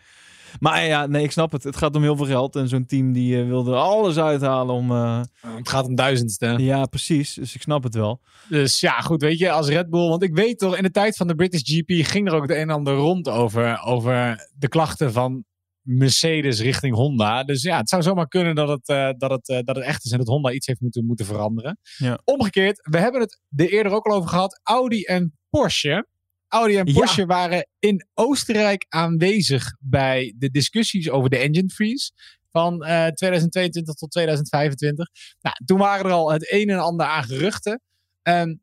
Maar 0.60 0.84
ja, 0.84 1.06
nee, 1.06 1.22
ik 1.22 1.30
snap 1.30 1.52
het. 1.52 1.64
Het 1.64 1.76
gaat 1.76 1.96
om 1.96 2.02
heel 2.02 2.16
veel 2.16 2.26
geld. 2.26 2.56
En 2.56 2.68
zo'n 2.68 2.86
team 2.86 3.12
die 3.12 3.40
eh, 3.40 3.46
wil 3.46 3.66
er 3.66 3.74
alles 3.74 4.18
uithalen 4.18 4.74
om. 4.74 4.90
eh, 4.90 5.20
Het 5.40 5.68
gaat 5.68 5.86
om 5.86 5.94
duizendste. 5.94 6.54
ja, 6.58 6.86
precies. 6.86 7.34
Dus 7.34 7.54
ik 7.54 7.62
snap 7.62 7.82
het 7.82 7.94
wel. 7.94 8.20
Dus 8.48 8.80
ja, 8.80 9.00
goed, 9.00 9.22
weet 9.22 9.38
je, 9.38 9.50
als 9.50 9.68
Red 9.68 9.90
Bull. 9.90 10.08
Want 10.08 10.22
ik 10.22 10.34
weet 10.34 10.58
toch, 10.58 10.76
in 10.76 10.82
de 10.82 10.90
tijd 10.90 11.16
van 11.16 11.26
de 11.26 11.34
British 11.34 11.60
GP 11.64 12.06
ging 12.06 12.28
er 12.28 12.34
ook 12.34 12.42
het 12.42 12.50
een 12.50 12.56
en 12.56 12.70
ander 12.70 12.94
rond 12.94 13.28
over, 13.28 13.82
over 13.84 14.48
de 14.54 14.68
klachten 14.68 15.12
van 15.12 15.44
Mercedes 15.82 16.60
richting 16.60 16.94
Honda. 16.94 17.44
Dus 17.44 17.62
ja, 17.62 17.76
het 17.76 17.88
zou 17.88 18.02
zomaar 18.02 18.28
kunnen 18.28 18.54
dat 18.54 18.68
het, 18.68 18.88
eh, 18.88 19.10
dat 19.16 19.30
het, 19.30 19.46
dat 19.66 19.76
het 19.76 19.84
echt 19.84 20.04
is 20.04 20.10
en 20.12 20.18
dat 20.18 20.26
Honda 20.26 20.50
iets 20.50 20.66
heeft 20.66 20.80
moeten, 20.80 21.06
moeten 21.06 21.26
veranderen. 21.26 21.78
Ja. 21.96 22.18
Omgekeerd, 22.24 22.88
we 22.90 22.98
hebben 22.98 23.20
het 23.20 23.40
er 23.56 23.68
eerder 23.72 23.92
ook 23.92 24.06
al 24.06 24.16
over 24.16 24.28
gehad. 24.28 24.60
Audi 24.62 25.02
en 25.02 25.38
Porsche. 25.50 26.06
Audi 26.48 26.76
en 26.76 26.86
Ja. 26.86 26.92
Porsche 26.92 27.26
waren 27.26 27.68
in 27.78 28.06
Oostenrijk 28.14 28.86
aanwezig 28.88 29.76
bij 29.80 30.34
de 30.36 30.50
discussies 30.50 31.10
over 31.10 31.30
de 31.30 31.36
engine 31.36 31.68
freeze 31.68 32.10
van 32.50 32.84
eh, 32.84 33.06
2022 33.06 33.94
tot 33.94 34.10
2025. 34.10 35.08
Nou, 35.40 35.56
toen 35.64 35.78
waren 35.78 36.06
er 36.06 36.12
al 36.12 36.32
het 36.32 36.52
een 36.52 36.68
en 36.68 36.78
ander 36.78 37.06
aan 37.06 37.24
geruchten. 37.24 37.82
En 38.22 38.62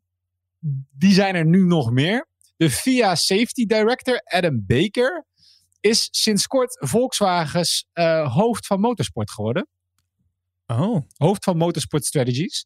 die 0.98 1.12
zijn 1.12 1.34
er 1.34 1.46
nu 1.46 1.64
nog 1.64 1.90
meer. 1.90 2.28
De 2.56 2.70
FIA 2.70 3.14
Safety 3.14 3.66
Director 3.66 4.20
Adam 4.24 4.64
Baker 4.66 5.26
is 5.80 6.08
sinds 6.10 6.46
kort 6.46 6.86
Volkswagens 6.88 7.86
eh, 7.92 8.34
hoofd 8.34 8.66
van 8.66 8.80
motorsport 8.80 9.30
geworden. 9.30 9.68
Oh. 10.66 11.00
Hoofd 11.16 11.44
van 11.44 11.56
Motorsport 11.56 12.04
Strategies. 12.04 12.64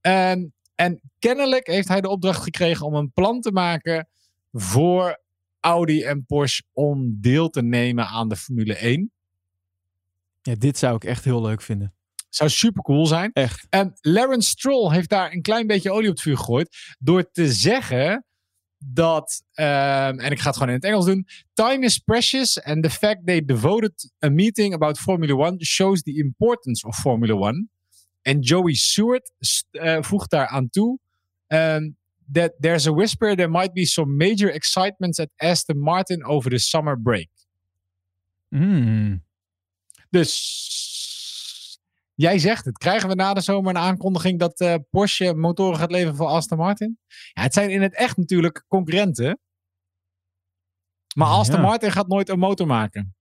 En, 0.00 0.54
en 0.74 1.00
kennelijk 1.18 1.66
heeft 1.66 1.88
hij 1.88 2.00
de 2.00 2.08
opdracht 2.08 2.42
gekregen 2.42 2.86
om 2.86 2.94
een 2.94 3.12
plan 3.12 3.40
te 3.40 3.52
maken 3.52 4.08
voor 4.56 5.20
Audi 5.60 6.02
en 6.02 6.24
Porsche 6.26 6.62
om 6.72 7.18
deel 7.20 7.48
te 7.50 7.62
nemen 7.62 8.06
aan 8.06 8.28
de 8.28 8.36
Formule 8.36 8.74
1. 8.76 9.12
Ja, 10.42 10.54
dit 10.54 10.78
zou 10.78 10.96
ik 10.96 11.04
echt 11.04 11.24
heel 11.24 11.42
leuk 11.42 11.62
vinden. 11.62 11.94
Zou 12.28 12.50
super 12.50 12.82
cool 12.82 13.06
zijn. 13.06 13.30
Echt. 13.32 13.66
En 13.70 13.92
Lawrence 14.00 14.48
Stroll 14.48 14.92
heeft 14.94 15.08
daar 15.08 15.32
een 15.32 15.42
klein 15.42 15.66
beetje 15.66 15.90
olie 15.92 16.08
op 16.08 16.14
het 16.14 16.22
vuur 16.22 16.36
gegooid. 16.36 16.76
Door 16.98 17.30
te 17.30 17.52
zeggen 17.52 18.24
dat, 18.78 19.42
ehm, 19.52 20.18
en 20.18 20.30
ik 20.30 20.38
ga 20.38 20.46
het 20.46 20.54
gewoon 20.56 20.68
in 20.68 20.74
het 20.74 20.84
Engels 20.84 21.04
doen. 21.04 21.26
Time 21.52 21.84
is 21.84 21.98
precious 21.98 22.62
and 22.62 22.82
the 22.82 22.90
fact 22.90 23.26
they 23.26 23.44
devoted 23.44 24.12
a 24.24 24.28
meeting 24.28 24.74
about 24.74 24.98
Formula 24.98 25.34
One 25.34 25.64
shows 25.64 26.02
the 26.02 26.14
importance 26.16 26.86
of 26.86 26.96
Formula 26.96 27.34
One. 27.34 27.66
En 28.22 28.38
Joey 28.40 28.74
Stewart 28.74 29.32
st- 29.38 29.66
eh, 29.70 30.02
voegt 30.02 30.30
daar 30.30 30.46
aan 30.46 30.70
toe. 30.70 30.98
ehm, 31.46 31.90
that 32.32 32.52
there's 32.60 32.86
a 32.86 32.92
whisper 32.92 33.34
there 33.36 33.48
might 33.50 33.72
be 33.72 33.84
some 33.84 34.16
major 34.16 34.50
excitements 34.54 35.18
at 35.18 35.28
Aston 35.36 35.78
Martin 35.78 36.24
over 36.24 36.50
the 36.50 36.58
summer 36.58 37.00
break. 37.00 37.28
Mm. 38.48 39.24
Dus 40.10 41.78
jij 42.14 42.38
zegt 42.38 42.64
het. 42.64 42.78
Krijgen 42.78 43.08
we 43.08 43.14
na 43.14 43.34
de 43.34 43.40
zomer 43.40 43.70
een 43.70 43.80
aankondiging 43.82 44.38
dat 44.38 44.60
eh, 44.60 44.74
Porsche 44.90 45.34
motoren 45.34 45.78
gaat 45.78 45.90
leveren 45.90 46.16
voor 46.16 46.26
Aston 46.26 46.58
Martin? 46.58 46.98
Ja, 47.32 47.42
het 47.42 47.52
zijn 47.54 47.70
in 47.70 47.82
het 47.82 47.94
echt 47.94 48.16
natuurlijk 48.16 48.64
concurrenten. 48.68 49.38
Maar 51.16 51.28
Aston 51.28 51.60
Ja. 51.60 51.66
Martin 51.66 51.92
gaat 51.92 52.08
nooit 52.08 52.28
een 52.28 52.38
motor 52.38 52.66
maken 52.66 53.14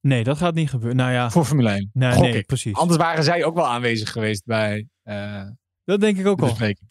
Nee, 0.00 0.24
dat 0.24 0.36
gaat 0.38 0.54
niet 0.54 0.70
gebeuren. 0.70 0.96
Nou 0.96 1.12
ja, 1.12 1.30
voor 1.30 1.44
Formule 1.44 1.70
1. 1.70 1.90
nee, 1.92 2.12
Gok 2.12 2.22
nee 2.22 2.36
ik. 2.36 2.46
precies. 2.46 2.74
Anders 2.74 2.98
waren 2.98 3.24
zij 3.24 3.44
ook 3.44 3.54
wel 3.54 3.66
aanwezig 3.66 4.12
geweest 4.12 4.44
bij 4.44 4.88
eh 5.02 5.44
Dat 5.84 6.00
denk 6.00 6.18
ik 6.18 6.26
ook 6.26 6.36
de 6.36 6.42
al. 6.42 6.48
bespreking. 6.48 6.90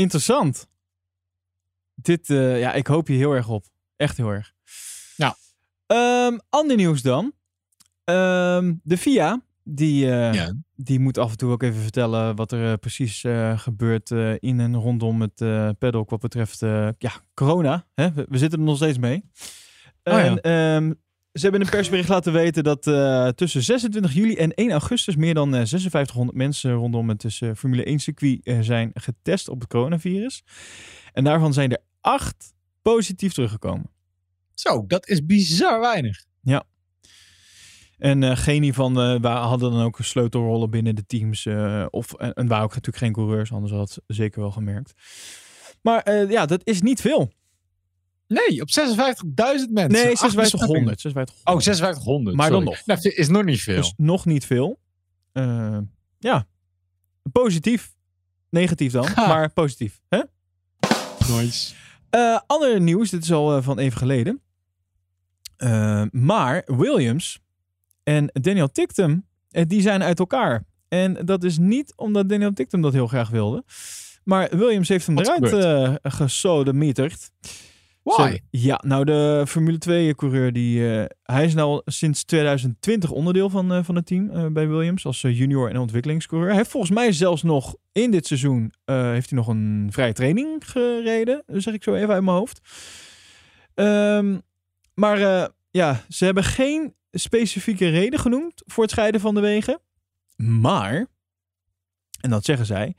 Interessant. 0.00 0.68
Dit, 1.94 2.30
eh, 2.30 2.58
ja, 2.58 2.72
ik 2.72 2.86
hoop 2.86 3.06
hier 3.06 3.16
heel 3.16 3.32
erg 3.32 3.48
op. 3.48 3.64
Echt 3.96 4.16
heel 4.16 4.30
erg. 4.30 4.52
Ehm, 5.86 6.38
ander 6.48 6.76
nieuws 6.76 7.02
dan. 7.02 7.32
Ehm, 8.04 8.74
de 8.82 8.96
FIA, 8.96 9.42
die, 9.62 10.10
eh, 10.10 10.32
Ja. 10.34 10.54
die 10.76 11.00
moet 11.00 11.18
af 11.18 11.30
en 11.30 11.36
toe 11.36 11.50
ook 11.50 11.62
even 11.62 11.82
vertellen 11.82 12.36
wat 12.36 12.52
er 12.52 12.70
eh, 12.72 12.78
precies 12.78 13.24
gebeurt 13.54 14.10
in 14.38 14.60
en 14.60 14.76
rondom 14.76 15.20
het 15.20 15.38
paddock 15.78 16.10
wat 16.10 16.20
betreft 16.20 16.60
ja, 16.98 17.12
corona. 17.34 17.86
Hè? 17.94 18.12
We, 18.12 18.26
we 18.28 18.38
zitten 18.38 18.58
er 18.58 18.64
nog 18.64 18.76
steeds 18.76 18.98
mee. 18.98 19.24
Oh 20.04 20.12
ja. 20.12 20.24
En, 20.24 20.40
ehm, 20.40 20.92
ze 21.32 21.40
hebben 21.40 21.60
in 21.60 21.66
een 21.66 21.72
persbericht 21.72 22.08
laten 22.16 22.32
weten 22.32 22.64
dat 22.64 22.86
eh, 22.86 23.28
tussen 23.28 23.62
26 23.62 24.12
juli 24.12 24.34
en 24.36 24.54
1 24.54 24.70
augustus 24.70 25.16
meer 25.16 25.34
dan 25.34 25.48
eh, 25.54 25.60
5600 25.66 26.36
mensen 26.38 26.72
rondom 26.72 27.08
het 27.08 27.24
eh, 27.42 27.50
Formule 27.56 27.84
1 27.84 27.98
circuit 27.98 28.40
eh, 28.42 28.60
zijn 28.60 28.90
getest 28.94 29.48
op 29.48 29.60
het 29.60 29.68
coronavirus. 29.68 30.42
En 31.12 31.24
daarvan 31.24 31.52
zijn 31.52 31.70
er 31.70 31.78
acht 32.00 32.54
positief 32.82 33.32
teruggekomen. 33.32 33.90
Zo, 34.54 34.84
dat 34.86 35.08
is 35.08 35.26
bizar 35.26 35.80
weinig. 35.80 36.24
En 37.98 38.22
eh, 38.22 38.36
geen 38.36 38.62
eh, 38.98 39.20
wa- 39.20 39.46
hadden 39.46 39.70
dan 39.72 39.82
ook 39.82 39.98
sleutelrollen 40.00 40.70
binnen 40.70 40.94
de 40.94 41.06
teams. 41.06 41.46
of, 41.90 42.12
en, 42.12 42.32
en 42.32 42.46
waren 42.48 42.64
ook 42.64 42.74
natuurlijk 42.74 43.04
geen 43.04 43.12
coureurs, 43.12 43.52
anders 43.52 43.72
had 43.72 43.94
het 43.94 44.16
zeker 44.16 44.40
wel 44.40 44.50
gemerkt. 44.50 44.92
Maar 45.82 46.28
ja, 46.30 46.46
dat 46.46 46.60
is 46.64 46.82
niet 46.82 47.00
veel. 47.00 47.32
Nee, 48.30 48.60
op 48.60 48.68
56.000 48.68 48.74
mensen. 49.70 49.72
Nee, 49.72 50.12
Acht 50.12 50.20
5600. 50.20 51.00
5600. 51.00 51.02
besmettingen. 51.02 51.42
Oh, 51.44 51.52
5600. 51.52 52.36
Maar 52.36 52.50
dan 52.50 52.64
nog. 52.64 52.86
Nou, 52.86 53.00
is 53.00 53.28
nog 53.28 53.44
niet 53.44 53.60
veel. 53.60 53.76
Dus 53.76 53.94
nog 53.96 54.24
niet 54.24 54.46
veel. 54.46 54.78
Eh, 55.32 55.78
ja, 56.18 56.46
positief. 57.32 57.94
Negatief 58.50 58.92
dan, 58.92 59.06
Ha. 59.06 59.26
maar 59.26 59.52
positief. 59.52 60.00
Hè? 60.08 60.20
nice. 61.28 61.74
Eh, 62.10 62.40
ander 62.46 62.80
nieuws, 62.80 63.10
dit 63.10 63.22
is 63.22 63.32
al 63.32 63.56
eh, 63.56 63.62
van 63.62 63.78
even 63.78 63.98
geleden. 63.98 64.40
Maar 66.10 66.62
Williams 66.66 67.40
en 68.02 68.30
Daniel 68.32 68.70
Tictum, 68.72 69.26
die 69.48 69.80
zijn 69.80 70.02
uit 70.02 70.18
elkaar. 70.18 70.64
En 70.88 71.26
dat 71.26 71.44
is 71.44 71.58
niet 71.58 71.92
omdat 71.96 72.28
Daniel 72.28 72.52
Tictum 72.52 72.80
dat 72.80 72.92
heel 72.92 73.06
graag 73.06 73.28
wilde. 73.28 73.64
Maar 74.24 74.56
Williams 74.56 74.88
heeft 74.88 75.06
hem 75.06 75.14
Wat 75.14 75.26
eruit 75.26 75.52
eh 76.02 76.12
gesodemieterd. 76.12 77.30
Ja, 78.50 78.80
nou 78.86 79.04
de 79.04 79.44
Formule 79.48 79.78
2 79.78 80.14
coureur, 80.14 80.52
die, 80.52 81.00
eh, 81.00 81.04
hij 81.22 81.44
is 81.44 81.54
nou 81.54 81.82
sinds 81.84 82.24
2020 82.24 83.10
onderdeel 83.10 83.50
van, 83.50 83.72
eh, 83.72 83.84
van 83.84 83.94
het 83.94 84.06
team 84.06 84.30
eh, 84.30 84.46
bij 84.46 84.68
Williams 84.68 85.06
als 85.06 85.20
junior 85.20 85.70
en 85.70 85.78
ontwikkelingscoureur. 85.78 86.48
Hij 86.48 86.56
heeft 86.56 86.70
volgens 86.70 86.92
mij 86.92 87.12
zelfs 87.12 87.42
nog 87.42 87.76
in 87.92 88.10
dit 88.10 88.26
seizoen 88.26 88.72
heeft 88.84 89.30
hij 89.30 89.38
nog 89.38 89.48
een 89.48 89.88
vrije 89.92 90.12
training 90.12 90.70
gereden, 90.70 91.42
zeg 91.46 91.74
ik 91.74 91.82
zo 91.82 91.94
even 91.94 92.14
uit 92.14 92.22
mijn 92.22 92.36
hoofd. 92.36 92.60
Ehm, 93.74 94.38
maar 94.94 95.50
ja, 95.70 96.04
ze 96.08 96.24
hebben 96.24 96.44
geen 96.44 96.94
specifieke 97.10 97.88
reden 97.88 98.18
genoemd 98.18 98.62
voor 98.66 98.82
het 98.82 98.92
scheiden 98.92 99.20
van 99.20 99.34
de 99.34 99.40
wegen. 99.40 99.80
Maar, 100.36 101.06
en 102.20 102.30
dat 102.30 102.44
zeggen 102.44 102.66
zij, 102.66 102.94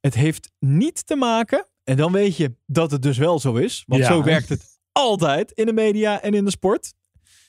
het 0.00 0.14
heeft 0.14 0.50
niet 0.58 1.06
te 1.06 1.16
maken, 1.16 1.66
en 1.88 1.96
dan 1.96 2.12
weet 2.12 2.36
je 2.36 2.54
dat 2.66 2.90
het 2.90 3.02
dus 3.02 3.18
wel 3.18 3.38
zo 3.38 3.54
is, 3.54 3.84
want 3.86 4.02
Ja. 4.02 4.08
zo 4.08 4.22
werkt 4.22 4.48
het 4.48 4.78
altijd 4.92 5.52
in 5.52 5.66
de 5.66 5.72
media 5.72 6.22
en 6.22 6.34
in 6.34 6.44
de 6.44 6.50
sport. 6.50 6.94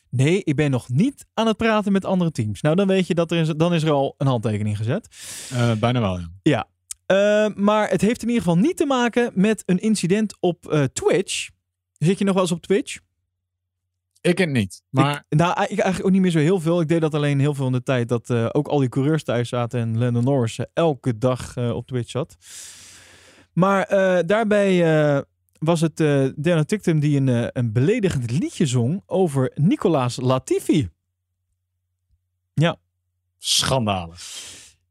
Nee, 0.09 0.43
ik 0.43 0.55
ben 0.55 0.71
nog 0.71 0.89
niet 0.89 1.25
aan 1.33 1.47
het 1.47 1.57
praten 1.57 1.91
met 1.91 2.05
andere 2.05 2.31
teams. 2.31 2.61
Nou, 2.61 2.75
dan 2.75 2.87
weet 2.87 3.07
je 3.07 3.13
dat 3.13 3.31
er 3.31 3.37
is, 3.37 3.47
dan 3.47 3.73
is 3.73 3.83
er 3.83 3.91
al 3.91 4.15
een 4.17 4.27
handtekening 4.27 4.77
gezet. 4.77 5.07
Eh, 5.51 5.71
bijna 5.73 5.99
wel, 5.99 6.19
ja. 6.41 6.67
Eh, 7.05 7.47
maar 7.55 7.89
het 7.89 8.01
heeft 8.01 8.21
in 8.21 8.27
ieder 8.27 8.43
geval 8.43 8.57
niet 8.57 8.77
te 8.77 8.85
maken 8.85 9.31
met 9.33 9.63
een 9.65 9.79
incident 9.79 10.37
op 10.39 10.67
eh, 10.71 10.83
Twitch. 10.83 11.49
Zit 11.97 12.17
je 12.17 12.25
nog 12.25 12.33
wel 12.33 12.43
eens 12.43 12.51
op 12.51 12.61
Twitch? 12.61 12.99
Ik 14.21 14.37
het 14.37 14.49
niet. 14.49 14.81
Maar 14.89 15.25
Ik, 15.29 15.37
nou, 15.37 15.51
ik 15.51 15.57
eigenlijk 15.57 16.05
ook 16.05 16.11
niet 16.11 16.21
meer 16.21 16.31
zo 16.31 16.39
heel 16.39 16.59
veel. 16.59 16.81
Ik 16.81 16.87
deed 16.87 17.01
dat 17.01 17.13
alleen 17.13 17.39
heel 17.39 17.53
veel 17.53 17.65
in 17.65 17.71
de 17.71 17.83
tijd 17.83 18.09
dat 18.09 18.31
ook 18.31 18.67
al 18.67 18.79
die 18.79 18.89
coureurs 18.89 19.23
thuis 19.23 19.49
zaten 19.49 19.79
en 19.79 19.97
Lando 19.97 20.21
Norris 20.21 20.59
elke 20.73 21.17
dag 21.17 21.57
op 21.57 21.87
Twitch 21.87 22.09
zat. 22.09 22.37
Maar 23.53 23.83
eh, 23.83 24.19
daarbij 24.25 24.83
eh, 25.15 25.21
was 25.59 25.81
het 25.81 25.99
eh 25.99 26.25
Daniel 26.35 26.65
Tictum 26.65 26.99
die 26.99 27.17
een, 27.17 27.57
een 27.57 27.71
beledigend 27.71 28.31
liedje 28.31 28.65
zong 28.65 29.03
over 29.05 29.51
Nicolaas 29.55 30.15
Latifi. 30.15 30.89
schandalig. 33.39 34.21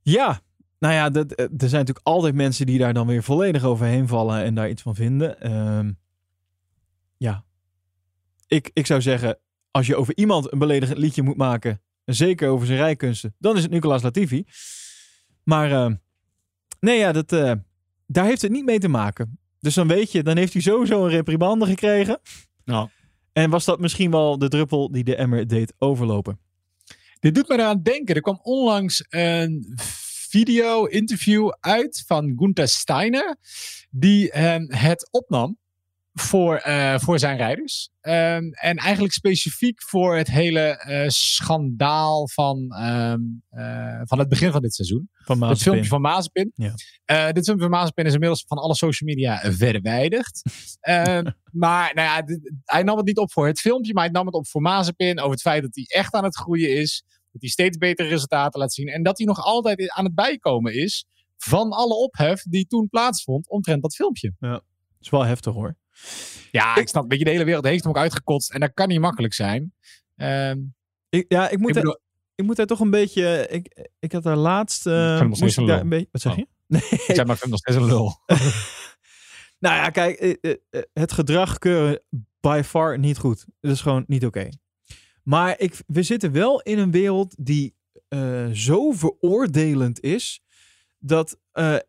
Ja, 0.02 0.40
nou 0.78 0.94
ja, 0.94 1.10
dat, 1.10 1.32
eh, 1.32 1.44
er 1.44 1.68
zijn 1.68 1.80
natuurlijk 1.80 2.06
altijd 2.06 2.34
mensen 2.34 2.66
die 2.66 2.78
daar 2.78 2.94
dan 2.94 3.06
weer 3.06 3.22
volledig 3.22 3.64
overheen 3.64 4.08
vallen 4.08 4.42
en 4.42 4.54
daar 4.54 4.68
iets 4.68 4.82
van 4.82 4.94
vinden. 4.94 5.40
Ehm, 5.40 5.92
ja, 7.16 7.44
ik, 8.46 8.70
ik 8.72 8.86
zou 8.86 9.02
zeggen, 9.02 9.38
als 9.70 9.86
je 9.86 9.96
over 9.96 10.16
iemand 10.16 10.52
een 10.52 10.58
beledigend 10.58 10.98
liedje 10.98 11.22
moet 11.22 11.36
maken, 11.36 11.82
en 12.04 12.14
zeker 12.14 12.48
over 12.48 12.66
zijn 12.66 12.78
rijkunsten, 12.78 13.34
dan 13.38 13.56
is 13.56 13.62
het 13.62 13.70
Nicolaas 13.70 14.02
Latifi. 14.02 14.44
Maar 15.42 15.72
ehm, 15.72 15.94
nee, 16.80 16.98
ja, 16.98 17.12
dat, 17.12 17.32
daar 18.10 18.24
heeft 18.24 18.42
het 18.42 18.50
niet 18.50 18.64
mee 18.64 18.78
te 18.78 18.88
maken. 18.88 19.38
Dus 19.60 19.74
dan 19.74 19.88
weet 19.88 20.12
je, 20.12 20.22
dan 20.22 20.36
heeft 20.36 20.52
hij 20.52 20.62
sowieso 20.62 21.04
een 21.04 21.10
reprimande 21.10 21.66
gekregen. 21.66 22.20
Nou. 22.64 22.88
En 23.32 23.50
was 23.50 23.64
dat 23.64 23.80
misschien 23.80 24.10
wel 24.10 24.38
de 24.38 24.48
druppel 24.48 24.90
die 24.92 25.04
de 25.04 25.16
emmer 25.16 25.48
deed 25.48 25.72
overlopen? 25.78 26.40
Dit 27.20 27.34
doet 27.34 27.48
me 27.48 27.54
eraan 27.54 27.82
denken. 27.82 28.14
Er 28.14 28.20
kwam 28.20 28.38
onlangs 28.42 29.04
een 29.08 29.72
video-interview 30.28 31.50
uit 31.60 32.04
van 32.06 32.32
Gunther 32.36 32.68
Steiner. 32.68 33.36
Die 33.90 34.30
ehm, 34.30 34.64
het 34.68 35.08
opnam 35.10 35.58
voor, 36.20 36.56
eh, 36.56 36.98
voor 36.98 37.18
zijn 37.18 37.36
rijders. 37.36 37.90
Ehm, 38.00 38.42
en 38.52 38.76
eigenlijk 38.76 39.14
specifiek 39.14 39.82
voor 39.82 40.16
het 40.16 40.28
hele 40.28 40.60
eh, 40.60 41.08
schandaal 41.08 42.28
van, 42.28 42.70
ehm, 42.70 43.20
eh, 43.48 44.00
van 44.04 44.18
het 44.18 44.28
begin 44.28 44.50
van 44.52 44.62
dit 44.62 44.74
seizoen. 44.74 45.10
Van 45.12 45.42
Het 45.42 45.62
filmpje 45.62 45.88
van 45.88 46.00
Mazepin. 46.00 46.52
Ja. 46.54 46.74
Dit 47.32 47.44
filmpje 47.44 47.68
van 47.68 47.70
Mazepin 47.78 48.04
is 48.04 48.12
inmiddels 48.12 48.44
van 48.46 48.58
alle 48.58 48.74
social 48.74 49.08
media 49.08 49.52
verwijderd. 49.52 50.42
Ehm, 50.80 51.30
maar 51.52 51.94
nou 51.94 52.08
ja, 52.08 52.22
dit- 52.22 52.52
hij 52.64 52.82
nam 52.82 52.96
het 52.96 53.06
niet 53.06 53.18
op 53.18 53.32
voor 53.32 53.46
het 53.46 53.60
filmpje, 53.60 53.92
maar 53.94 54.04
hij 54.04 54.12
nam 54.12 54.26
het 54.26 54.34
op 54.34 54.46
voor 54.48 54.60
Mazepin. 54.60 55.18
Over 55.18 55.30
het 55.30 55.40
feit 55.40 55.62
dat 55.62 55.74
hij 55.74 55.84
echt 55.88 56.14
aan 56.14 56.24
het 56.24 56.36
groeien 56.36 56.76
is. 56.76 57.04
Dat 57.32 57.40
hij 57.40 57.50
steeds 57.50 57.76
betere 57.76 58.08
resultaten 58.08 58.60
laat 58.60 58.74
zien. 58.74 58.88
En 58.88 59.02
dat 59.02 59.18
hij 59.18 59.26
nog 59.26 59.42
altijd 59.44 59.90
aan 59.90 60.04
het 60.04 60.14
bijkomen 60.14 60.74
is 60.74 61.04
van 61.36 61.70
alle 61.70 61.94
ophef 61.94 62.42
die 62.42 62.66
toen 62.66 62.88
plaatsvond 62.88 63.48
omtrent 63.48 63.82
dat 63.82 63.94
filmpje. 63.94 64.34
Dat 64.38 64.62
is 65.00 65.08
wel 65.10 65.24
heftig 65.24 65.52
hoor. 65.54 65.76
Ja, 66.50 66.76
ik 66.76 66.88
snap, 66.88 67.10
weet 67.10 67.18
je, 67.18 67.24
de 67.24 67.30
hele 67.30 67.44
wereld 67.44 67.64
heeft 67.64 67.82
hem 67.82 67.92
ook 67.92 67.98
uitgekotst. 67.98 68.50
En 68.50 68.60
dat 68.60 68.70
kan 68.74 68.88
niet 68.88 69.00
makkelijk 69.00 69.34
zijn. 69.34 69.72
Ehm, 70.16 70.58
Ik, 71.08 71.24
ja, 71.28 71.48
ik 71.48 71.58
moet, 71.58 71.76
ik 71.76 71.82
er- 71.84 72.44
moet 72.44 72.56
daar 72.56 72.66
toch 72.66 72.80
een 72.80 72.90
beetje. 72.90 73.46
Ik, 73.50 73.88
ik 73.98 74.12
had 74.12 74.22
daar 74.22 74.36
laatst. 74.36 74.84
moest 74.84 75.42
ik 75.42 75.56
een 75.56 75.66
daar 75.66 75.74
lul. 75.74 75.78
een 75.80 75.88
beetje. 75.88 76.08
Wat 76.12 76.20
zeg 76.20 76.32
Oh. 76.32 76.38
je? 76.38 76.46
Nee. 76.66 76.82
ik 76.90 77.00
zeg 77.14 77.24
maar, 77.26 77.34
ik 77.34 77.40
vind 77.40 77.50
nog 77.50 77.58
steeds 77.58 77.76
een 77.76 77.84
lul. 77.84 78.16
nou 79.64 79.74
ja, 79.76 79.90
kijk, 79.90 80.18
eh, 80.18 80.52
eh, 80.70 80.82
het 80.92 81.12
gedrag 81.12 81.58
keuren 81.58 82.02
by 82.40 82.60
far 82.64 82.98
niet 82.98 83.18
goed. 83.18 83.44
Dat 83.60 83.72
is 83.72 83.80
gewoon 83.80 84.04
niet 84.06 84.26
oké. 84.26 84.48
Maar 85.22 85.58
ik, 85.60 85.74
we 85.86 86.02
zitten 86.02 86.32
wel 86.32 86.60
in 86.60 86.78
een 86.78 86.90
wereld 86.90 87.34
die 87.38 87.76
zo 88.52 88.90
veroordelend 88.92 90.00
is 90.00 90.40
dat 90.98 91.38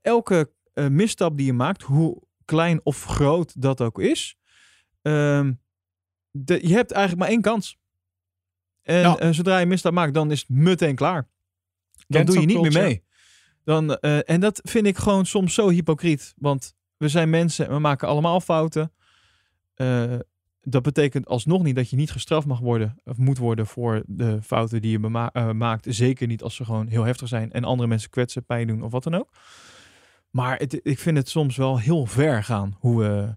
elke 0.01 0.51
misstap 0.74 1.38
die 1.38 1.45
je 1.45 1.53
maakt, 1.53 1.82
hoe 1.82 2.22
klein 2.50 2.80
of 2.84 3.04
groot 3.06 3.62
dat 3.62 3.82
ook 3.82 4.00
is, 4.00 4.36
ehm, 5.02 5.54
de, 6.32 6.68
je 6.68 6.74
hebt 6.74 6.91
eigenlijk 6.91 7.22
maar 7.22 7.32
één 7.32 7.41
kans. 7.41 7.78
En 8.82 9.00
Ja. 9.00 9.18
eh, 9.18 9.30
zodra 9.32 9.58
je 9.58 9.66
misstap 9.66 9.93
maakt, 9.93 10.14
dan 10.14 10.32
is 10.32 10.39
het 10.39 10.50
meteen 10.50 10.95
klaar. 10.95 11.28
Dan 12.08 12.26
doe 12.26 12.39
je 12.39 12.45
niet 12.45 12.62
meer 12.62 12.72
mee. 12.82 13.04
Dan, 13.64 13.95
eh, 13.95 14.30
en 14.30 14.39
dat 14.39 14.60
vind 14.64 14.86
ik 14.88 14.97
gewoon 14.97 15.26
soms 15.26 15.54
zo 15.54 15.70
hypocriet. 15.70 16.34
Want 16.38 16.74
we 16.97 17.08
zijn 17.08 17.30
mensen 17.30 17.68
en 17.68 17.74
we 17.74 17.80
maken 17.80 18.08
allemaal 18.08 18.41
fouten. 18.41 18.93
Eh, 19.76 20.16
dat 20.62 20.84
betekent 20.84 21.28
alsnog 21.28 21.64
niet 21.64 21.76
dat 21.76 21.89
je 21.89 21.95
niet 21.95 22.12
gestraft 22.12 22.47
mag 22.47 22.60
worden 22.60 23.00
of 23.04 23.18
moet 23.18 23.38
worden 23.38 23.68
voor 23.68 24.04
de 24.08 24.39
fouten 24.41 24.82
die 24.82 24.91
je 24.91 25.00
maakt. 25.54 25.86
Zeker 25.89 26.28
niet 26.28 26.43
als 26.43 26.56
ze 26.56 26.66
gewoon 26.66 26.88
heel 26.88 27.04
heftig 27.04 27.28
zijn 27.28 27.52
en 27.52 27.64
andere 27.64 27.89
mensen 27.89 28.10
kwetsen, 28.10 28.45
pijn 28.45 28.68
doen 28.68 28.84
of 28.84 28.91
wat 28.91 29.04
dan 29.04 29.16
ook. 29.16 29.30
Maar 30.30 30.58
het, 30.58 30.80
ik 30.84 31.00
vind 31.00 31.18
het 31.18 31.30
soms 31.30 31.58
wel 31.58 31.80
heel 31.80 32.06
ver 32.06 32.44
gaan 32.44 32.76
hoe 32.80 33.00
we, 33.04 33.36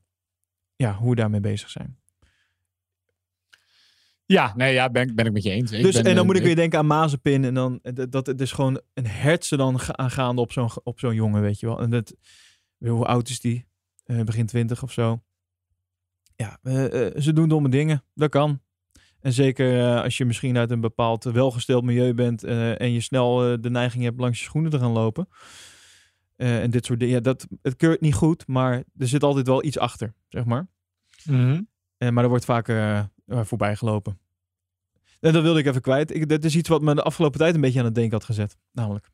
ja, 0.76 0.95
hoe 0.95 1.11
we 1.11 1.16
daarmee 1.16 1.40
bezig 1.40 1.70
zijn. 1.70 1.97
Ja, 4.26 4.53
nee, 4.57 4.72
ja, 4.72 4.90
ben, 4.90 5.09
ik- 5.09 5.14
ben 5.14 5.26
ik 5.26 5.32
met 5.32 5.43
je 5.43 5.51
eens. 5.51 5.72
Ik 5.72 5.82
dus, 5.82 5.95
ben, 5.95 6.05
en 6.05 6.11
dan 6.14 6.20
eh, 6.20 6.24
moet 6.26 6.36
ik 6.36 6.43
weer 6.43 6.57
denken 6.57 6.78
aan 6.78 6.86
Mazepin. 6.86 7.45
En 7.45 7.55
dan, 7.55 7.78
eh, 7.82 7.93
dat, 7.95 8.12
dat 8.12 8.26
het 8.26 8.40
is 8.40 8.53
gewoon 8.53 8.80
een 8.95 9.07
hertse 9.07 9.57
dan 9.57 9.80
ga- 9.80 9.97
aangaande 9.97 10.40
op 10.40 10.53
zo'n 10.53 10.70
op 10.82 10.99
zo'n 10.99 11.14
jongen, 11.14 11.43
weet 11.43 11.61
je 11.61 11.66
wel. 11.66 11.80
En 11.80 11.90
dat, 11.90 12.14
hoe 12.78 13.05
oud 13.07 13.28
is 13.28 13.40
die? 13.40 13.66
Eh, 14.05 14.20
begin 14.20 14.47
twintig 14.47 14.82
of 14.82 14.93
zo. 14.93 15.22
Ja, 16.36 16.59
ze 17.20 17.30
doen 17.34 17.49
domme 17.49 17.68
dingen. 17.68 18.05
Dat 18.14 18.30
kan. 18.30 18.61
En 19.20 19.32
zeker 19.32 20.01
als 20.03 20.16
je 20.16 20.24
misschien 20.24 20.57
uit 20.59 20.70
een 20.70 20.80
bepaald 20.80 21.24
welgesteld 21.24 21.84
milieu 21.84 22.14
bent 22.14 22.45
en 22.45 22.93
je 22.93 23.01
snel 23.01 23.61
de 23.61 23.70
neiging 23.70 24.05
hebt 24.05 24.20
langs 24.20 24.38
je 24.38 24.45
schoenen 24.45 24.70
te 24.70 24.78
gaan 24.78 24.90
lopen. 24.90 25.28
Eh, 26.37 26.62
en 26.62 26.70
dit 26.70 26.85
soort 26.85 26.99
dingen. 26.99 27.14
Ja, 27.14 27.20
dat, 27.20 27.47
het 27.62 27.76
keurt 27.76 28.01
niet 28.01 28.14
goed, 28.14 28.47
maar 28.47 28.83
er 28.99 29.09
zit 29.09 29.22
altijd 29.22 29.47
wel 29.47 29.64
iets 29.64 29.78
achter, 29.78 30.14
zeg 30.28 30.45
maar. 30.45 30.66
Mhm. 31.24 31.62
Eh, 31.97 32.09
maar 32.09 32.22
er 32.22 32.30
wordt 32.30 32.45
vaak 32.45 32.68
eh, 32.68 33.05
voorbij 33.26 33.76
gelopen. 33.76 34.20
En 35.20 35.33
dat 35.33 35.43
wilde 35.43 35.59
ik 35.59 35.66
even 35.66 35.80
kwijt. 35.80 36.14
Ik, 36.14 36.28
dat 36.28 36.45
is 36.45 36.57
iets 36.57 36.68
wat 36.68 36.83
me 36.83 36.95
de 36.95 37.03
afgelopen 37.03 37.39
tijd 37.39 37.55
een 37.55 37.61
beetje 37.61 37.78
aan 37.78 37.85
het 37.85 37.95
denken 37.95 38.12
had 38.12 38.24
gezet. 38.24 38.57
Namelijk. 38.72 39.11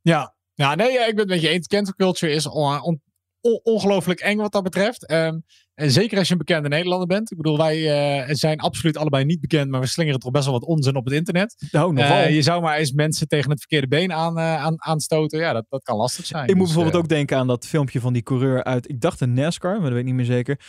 Ja, 0.00 0.34
ja 0.54 0.74
nee, 0.74 0.92
ja, 0.92 1.00
ik 1.06 1.10
ben 1.10 1.18
het 1.18 1.28
met 1.28 1.40
je 1.40 1.48
eens. 1.48 1.66
Cancel 1.66 1.94
culture 1.94 2.32
is 2.32 2.46
on- 2.46 2.82
on- 2.82 3.02
on- 3.40 3.60
ongelooflijk 3.62 4.20
eng 4.20 4.36
wat 4.36 4.52
dat 4.52 4.62
betreft. 4.62 5.06
Ehm, 5.06 5.38
en 5.80 5.90
zeker 5.90 6.18
als 6.18 6.26
je 6.26 6.32
een 6.32 6.38
bekende 6.38 6.68
Nederlander 6.68 7.06
bent. 7.06 7.30
Ik 7.30 7.36
bedoel, 7.36 7.56
wij 7.56 7.90
eh, 8.26 8.34
zijn 8.34 8.60
absoluut 8.60 8.96
allebei 8.96 9.24
niet 9.24 9.40
bekend, 9.40 9.70
maar 9.70 9.80
we 9.80 9.86
slingeren 9.86 10.20
toch 10.20 10.30
best 10.30 10.44
wel 10.44 10.54
wat 10.54 10.64
onzin 10.64 10.96
op 10.96 11.04
het 11.04 11.14
internet. 11.14 11.68
Nou, 11.70 11.94
je 12.32 12.42
zou 12.42 12.62
maar 12.62 12.76
eens 12.76 12.92
mensen 12.92 13.28
tegen 13.28 13.50
het 13.50 13.58
verkeerde 13.58 13.88
been 13.88 14.12
aan, 14.12 14.38
eh, 14.38 14.64
aan, 14.64 14.82
aanstoten. 14.82 15.38
Ja, 15.38 15.52
dat, 15.52 15.66
dat 15.68 15.82
kan 15.82 15.96
lastig 15.96 16.26
zijn. 16.26 16.42
ik 16.48 16.54
moet 16.54 16.66
Dus, 16.66 16.74
bijvoorbeeld 16.74 17.02
ook 17.04 17.08
denken 17.08 17.36
aan 17.36 17.46
dat 17.46 17.66
filmpje 17.66 18.00
van 18.00 18.12
die 18.12 18.22
coureur 18.22 18.64
uit, 18.64 18.88
ik 18.88 19.00
dacht 19.00 19.20
een 19.20 19.34
NASCAR, 19.34 19.72
maar 19.72 19.80
dat 19.80 19.90
weet 19.90 20.00
ik 20.00 20.04
niet 20.04 20.14
meer 20.14 20.24
zeker. 20.24 20.60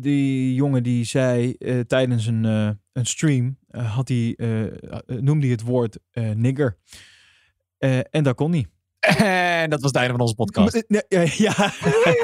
Die 0.00 0.54
jongen 0.54 0.82
die 0.82 1.04
zei 1.04 1.56
tijdens 1.86 2.26
een, 2.26 2.44
een 2.92 3.06
stream, 3.06 3.58
had 3.70 4.08
hij, 4.08 4.36
noemde 5.06 5.46
hij 5.46 5.50
het 5.50 5.62
woord 5.62 5.98
nigger. 6.34 6.78
En 8.10 8.22
dat 8.22 8.34
kon 8.34 8.50
niet. 8.50 8.68
En 9.02 9.70
dat 9.70 9.80
was 9.80 9.90
het 9.90 10.00
einde 10.00 10.12
van 10.12 10.20
onze 10.20 10.34
podcast. 10.34 10.84
Ja, 11.38 11.72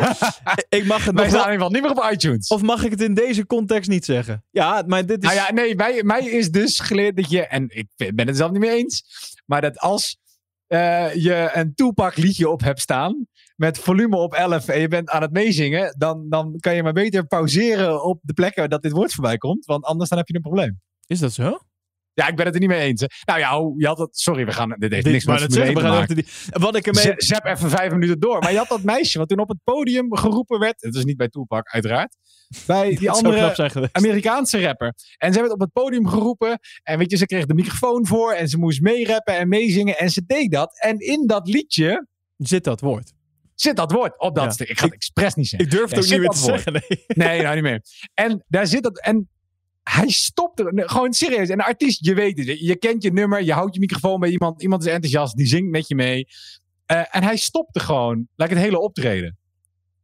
ik 0.78 0.84
mag 0.84 1.04
het 1.04 1.14
Wij 1.14 1.28
staan 1.28 1.46
in 1.46 1.52
ieder 1.52 1.66
geval 1.66 1.70
niet 1.70 1.82
meer 1.82 1.90
op 1.90 2.10
iTunes. 2.12 2.48
Of 2.48 2.62
mag 2.62 2.84
ik 2.84 2.90
het 2.90 3.00
in 3.00 3.14
deze 3.14 3.46
context 3.46 3.90
niet 3.90 4.04
zeggen? 4.04 4.44
Ja, 4.50 4.82
maar 4.86 5.06
dit 5.06 5.22
is... 5.22 5.28
Nou 5.28 5.34
ja, 5.34 5.52
nee, 5.52 5.74
mij, 5.74 6.02
mij 6.02 6.24
is 6.24 6.50
dus 6.50 6.80
geleerd 6.80 7.16
dat 7.16 7.30
je, 7.30 7.46
en 7.46 7.66
ik 7.68 8.14
ben 8.14 8.26
het 8.26 8.36
zelf 8.36 8.50
niet 8.50 8.60
mee 8.60 8.76
eens, 8.76 9.04
maar 9.46 9.60
dat 9.60 9.78
als 9.78 10.18
eh, 10.66 11.14
je 11.14 11.50
een 11.52 11.74
Tupac 11.74 12.16
liedje 12.16 12.48
op 12.48 12.60
hebt 12.60 12.80
staan, 12.80 13.26
met 13.56 13.78
volume 13.78 14.16
op 14.16 14.34
11 14.34 14.68
en 14.68 14.80
je 14.80 14.88
bent 14.88 15.10
aan 15.10 15.22
het 15.22 15.32
meezingen, 15.32 15.94
dan, 15.98 16.26
dan 16.28 16.56
kan 16.58 16.74
je 16.74 16.82
maar 16.82 16.92
beter 16.92 17.26
pauzeren 17.26 18.04
op 18.04 18.18
de 18.22 18.32
plekken 18.32 18.70
dat 18.70 18.82
dit 18.82 18.92
woord 18.92 19.12
voorbij 19.12 19.36
komt, 19.36 19.64
want 19.64 19.84
anders 19.84 20.08
dan 20.08 20.18
heb 20.18 20.28
je 20.28 20.34
een 20.34 20.40
probleem. 20.40 20.80
Is 21.06 21.18
dat 21.18 21.32
zo? 21.32 21.58
Ja, 22.18 22.28
ik 22.28 22.36
ben 22.36 22.44
het 22.46 22.54
er 22.54 22.60
niet 22.60 22.68
mee 22.68 22.80
eens. 22.80 23.00
hè. 23.00 23.06
Nou 23.24 23.38
ja, 23.38 23.58
hoe- 23.58 23.74
je 23.80 23.86
had 23.86 23.98
het... 23.98 24.18
Sorry, 24.18 24.44
we 24.44 24.52
gaan... 24.52 24.68
Dit 24.78 24.92
heeft 24.92 25.04
Dit 25.04 25.12
niks 25.12 25.24
maar 25.24 25.34
met 25.40 25.42
dat 25.44 25.52
zeggen, 25.52 25.74
we 25.74 25.80
1 25.80 25.92
gaan 26.06 26.14
die- 26.14 26.26
Wat 26.50 26.76
ik 26.76 26.86
ermee... 26.86 27.14
Zep 27.16 27.44
even 27.44 27.70
vijf 27.70 27.92
minuten 27.92 28.20
door. 28.20 28.38
Maar 28.38 28.52
je 28.52 28.58
had 28.58 28.68
dat 28.68 28.82
meisje 28.82 29.18
wat 29.18 29.28
toen 29.28 29.38
op 29.38 29.48
het 29.48 29.58
podium 29.64 30.16
geroepen 30.16 30.58
werd. 30.58 30.82
Het 30.82 30.94
is 30.94 31.04
niet 31.04 31.16
bij 31.16 31.28
Toepak, 31.28 31.68
uiteraard. 31.68 32.16
Bij 32.66 32.88
die 32.96 33.06
dat 33.06 33.16
andere. 33.16 33.88
Amerikaanse 33.92 34.60
rapper. 34.62 34.94
En 35.16 35.32
ze 35.32 35.40
werd 35.40 35.52
op 35.52 35.60
het 35.60 35.72
podium 35.72 36.06
geroepen. 36.08 36.58
En 36.82 36.98
weet 36.98 37.10
je, 37.10 37.16
ze 37.16 37.26
kreeg 37.26 37.46
de 37.46 37.54
microfoon 37.54 38.06
voor. 38.06 38.32
En 38.32 38.48
ze 38.48 38.58
moest 38.58 38.80
meerappen 38.80 39.36
en 39.36 39.48
meezingen. 39.48 39.98
En 39.98 40.10
ze 40.10 40.22
deed 40.26 40.50
dat. 40.52 40.78
En 40.80 40.98
in 40.98 41.26
dat 41.26 41.48
liedje 41.48 42.06
Zit 42.36 42.64
dat 42.64 42.80
woord. 42.80 43.12
zit 43.54 43.76
dat 43.76 43.92
woord 43.92 44.20
op 44.20 44.34
dat 44.34 44.44
Ja. 44.44 44.50
stuk. 44.50 44.68
Ik 44.68 44.78
ga 44.78 44.84
het 44.84 44.94
expres 44.94 45.34
niet 45.34 45.48
zeggen. 45.48 45.68
Ik 45.68 45.74
durf 45.76 45.90
het 45.90 45.98
Ja, 46.08 46.14
ook 46.14 46.20
niet 46.20 46.20
meer 46.20 46.28
te 46.28 46.36
dat 46.40 46.48
woord. 46.48 46.62
zeggen. 46.62 47.04
Nee. 47.06 47.28
Nee, 47.28 47.42
nou 47.42 47.54
niet 47.54 47.64
meer. 47.64 47.82
En 48.14 48.44
daar 48.48 48.66
zit 48.66 48.82
dat. 48.82 49.00
En 49.00 49.28
hij 49.88 50.08
stopt 50.08 50.60
er. 50.60 50.88
Gewoon 50.88 51.12
serieus. 51.12 51.48
En 51.48 51.58
de 51.58 51.64
artiest, 51.64 52.04
je 52.04 52.14
weet 52.14 52.38
het. 52.38 52.60
Je 52.60 52.76
kent 52.76 53.02
je 53.02 53.12
nummer. 53.12 53.42
Je 53.42 53.52
houdt 53.52 53.74
je 53.74 53.80
microfoon 53.80 54.20
bij 54.20 54.30
iemand. 54.30 54.62
Iemand 54.62 54.86
is 54.86 54.92
enthousiast. 54.92 55.36
Die 55.36 55.46
zingt 55.46 55.70
met 55.70 55.88
je 55.88 55.94
mee. 55.94 56.28
Eh, 56.86 57.16
en 57.16 57.22
hij 57.22 57.36
stopte 57.36 57.80
gewoon. 57.80 58.28
Like 58.36 58.54
het 58.54 58.62
hele 58.62 58.80
optreden. 58.80 59.36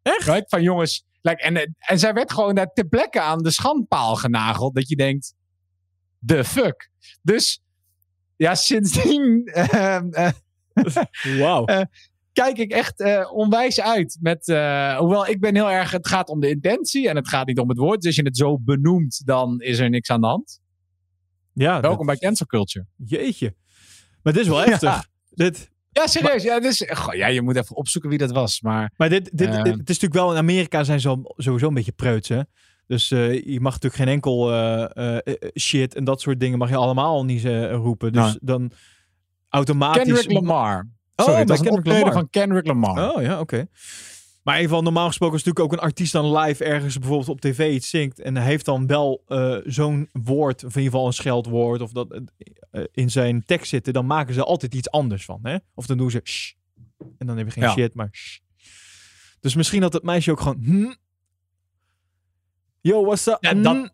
Echt? 0.03 0.27
Right? 0.27 0.49
Van 0.49 0.63
jongens. 0.63 1.05
Like, 1.21 1.43
en, 1.43 1.75
en 1.79 1.99
zij 1.99 2.13
werd 2.13 2.33
gewoon 2.33 2.55
daar 2.55 2.73
ter 2.73 2.87
plekke 2.87 3.21
aan 3.21 3.43
de 3.43 3.51
schandpaal 3.51 4.17
genageld. 4.17 4.75
Dat 4.75 4.89
je 4.89 4.97
denkt. 4.97 5.35
The 6.27 6.45
fuck. 6.45 6.91
Dus. 7.23 7.63
Ja, 8.37 8.55
sindsdien. 8.55 9.45
eh, 9.53 9.97
eh, 9.97 10.33
Wauw. 11.39 11.65
Kijk 12.35 12.59
ik 12.59 12.71
echt 12.71 13.01
eh, 13.01 13.31
onwijs 13.33 13.81
uit. 13.81 14.19
Met, 14.21 14.49
eh, 14.49 14.97
hoewel 14.99 15.27
ik 15.27 15.41
ben 15.41 15.55
heel 15.55 15.71
erg, 15.71 15.91
het 15.91 16.07
gaat 16.09 16.29
om 16.29 16.41
de 16.41 16.49
intentie 16.49 17.09
en 17.09 17.17
het 17.17 17.29
gaat 17.29 17.47
niet 17.47 17.59
om 17.59 17.69
het 17.69 17.79
woord. 17.79 17.97
Dus 18.01 18.07
als 18.07 18.17
je 18.17 18.23
het 18.23 18.37
zo 18.37 18.59
benoemt, 18.59 19.23
dan 19.25 19.61
is 19.61 19.79
er 19.79 19.91
niks 19.91 20.11
aan 20.11 20.21
de 20.21 20.27
hand. 20.27 20.61
Ja, 21.53 21.81
Welkom 21.81 22.07
dat- 22.07 22.19
bij 22.19 22.29
Cancel 22.29 22.47
Culture. 22.47 22.87
Jeetje. 22.97 23.55
Maar 24.23 24.33
dit 24.33 24.43
is 24.43 24.49
wel 24.49 24.59
heftig. 24.65 25.07
Dit, 25.31 25.71
Ja, 25.91 26.07
serieus. 26.07 26.43
Ja, 26.43 26.61
dus, 26.61 26.85
goh, 26.89 27.15
ja, 27.15 27.27
je 27.27 27.43
moet 27.43 27.57
even 27.57 27.77
opzoeken 27.77 28.11
wie 28.11 28.19
dat 28.19 28.31
was. 28.33 28.61
Maar 28.61 28.93
maar 28.97 29.09
dit, 29.09 29.31
dit, 29.39 29.49
Eh. 29.49 29.57
het 29.57 29.67
is 29.67 29.77
natuurlijk 29.77 30.15
wel... 30.15 30.31
In 30.33 30.39
Amerika 30.39 30.85
zijn 30.85 31.01
ze 31.01 31.23
sowieso 31.37 31.69
een 31.69 31.75
beetje 31.75 31.93
preuts, 31.93 32.29
hè? 32.29 32.41
Dus 32.87 33.11
eh, 33.11 33.45
je 33.45 33.61
mag 33.61 33.73
natuurlijk 33.73 34.03
geen 34.03 34.13
enkel 34.13 34.51
shit 35.59 35.95
en 35.95 36.05
dat 36.05 36.21
soort 36.21 36.41
dingen 36.41 36.59
mag 36.59 36.69
je 36.69 36.77
allemaal 36.77 37.25
niet 37.25 37.45
roepen. 37.71 38.13
Dus 38.13 38.23
Nou. 38.23 38.39
dan 38.41 38.71
automatisch... 39.49 40.03
Kendrick 40.03 40.31
Lamar. 40.33 40.89
Oh, 41.17 41.25
Sorry, 41.27 41.45
bij 41.45 41.57
een 41.57 41.63
Kendrick 41.63 41.73
optreden 41.73 41.99
Lamar. 42.01 42.13
van 42.13 42.31
Kendrick 42.31 42.67
Lamar. 42.67 43.15
Oh 43.15 43.23
ja, 43.23 43.41
oké. 43.41 43.67
Maar 44.43 44.55
in 44.55 44.61
ieder 44.61 44.77
geval, 44.77 44.83
normaal 44.93 45.07
gesproken 45.07 45.37
is 45.37 45.45
natuurlijk 45.45 45.73
ook 45.73 45.81
een 45.81 45.87
artiest 45.87 46.13
dan 46.13 46.37
live 46.39 46.65
ergens 46.65 46.99
bijvoorbeeld 46.99 47.29
op 47.29 47.41
tv 47.41 47.75
iets 47.75 47.89
zingt. 47.91 48.21
En 48.21 48.37
hij 48.37 48.45
heeft 48.47 48.65
dan 48.65 48.87
wel 48.87 49.23
eh, 49.27 49.57
zo'n 49.65 50.09
woord, 50.13 50.65
of 50.65 50.71
in 50.75 50.83
ieder 50.83 50.91
geval 50.93 51.07
een 51.07 51.13
scheldwoord, 51.13 51.81
of 51.81 51.93
dat 51.93 52.21
eh, 52.71 52.85
in 52.93 53.11
zijn 53.11 53.45
tekst 53.45 53.69
zitten. 53.69 53.93
Dan 53.93 54.07
maken 54.07 54.35
ze 54.35 54.45
altijd 54.45 54.75
iets 54.75 54.91
anders 54.91 55.25
van. 55.25 55.39
Hè? 55.43 55.57
Of 55.75 55.87
dan 55.87 55.97
doen 55.97 56.11
ze 56.11 56.21
shh. 56.25 56.53
En 57.19 57.27
dan 57.27 57.37
heb 57.37 57.47
je 57.47 57.53
geen 57.53 57.63
Ja. 57.63 57.71
shit, 57.73 57.95
maar 57.95 58.09
shh. 58.13 58.39
Dus 59.41 59.55
misschien 59.55 59.83
had 59.83 59.93
het 59.93 60.03
meisje 60.03 60.31
ook 60.31 60.41
gewoon. 60.41 60.59
Hm? 60.65 60.93
Yo, 62.81 63.05
what's 63.05 63.27
up? 63.27 63.37
Ja, 63.41 63.55
dat- 63.55 63.75
Hm? 63.77 63.87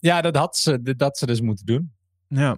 Ja, 0.00 0.20
dat 0.20 0.36
had 0.36 0.56
ze, 0.56 0.94
dat 0.96 1.18
ze 1.18 1.26
dus 1.26 1.40
moeten 1.40 1.66
doen. 1.66 1.92
Ja. 2.28 2.56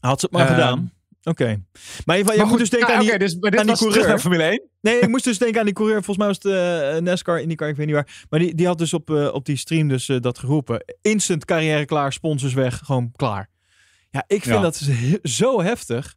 Had 0.00 0.20
ze 0.20 0.26
het 0.26 0.34
maar 0.34 0.46
Ehm, 0.46 0.54
gedaan. 0.54 0.92
Oké. 1.22 1.62
Maar 2.04 2.18
je 2.18 2.24
Maar 2.24 2.36
moet 2.36 2.46
goed, 2.48 2.58
dus 2.58 2.70
denken 2.70 2.88
nou, 2.88 3.00
aan 3.00 3.06
die... 3.06 3.18
dus, 3.18 3.36
maar 3.38 3.50
dit 3.50 3.60
aan 3.60 3.66
die 3.66 3.76
coureur. 3.76 4.06
naar 4.06 4.18
Formule 4.18 4.42
1. 4.42 4.62
Nee, 4.80 4.98
ik 4.98 5.08
moest 5.08 5.24
dus 5.24 5.38
denken 5.38 5.58
aan 5.58 5.64
die 5.64 5.74
coureur. 5.74 6.02
Volgens 6.02 6.16
mij 6.16 6.26
was 6.26 6.36
het 6.36 6.96
eh 6.96 7.02
NASCAR, 7.02 7.40
IndyCar, 7.40 7.68
ik 7.68 7.76
weet 7.76 7.86
niet 7.86 7.94
waar. 7.94 8.26
Maar 8.30 8.40
die, 8.40 8.54
die 8.54 8.66
had 8.66 8.78
dus 8.78 8.94
op, 8.94 9.10
eh, 9.10 9.28
op 9.32 9.44
die 9.44 9.56
stream 9.56 9.88
dus 9.88 10.06
dat 10.20 10.38
geroepen. 10.38 10.84
Instant 11.02 11.44
carrière 11.44 11.84
klaar, 11.84 12.12
sponsors 12.12 12.54
weg, 12.54 12.78
gewoon 12.84 13.12
klaar. 13.16 13.50
Ja, 14.10 14.24
ik 14.26 14.42
vind 14.42 14.54
Ja. 14.54 14.60
dat 14.60 14.88
zo 15.22 15.62
heftig. 15.62 16.16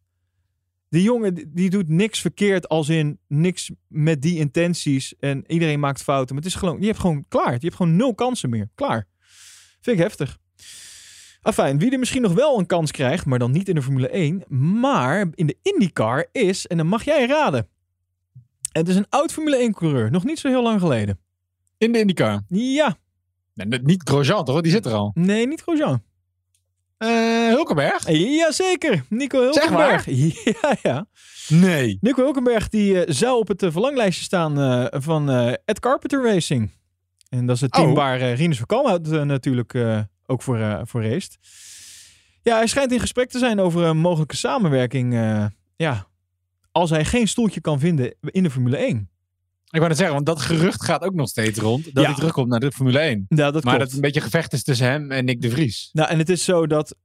Die 0.89 1.04
jongen, 1.04 1.52
die 1.54 1.70
doet 1.70 1.88
niks 1.88 2.22
verkeerd 2.22 2.68
als 2.70 2.89
in 2.89 3.20
niks 3.28 3.72
met 3.88 4.22
die 4.22 4.38
intenties. 4.38 5.14
En 5.20 5.43
iedereen 5.47 5.80
maakt 5.80 6.02
fouten. 6.04 6.36
Maar 6.36 6.43
het 6.43 6.54
is 6.54 6.60
gewoon, 6.60 6.80
je 6.80 6.86
hebt 6.86 6.99
gewoon 6.99 7.26
klaar. 7.28 7.52
Je 7.54 7.58
hebt 7.60 7.76
gewoon 7.76 7.95
nul 7.95 8.16
kansen 8.16 8.49
meer. 8.49 8.70
Klaar. 8.76 9.08
Vind 9.82 9.97
ik 9.97 10.04
heftig. 10.04 10.38
Afijn, 11.42 11.80
wie 11.80 11.92
er 11.92 12.00
misschien 12.00 12.22
nog 12.22 12.34
wel 12.34 12.60
een 12.60 12.66
kans 12.66 12.92
krijgt, 12.92 13.26
maar 13.26 13.39
dan 13.39 13.52
niet 13.52 13.70
in 13.70 13.76
de 13.76 13.82
Formule 13.82 14.10
1, 14.10 14.44
maar 14.80 15.28
in 15.34 15.48
de 15.48 15.58
IndyCar 15.62 16.28
is, 16.32 16.68
en 16.68 16.78
dan 16.78 16.88
mag 16.88 17.04
jij 17.04 17.26
raden. 17.26 17.68
Het 18.72 18.88
is 18.88 18.96
een 18.96 19.06
oud 19.10 19.32
Formule 19.34 19.70
1-coureur, 19.70 20.12
nog 20.12 20.24
niet 20.24 20.39
zo 20.39 20.48
heel 20.48 20.64
lang 20.64 20.80
geleden. 20.80 21.20
In 21.78 21.92
de 21.92 22.00
IndyCar. 22.00 22.42
Ja, 22.48 22.98
Nee, 23.54 23.80
niet 23.84 24.02
Grosjean, 24.10 24.46
toch? 24.46 24.62
Die 24.62 24.72
zit 24.72 24.86
er 24.86 24.94
al. 24.94 25.12
nee, 25.14 25.48
niet 25.48 25.62
Grosjean. 25.62 26.04
Eh 26.98 27.48
Hulkenberg? 27.48 28.10
Jazeker, 28.10 29.04
Nico 29.10 29.52
Zeg 29.52 29.68
Hulkenberg. 29.70 30.06
Ja, 30.62 30.76
ja. 30.82 31.06
Nee. 31.48 31.98
Nico 32.02 32.24
Hulkenberg 32.24 32.70
die 32.70 33.04
eh, 33.06 33.14
zou 33.14 33.38
op 33.39 33.48
het 33.48 33.64
eh, 33.64 33.72
verlanglijstje 33.72 34.24
staan 34.24 34.60
eh, 34.60 35.00
van 35.02 35.30
eh 35.30 35.54
Ed 35.66 35.80
Carpenter 35.80 36.24
Racing. 36.24 36.70
En 37.30 37.46
dat 37.46 37.56
is 37.56 37.62
het 37.62 37.72
team 37.72 37.89
Oh. 37.89 37.96
waar 37.96 38.20
eh 38.20 38.36
Rinus 38.36 38.58
van 38.58 38.66
Kalmhout 38.66 39.12
eh, 39.12 39.22
natuurlijk 39.22 39.74
eh, 39.74 40.00
ook 40.32 40.41
voor, 40.41 40.59
eh 40.59 40.79
voor 40.84 41.03
raced. 41.03 41.38
Ja, 42.41 42.55
hij 42.55 42.67
schijnt 42.67 42.91
in 42.91 42.99
gesprek 42.99 43.29
te 43.29 43.39
zijn 43.39 43.59
over 43.59 43.84
een 43.84 43.97
mogelijke 43.97 44.36
samenwerking. 44.36 45.13
eh, 45.13 45.45
ja, 45.75 46.07
als 46.71 46.89
hij 46.89 47.05
geen 47.05 47.27
stoeltje 47.27 47.61
kan 47.61 47.79
vinden 47.79 48.15
in 48.21 48.43
de 48.43 48.51
Formule 48.51 48.77
1. 48.77 49.09
Ik 49.69 49.77
wou 49.77 49.88
net 49.88 49.97
zeggen, 49.97 50.15
want 50.15 50.25
dat 50.27 50.41
gerucht 50.41 50.84
gaat 50.84 51.03
ook 51.03 51.13
nog 51.13 51.29
steeds 51.29 51.59
rond. 51.59 51.84
Dat 51.86 51.93
Ja. 51.93 52.09
hij 52.09 52.13
terugkomt 52.15 52.47
naar 52.49 52.59
de 52.59 52.71
Formule 52.71 52.99
1. 52.99 53.25
Ja, 53.29 53.36
dat 53.51 53.53
maar 53.53 53.61
klopt. 53.61 53.77
dat 53.77 53.88
het 53.88 53.93
een 53.95 54.01
beetje 54.01 54.21
gevecht 54.21 54.53
is 54.53 54.63
tussen 54.63 54.88
hem 54.88 55.11
en 55.11 55.25
Nick 55.25 55.41
de 55.41 55.49
Vries. 55.49 55.89
Nou, 55.93 56.09
en 56.09 56.17
het 56.17 56.29
is 56.29 56.43
zo 56.43 56.67
dat. 56.67 56.95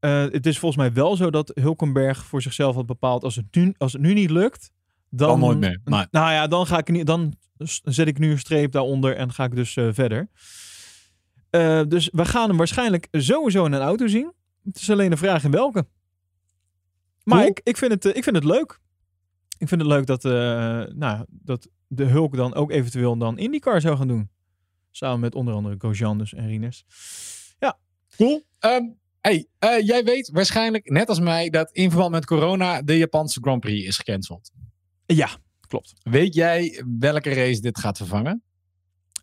eh, 0.00 0.22
het 0.22 0.46
is 0.46 0.58
volgens 0.58 0.80
mij 0.82 0.92
wel 0.92 1.16
zo 1.16 1.30
dat 1.30 1.50
Hulkenberg 1.54 2.24
voor 2.24 2.42
zichzelf 2.42 2.74
had 2.74 2.86
bepaald. 2.86 3.24
Als 3.24 3.36
het 3.36 3.44
nu, 3.50 3.74
als 3.78 3.92
het 3.92 4.02
nu 4.02 4.12
niet 4.14 4.30
lukt. 4.30 4.70
Dan, 5.10 5.38
nooit 5.40 5.58
meer, 5.58 5.80
maar- 5.84 6.08
Nou 6.10 6.32
ja, 6.32 6.46
dan, 6.46 6.66
ga 6.66 6.78
ik 6.78 6.88
niet, 6.88 7.06
dan 7.06 7.34
zet 7.84 8.06
ik 8.06 8.18
nu 8.18 8.30
een 8.30 8.38
streep 8.38 8.72
daaronder 8.72 9.16
en 9.16 9.32
ga 9.32 9.44
ik 9.44 9.54
dus 9.54 9.72
verder. 9.72 10.28
Eh, 11.54 11.82
dus 11.88 12.08
we 12.12 12.24
gaan 12.24 12.48
hem 12.48 12.56
waarschijnlijk 12.56 13.08
sowieso 13.10 13.64
in 13.64 13.72
een 13.72 13.80
auto 13.80 14.06
zien. 14.06 14.32
Het 14.64 14.76
is 14.76 14.90
alleen 14.90 15.10
de 15.10 15.16
vraag 15.16 15.44
in 15.44 15.50
welke. 15.50 15.86
Maar 17.22 17.38
Cool. 17.38 17.50
ik, 17.50 17.60
ik, 17.62 17.76
vind 17.76 17.92
het, 17.92 18.04
eh, 18.04 18.16
ik 18.16 18.22
vind 18.22 18.36
het 18.36 18.44
leuk. 18.44 18.80
Ik 19.58 19.68
vind 19.68 19.80
het 19.80 19.90
leuk 19.90 20.06
dat, 20.06 20.24
eh, 20.24 20.32
nou, 20.94 21.24
dat 21.28 21.68
de 21.86 22.04
Hulk 22.04 22.36
dan 22.36 22.54
ook 22.54 22.70
eventueel 22.70 23.18
dan 23.18 23.38
IndyCar 23.38 23.80
zou 23.80 23.96
gaan 23.96 24.08
doen. 24.08 24.30
Samen 24.90 25.20
met 25.20 25.34
onder 25.34 25.54
andere 25.54 25.74
Grosjean 25.78 26.18
dus 26.18 26.34
en 26.34 26.46
Rinus. 26.46 26.84
Cool. 28.16 28.44
Ehm, 28.58 28.82
hey, 29.20 29.46
jij 29.82 30.04
weet 30.04 30.30
waarschijnlijk, 30.30 30.90
net 30.90 31.08
als 31.08 31.20
mij, 31.20 31.50
dat 31.50 31.72
in 31.72 31.90
verband 31.90 32.10
met 32.10 32.26
corona 32.26 32.82
de 32.82 32.98
Japanse 32.98 33.40
Grand 33.40 33.60
Prix 33.60 33.86
is 33.86 33.96
gecanceld. 33.96 34.50
Ja, 35.06 35.28
klopt. 35.66 35.94
Weet 36.02 36.34
jij 36.34 36.84
welke 36.98 37.34
race 37.34 37.60
dit 37.60 37.78
gaat 37.78 37.96
vervangen? 37.96 38.42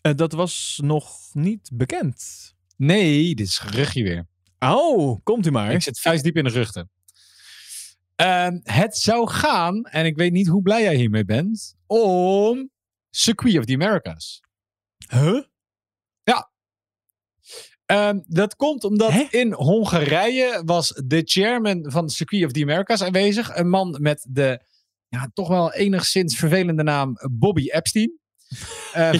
Eh, 0.02 0.16
dat 0.16 0.32
was 0.32 0.80
nog 0.84 1.18
niet 1.34 1.70
bekend. 1.74 2.54
Nee, 2.78 3.36
dit 3.36 3.47
is 3.47 3.58
geruchtje 3.58 4.04
weer. 4.04 4.28
Oh, 4.60 5.20
komt 5.24 5.45
u 5.45 5.52
maar. 5.52 5.72
Ik 5.72 5.82
zit 5.82 5.99
vuistdiep 5.99 6.38
in 6.38 6.43
de 6.43 6.49
geruchten. 6.49 6.89
Ehm, 8.16 8.60
het 8.64 8.97
zou 8.97 9.30
gaan, 9.30 9.86
en 9.86 10.06
ik 10.06 10.16
weet 10.16 10.32
niet 10.32 10.47
hoe 10.47 10.62
blij 10.62 10.82
jij 10.82 10.95
hiermee 10.95 11.26
bent, 11.26 11.76
om 11.88 12.70
Circuit 13.10 13.58
of 13.58 13.66
the 13.66 13.74
Americas. 13.74 14.41
Huh? 15.10 15.41
Ehm, 17.91 18.20
dat 18.28 18.56
komt 18.56 18.84
omdat 18.84 19.12
Hè? 19.12 19.28
in 19.30 19.54
Hongarije 19.54 20.62
was 20.66 21.02
de 21.06 21.22
chairman 21.26 21.91
van 21.91 22.10
Circuit 22.10 22.45
of 22.45 22.52
the 22.52 22.62
Americas 22.62 23.02
aanwezig. 23.02 23.56
Een 23.56 23.70
man 23.70 23.97
met 23.99 24.28
de 24.30 24.66
ja, 25.08 25.30
toch 25.34 25.47
wel 25.47 25.74
enigszins 25.74 26.38
vervelende 26.38 26.84
naam 26.84 27.18
Bobby 27.32 27.70
Epstein. 27.70 28.20
Ehm, 28.93 29.12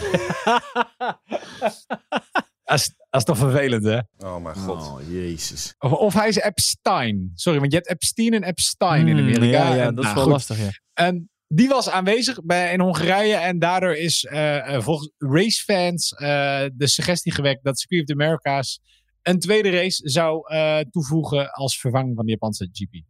dat, 2.64 2.80
is, 2.80 2.94
dat 3.10 3.20
is 3.20 3.24
toch 3.24 3.38
vervelend, 3.38 3.84
hè? 3.84 4.00
Oh 4.18 4.44
mijn 4.44 4.56
god. 4.56 4.88
Oh, 4.88 5.00
jezus. 5.12 5.76
Of, 5.80 5.92
of 5.92 6.14
hij 6.14 6.28
is 6.28 6.36
Epstein. 6.38 7.32
Sorry, 7.36 7.60
want 7.60 7.72
je 7.72 7.78
hebt 7.78 7.90
Epstein 7.90 8.34
en 8.34 8.44
Epstein 8.44 9.08
in 9.08 9.18
Hmm, 9.18 9.28
Amerika. 9.28 9.46
Ja, 9.46 9.76
ja 9.76 9.86
En, 9.86 9.96
dat 9.96 10.04
is 10.06 10.14
nou, 10.14 10.16
wel 10.16 10.24
goed. 10.24 10.34
lastig, 10.34 10.58
ja. 10.58 10.70
En 10.94 11.30
die 11.48 11.68
was 11.68 11.90
aanwezig 11.90 12.44
bij, 12.44 12.74
in 12.74 12.80
Hongarije. 12.82 13.36
En 13.36 13.60
daardoor 13.60 13.96
is 13.96 14.24
eh, 14.26 14.76
eh, 14.76 14.82
volgens 14.82 15.12
racefans 15.18 16.12
eh, 16.12 16.66
de 16.74 16.88
suggestie 16.88 17.32
gewekt 17.32 17.64
dat 17.64 17.80
Circuit 17.80 18.02
of 18.02 18.08
the 18.08 18.24
Americas 18.24 18.80
een 19.22 19.40
tweede 19.40 19.70
race 19.70 20.10
zou 20.10 20.54
eh, 20.54 20.80
toevoegen 20.80 21.52
als 21.52 21.80
vervanging 21.80 22.16
van 22.16 22.26
de 22.26 22.32
Japanse 22.32 22.70
GP. 22.72 23.04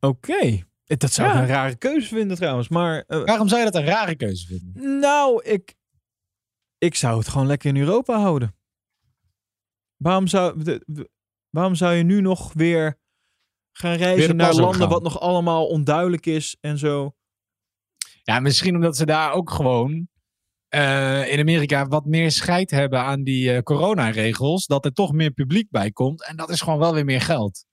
Oké. 0.00 0.64
Dat 0.84 1.12
zou 1.12 1.28
ik 1.28 1.34
Ja. 1.34 1.40
een 1.40 1.46
rare 1.46 1.76
keuze 1.76 2.08
vinden 2.14 2.36
trouwens. 2.36 2.68
Maar 2.68 3.04
eh, 3.06 3.24
Waarom 3.24 3.48
zou 3.48 3.60
je 3.64 3.70
dat 3.70 3.80
een 3.82 3.88
rare 3.88 4.16
keuze 4.16 4.46
vinden? 4.46 4.98
nou, 5.00 5.42
ik, 5.44 5.74
ik 6.78 6.94
zou 6.94 7.18
het 7.18 7.28
gewoon 7.28 7.46
lekker 7.46 7.68
in 7.68 7.76
Europa 7.80 8.18
houden. 8.20 8.56
Waarom 9.96 10.26
zou, 10.26 10.62
de- 10.64 10.82
de- 10.86 11.10
waarom 11.50 11.74
zou 11.74 11.94
je 11.94 12.02
nu 12.02 12.20
nog 12.20 12.52
weer 12.52 12.98
gaan 13.72 13.94
reizen 13.96 14.26
Weer 14.26 14.34
naar 14.34 14.54
landen 14.54 14.88
wat 14.88 15.02
nog 15.02 15.20
allemaal 15.20 15.66
onduidelijk 15.66 16.26
is 16.26 16.56
en 16.60 16.78
zo? 16.78 17.14
Ja, 18.22 18.40
misschien 18.40 18.74
omdat 18.74 18.96
ze 18.96 19.06
daar 19.06 19.32
ook 19.32 19.50
gewoon 19.50 20.08
eh, 20.68 21.32
in 21.32 21.38
Amerika 21.40 21.86
wat 21.86 22.04
meer 22.04 22.30
scheid 22.30 22.70
hebben 22.70 22.98
aan 23.00 23.22
die 23.22 23.52
eh, 23.52 23.62
coronaregels. 23.62 24.66
Dat 24.66 24.84
er 24.84 24.92
toch 24.92 25.12
meer 25.12 25.30
publiek 25.30 25.70
bij 25.70 25.90
komt. 25.90 26.24
En 26.26 26.36
dat 26.36 26.50
is 26.50 26.60
gewoon 26.60 26.78
wel 26.78 26.94
weer 26.94 27.04
meer 27.04 27.20
geld. 27.20 27.64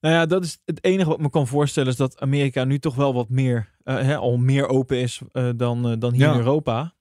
Nou 0.00 0.14
ja, 0.14 0.26
dat 0.26 0.44
is 0.44 0.58
het 0.64 0.84
enige 0.84 1.08
wat 1.08 1.20
me 1.20 1.30
kan 1.30 1.46
voorstellen 1.46 1.90
is 1.90 1.96
dat 1.96 2.20
Amerika 2.20 2.64
nu 2.64 2.78
toch 2.78 2.94
wel 2.94 3.14
wat 3.14 3.28
meer, 3.28 3.70
eh, 3.82 3.94
hè, 3.94 4.16
al 4.16 4.36
meer 4.36 4.68
open 4.68 4.96
is 4.98 5.20
eh, 5.32 5.48
dan, 5.56 5.88
eh, 5.88 5.94
dan 5.98 6.12
hier 6.12 6.26
Ja. 6.26 6.32
in 6.32 6.38
Europa. 6.38 6.94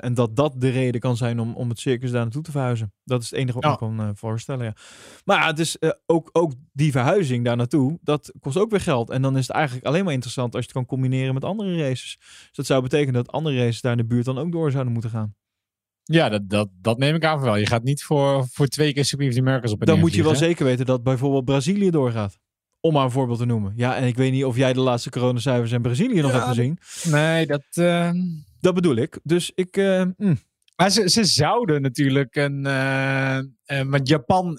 En 0.00 0.14
dat 0.14 0.36
dat 0.36 0.54
de 0.60 0.68
reden 0.68 1.00
kan 1.00 1.16
zijn 1.16 1.40
om, 1.40 1.54
om 1.54 1.68
het 1.68 1.78
circus 1.78 2.10
daar 2.10 2.22
naartoe 2.22 2.42
te 2.42 2.50
verhuizen. 2.50 2.92
Dat 3.04 3.22
is 3.22 3.30
het 3.30 3.38
enige 3.38 3.54
wat 3.60 3.64
Ja. 3.64 3.70
me 3.70 3.76
kan 3.76 4.16
voorstellen, 4.16 4.64
ja. 4.64 4.74
Maar 5.24 5.46
het 5.46 5.58
is 5.58 5.76
ook, 6.06 6.28
ook 6.32 6.52
die 6.72 6.90
verhuizing 6.90 7.44
daar 7.44 7.56
naartoe, 7.56 7.98
dat 8.02 8.32
kost 8.40 8.56
ook 8.56 8.70
weer 8.70 8.80
geld. 8.80 9.10
En 9.10 9.22
dan 9.22 9.36
is 9.36 9.46
het 9.46 9.56
eigenlijk 9.56 9.86
alleen 9.86 10.04
maar 10.04 10.12
interessant 10.12 10.54
als 10.54 10.64
je 10.64 10.68
het 10.68 10.76
kan 10.76 10.86
combineren 10.86 11.34
met 11.34 11.44
andere 11.44 11.76
races. 11.76 12.16
Dus 12.18 12.50
dat 12.52 12.66
zou 12.66 12.82
betekenen 12.82 13.14
dat 13.14 13.32
andere 13.32 13.56
races 13.56 13.80
daar 13.80 13.92
in 13.92 13.98
de 13.98 14.04
buurt 14.04 14.24
dan 14.24 14.38
ook 14.38 14.52
door 14.52 14.70
zouden 14.70 14.92
moeten 14.92 15.10
gaan. 15.10 15.34
Ja, 16.12 16.28
dat, 16.28 16.48
dat, 16.48 16.68
dat 16.80 16.98
neem 16.98 17.14
ik 17.14 17.24
aan 17.24 17.36
van 17.38 17.44
wel. 17.46 17.56
Je 17.56 17.66
gaat 17.66 17.82
niet 17.82 18.02
voor, 18.02 18.46
voor 18.52 18.66
twee 18.66 18.92
keer 18.92 19.02
of 19.02 19.08
the 19.32 19.40
Americas 19.40 19.72
op 19.72 19.80
en 19.80 19.86
Dan 19.86 19.98
moet 19.98 20.14
je 20.14 20.22
wel 20.22 20.34
zeker 20.34 20.64
weten 20.64 20.86
dat 20.86 21.02
bijvoorbeeld 21.02 21.44
Brazilië 21.44 21.90
doorgaat. 21.90 22.38
Om 22.80 22.92
maar 22.92 23.04
een 23.04 23.10
voorbeeld 23.10 23.38
te 23.38 23.44
noemen. 23.44 23.72
Ja, 23.76 23.96
en 23.96 24.06
ik 24.06 24.16
weet 24.16 24.32
niet 24.32 24.44
of 24.44 24.56
jij 24.56 24.72
de 24.72 24.80
laatste 24.80 25.10
coronacijfers 25.10 25.72
in 25.72 25.82
Brazilië 25.82 26.20
nog 26.20 26.30
Ja, 26.30 26.36
hebt 26.36 26.48
gezien. 26.48 26.78
Nee, 27.04 27.46
dat... 27.46 27.64
eh, 27.70 28.10
Dat 28.60 28.74
bedoel 28.74 28.96
ik. 28.96 29.18
Dus 29.22 29.52
ik. 29.54 29.76
eh, 29.76 30.02
mm. 30.16 30.38
Maar 30.76 30.90
ze, 30.90 31.08
ze 31.10 31.24
zouden 31.24 31.82
natuurlijk 31.82 32.36
een. 32.36 32.66
eh, 32.66 33.36
eh, 33.38 33.44
want 33.86 34.08
Japan 34.08 34.58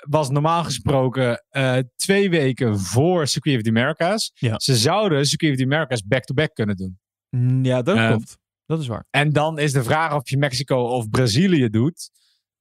was 0.00 0.30
normaal 0.30 0.64
gesproken 0.64 1.44
eh, 1.48 1.76
twee 1.96 2.30
weken 2.30 2.78
voor 2.80 3.26
Circuit 3.26 3.56
of 3.56 3.62
the 3.62 3.68
Americas. 3.68 4.30
Ja. 4.34 4.58
Ze 4.58 4.76
zouden 4.76 5.26
Circuit 5.26 5.50
of 5.52 5.58
the 5.58 5.64
Americas 5.64 6.06
back-to-back 6.06 6.54
kunnen 6.54 6.76
doen. 6.76 6.98
Mm, 7.30 7.64
Ja, 7.64 7.82
dat 7.82 8.06
klopt. 8.06 8.38
Dat 8.66 8.80
is 8.80 8.86
waar. 8.86 9.06
En 9.10 9.32
dan 9.32 9.58
is 9.58 9.72
de 9.72 9.82
vraag 9.82 10.14
of 10.14 10.28
je 10.28 10.36
Mexico 10.38 10.76
of 10.82 11.08
Brazilië 11.08 11.68
doet. 11.68 12.10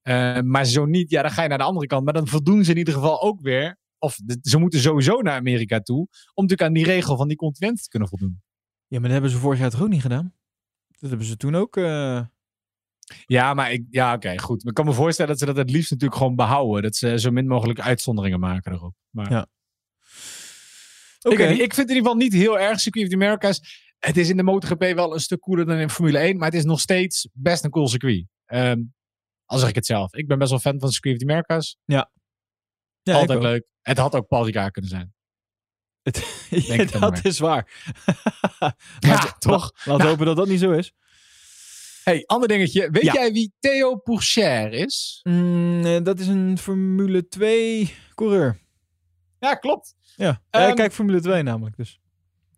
Eh, 0.01 0.39
maar 0.41 0.65
zo 0.65 0.85
niet, 0.85 1.09
ja, 1.09 1.21
dan 1.21 1.31
ga 1.31 1.41
je 1.43 1.49
naar 1.49 1.57
de 1.57 1.63
andere 1.63 1.87
kant. 1.87 2.03
Maar 2.05 2.13
dan 2.13 2.27
voldoen 2.27 2.63
ze 2.63 2.71
in 2.71 2.77
ieder 2.77 2.93
geval 2.93 3.21
ook 3.21 3.41
weer. 3.41 3.77
Of 3.97 4.19
de- 4.23 4.37
ze 4.41 4.57
moeten 4.57 4.79
sowieso 4.79 5.21
naar 5.21 5.37
Amerika 5.37 5.79
toe. 5.79 5.97
Om 6.33 6.43
natuurlijk 6.43 6.61
aan 6.61 6.73
die 6.73 6.85
regel 6.85 7.17
van 7.17 7.27
die 7.27 7.37
continenten 7.37 7.83
te 7.83 7.89
kunnen 7.89 8.09
voldoen. 8.09 8.41
Ja, 8.87 8.93
maar 8.99 9.01
dat 9.01 9.11
hebben 9.11 9.29
ze 9.29 9.37
vorig 9.37 9.59
jaar 9.59 9.69
toch 9.69 9.81
ook 9.81 9.89
niet 9.89 10.01
gedaan? 10.01 10.33
Dat 10.99 11.09
hebben 11.09 11.27
ze 11.27 11.37
toen 11.37 11.55
ook. 11.55 11.77
eh, 11.77 12.21
Ja, 13.25 13.53
maar 13.53 13.71
ik, 13.71 13.83
ja, 13.89 14.13
oké, 14.13 14.37
goed. 14.39 14.57
Maar 14.59 14.67
ik 14.69 14.73
kan 14.73 14.85
me 14.85 14.93
voorstellen 14.93 15.31
dat 15.31 15.39
ze 15.39 15.45
dat 15.45 15.55
het 15.57 15.69
liefst 15.71 15.91
natuurlijk 15.91 16.17
gewoon 16.19 16.35
behouden. 16.35 16.81
Dat 16.83 16.95
ze 16.95 17.19
zo 17.19 17.31
min 17.31 17.47
mogelijk 17.47 17.79
uitzonderingen 17.79 18.39
maken 18.39 18.71
erop. 18.73 18.93
Maar 19.09 19.31
Ja. 19.31 19.47
Ik, 21.21 21.31
Oké. 21.31 21.43
niet, 21.49 21.59
ik 21.59 21.73
vind 21.73 21.75
het 21.75 21.89
in 21.89 21.95
ieder 21.95 22.03
geval 22.11 22.15
niet 22.15 22.33
heel 22.33 22.59
erg 22.59 22.79
Circuit 22.79 23.05
of 23.05 23.09
the 23.11 23.15
Americas. 23.15 23.84
Het 24.05 24.17
is 24.17 24.29
in 24.29 24.37
de 24.37 24.43
MotoGP 24.43 24.83
wel 24.95 25.13
een 25.13 25.19
stuk 25.19 25.39
cooler 25.39 25.65
dan 25.65 25.77
in 25.77 25.89
Formule 25.89 26.17
1. 26.17 26.37
Maar 26.37 26.45
het 26.47 26.57
is 26.57 26.63
nog 26.63 26.79
steeds 26.79 27.27
best 27.33 27.63
een 27.63 27.69
cool 27.69 27.87
circuit. 27.87 28.25
Ehm 28.45 28.81
al 29.45 29.57
zeg 29.57 29.69
ik 29.69 29.75
het 29.75 29.85
zelf. 29.85 30.13
Ik 30.13 30.27
ben 30.27 30.37
best 30.37 30.49
wel 30.49 30.59
fan 30.59 30.79
van 30.79 30.91
Circuit 30.91 31.15
of 31.15 31.21
the 31.21 31.25
Americas. 31.27 31.77
Ja, 31.85 32.11
ik 33.03 33.13
Altijd 33.13 33.41
leuk. 33.41 33.65
Het 33.81 33.97
had 33.97 34.15
ook 34.15 34.27
Paul 34.27 34.45
Ricard 34.45 34.71
kunnen 34.71 34.91
zijn. 34.91 35.13
Ja, 36.49 36.77
dan 36.91 37.01
dat 37.01 37.11
maar. 37.11 37.25
is 37.25 37.39
waar. 37.39 37.67
Ja, 38.99 39.35
toch? 39.39 39.71
Laten 39.73 39.83
we 39.83 39.97
Nou. 39.97 40.09
hopen 40.09 40.25
dat 40.25 40.35
dat 40.37 40.47
niet 40.47 40.59
zo 40.59 40.71
is. 40.71 40.93
Hey, 42.03 42.23
ander 42.25 42.47
dingetje. 42.47 42.89
Weet 42.91 43.03
Ja. 43.03 43.13
jij 43.13 43.31
wie 43.31 43.53
Theo 43.59 43.95
Pourchaire 43.95 44.77
is? 44.77 45.19
Mm, 45.23 45.85
eh, 45.85 46.03
dat 46.03 46.19
is 46.19 46.27
een 46.27 46.57
Formule 46.57 47.27
2 47.27 47.93
coureur. 48.15 48.59
Ja, 49.39 49.53
klopt. 49.55 49.95
Ja, 50.15 50.41
Ehm, 50.49 50.69
Eh, 50.69 50.73
kijk 50.75 50.93
Formule 50.93 51.21
2 51.21 51.43
namelijk. 51.43 51.77
Dus. 51.77 51.99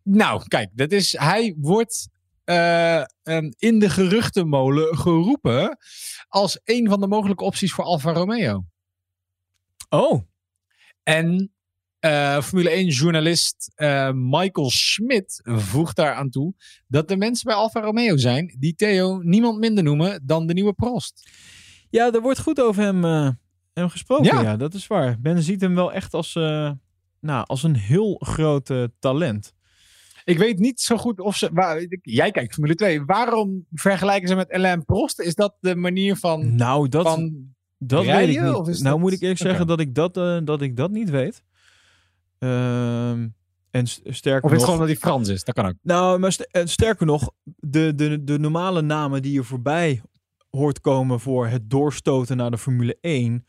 Nou, 0.09 0.47
kijk, 0.47 0.69
dat 0.73 0.91
is, 0.91 1.17
hij 1.17 1.55
wordt 1.57 2.09
eh, 2.43 2.99
ehm, 2.99 3.51
in 3.57 3.79
de 3.79 3.89
geruchtenmolen 3.89 4.97
geroepen 4.97 5.77
als 6.27 6.59
een 6.63 6.89
van 6.89 6.99
de 6.99 7.07
mogelijke 7.07 7.43
opties 7.43 7.73
voor 7.73 7.83
Alfa 7.83 8.11
Romeo. 8.13 8.65
Oh, 9.89 10.21
En 11.03 11.51
eh, 11.99 12.41
Formule 12.41 12.69
1 12.69 12.87
journalist 12.87 13.71
eh, 13.75 14.11
Michael 14.13 14.69
Schmidt 14.69 15.41
voegt 15.43 15.95
daar 15.95 16.13
aan 16.13 16.29
toe 16.29 16.53
dat 16.87 17.07
de 17.07 17.17
mensen 17.17 17.45
bij 17.45 17.55
Alfa 17.55 17.79
Romeo 17.79 18.17
zijn 18.17 18.55
die 18.59 18.75
Theo 18.75 19.17
niemand 19.17 19.59
minder 19.59 19.83
noemen 19.83 20.21
dan 20.25 20.47
de 20.47 20.53
nieuwe 20.53 20.73
Prost. 20.73 21.29
ja, 21.89 22.13
er 22.13 22.21
wordt 22.21 22.39
goed 22.39 22.61
over 22.61 22.83
hem, 22.83 23.03
hem 23.73 23.89
gesproken. 23.89 24.25
Ja. 24.25 24.41
Ja. 24.41 24.57
dat 24.57 24.73
is 24.73 24.87
waar. 24.87 25.17
Men 25.21 25.43
ziet 25.43 25.61
hem 25.61 25.75
wel 25.75 25.93
echt 25.93 26.13
als, 26.13 26.33
nou, 27.19 27.45
als 27.45 27.63
een 27.63 27.75
heel 27.75 28.21
groot 28.23 28.89
talent. 28.99 29.55
Ik 30.27 30.37
weet 30.37 30.59
niet 30.59 30.79
zo 30.81 30.97
goed 30.97 31.19
of 31.19 31.35
ze. 31.37 31.49
Waar, 31.53 31.85
jij 32.01 32.31
kijkt 32.31 32.53
Formule 32.53 32.75
2. 32.75 33.05
Waarom 33.05 33.65
vergelijken 33.71 34.27
ze 34.27 34.35
met 34.35 34.51
Alain 34.51 34.85
Prost? 34.85 35.19
Is 35.19 35.35
dat 35.35 35.55
de 35.59 35.75
manier 35.75 36.15
van. 36.15 36.55
Nou, 36.55 36.89
dat, 36.89 37.07
van 37.07 37.53
dat 37.77 37.99
weet 38.05 38.09
rijden, 38.11 38.35
ik 38.35 38.41
niet. 38.41 38.53
of 38.53 38.67
is 38.67 38.79
nou 38.81 38.89
dat- 38.93 38.99
moet 39.03 39.11
ik 39.13 39.21
eerlijk 39.21 39.39
Oké. 39.39 39.49
zeggen 39.49 39.67
dat 39.67 39.79
ik 39.79 39.95
dat, 39.95 40.17
eh, 40.17 40.37
dat 40.43 40.61
ik 40.61 40.75
dat 40.75 40.91
niet 40.91 41.09
weet. 41.09 41.43
Ehm, 42.39 43.27
en 43.71 43.87
st- 43.87 44.01
sterker 44.03 44.43
of 44.43 44.51
is 44.51 44.51
het 44.51 44.51
nog... 44.51 44.61
gewoon 44.63 44.77
dat 44.79 44.87
hij 44.87 44.95
Frans 44.95 45.27
is? 45.29 45.43
Dat 45.43 45.55
kan 45.55 45.65
ook. 45.65 45.73
Nou, 45.81 46.19
maar 46.19 46.31
st- 46.31 46.47
sterker 46.63 47.05
nog, 47.05 47.31
de, 47.43 47.95
de, 47.95 48.23
de 48.23 48.39
normale 48.39 48.81
namen 48.81 49.21
die 49.21 49.33
je 49.33 49.43
voorbij 49.43 50.01
hoort 50.49 50.81
komen 50.81 51.19
voor 51.19 51.47
het 51.47 51.69
doorstoten 51.69 52.37
naar 52.37 52.51
de 52.51 52.57
Formule 52.57 52.97
1, 53.01 53.45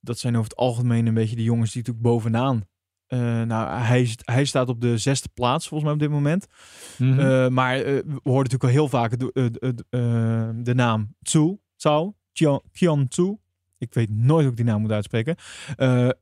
dat 0.00 0.18
zijn 0.18 0.34
over 0.36 0.48
het 0.48 0.58
algemeen 0.58 1.06
een 1.06 1.14
beetje 1.14 1.36
de 1.36 1.42
jongens 1.42 1.72
die 1.72 1.82
natuurlijk 1.82 2.06
bovenaan. 2.06 2.62
Eh, 3.08 3.42
nou, 3.42 3.78
hij, 3.78 4.14
hij 4.24 4.44
staat 4.44 4.68
op 4.68 4.80
de 4.80 4.98
zesde 4.98 5.28
plaats 5.34 5.68
volgens 5.68 5.84
mij 5.84 5.92
op 5.92 5.98
dit 5.98 6.18
moment. 6.18 6.46
Mhm. 6.98 7.20
Eh, 7.20 7.48
maar 7.48 7.76
eh, 7.76 7.84
we 7.84 8.20
horen 8.22 8.42
natuurlijk 8.42 8.64
al 8.64 8.68
heel 8.68 8.88
vaak 8.88 9.18
de, 9.18 9.52
de, 10.62 10.74
naam 10.74 11.14
Tsu, 11.22 11.58
Tsao, 11.76 12.14
Tian 12.72 13.08
Tsu. 13.08 13.36
Ik 13.78 13.94
weet 13.94 14.10
nooit 14.10 14.42
hoe 14.42 14.50
ik 14.50 14.56
die 14.56 14.64
naam 14.64 14.80
moet 14.80 14.92
uitspreken. 14.92 15.36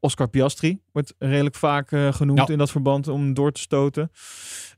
Oscar 0.00 0.28
Piastri 0.28 0.80
wordt 0.92 1.14
redelijk 1.18 1.54
vaak 1.54 1.88
genoemd 1.88 2.38
Ja. 2.38 2.48
in 2.48 2.58
dat 2.58 2.70
verband 2.70 3.08
om 3.08 3.34
door 3.34 3.52
te 3.52 3.60
stoten. 3.60 4.10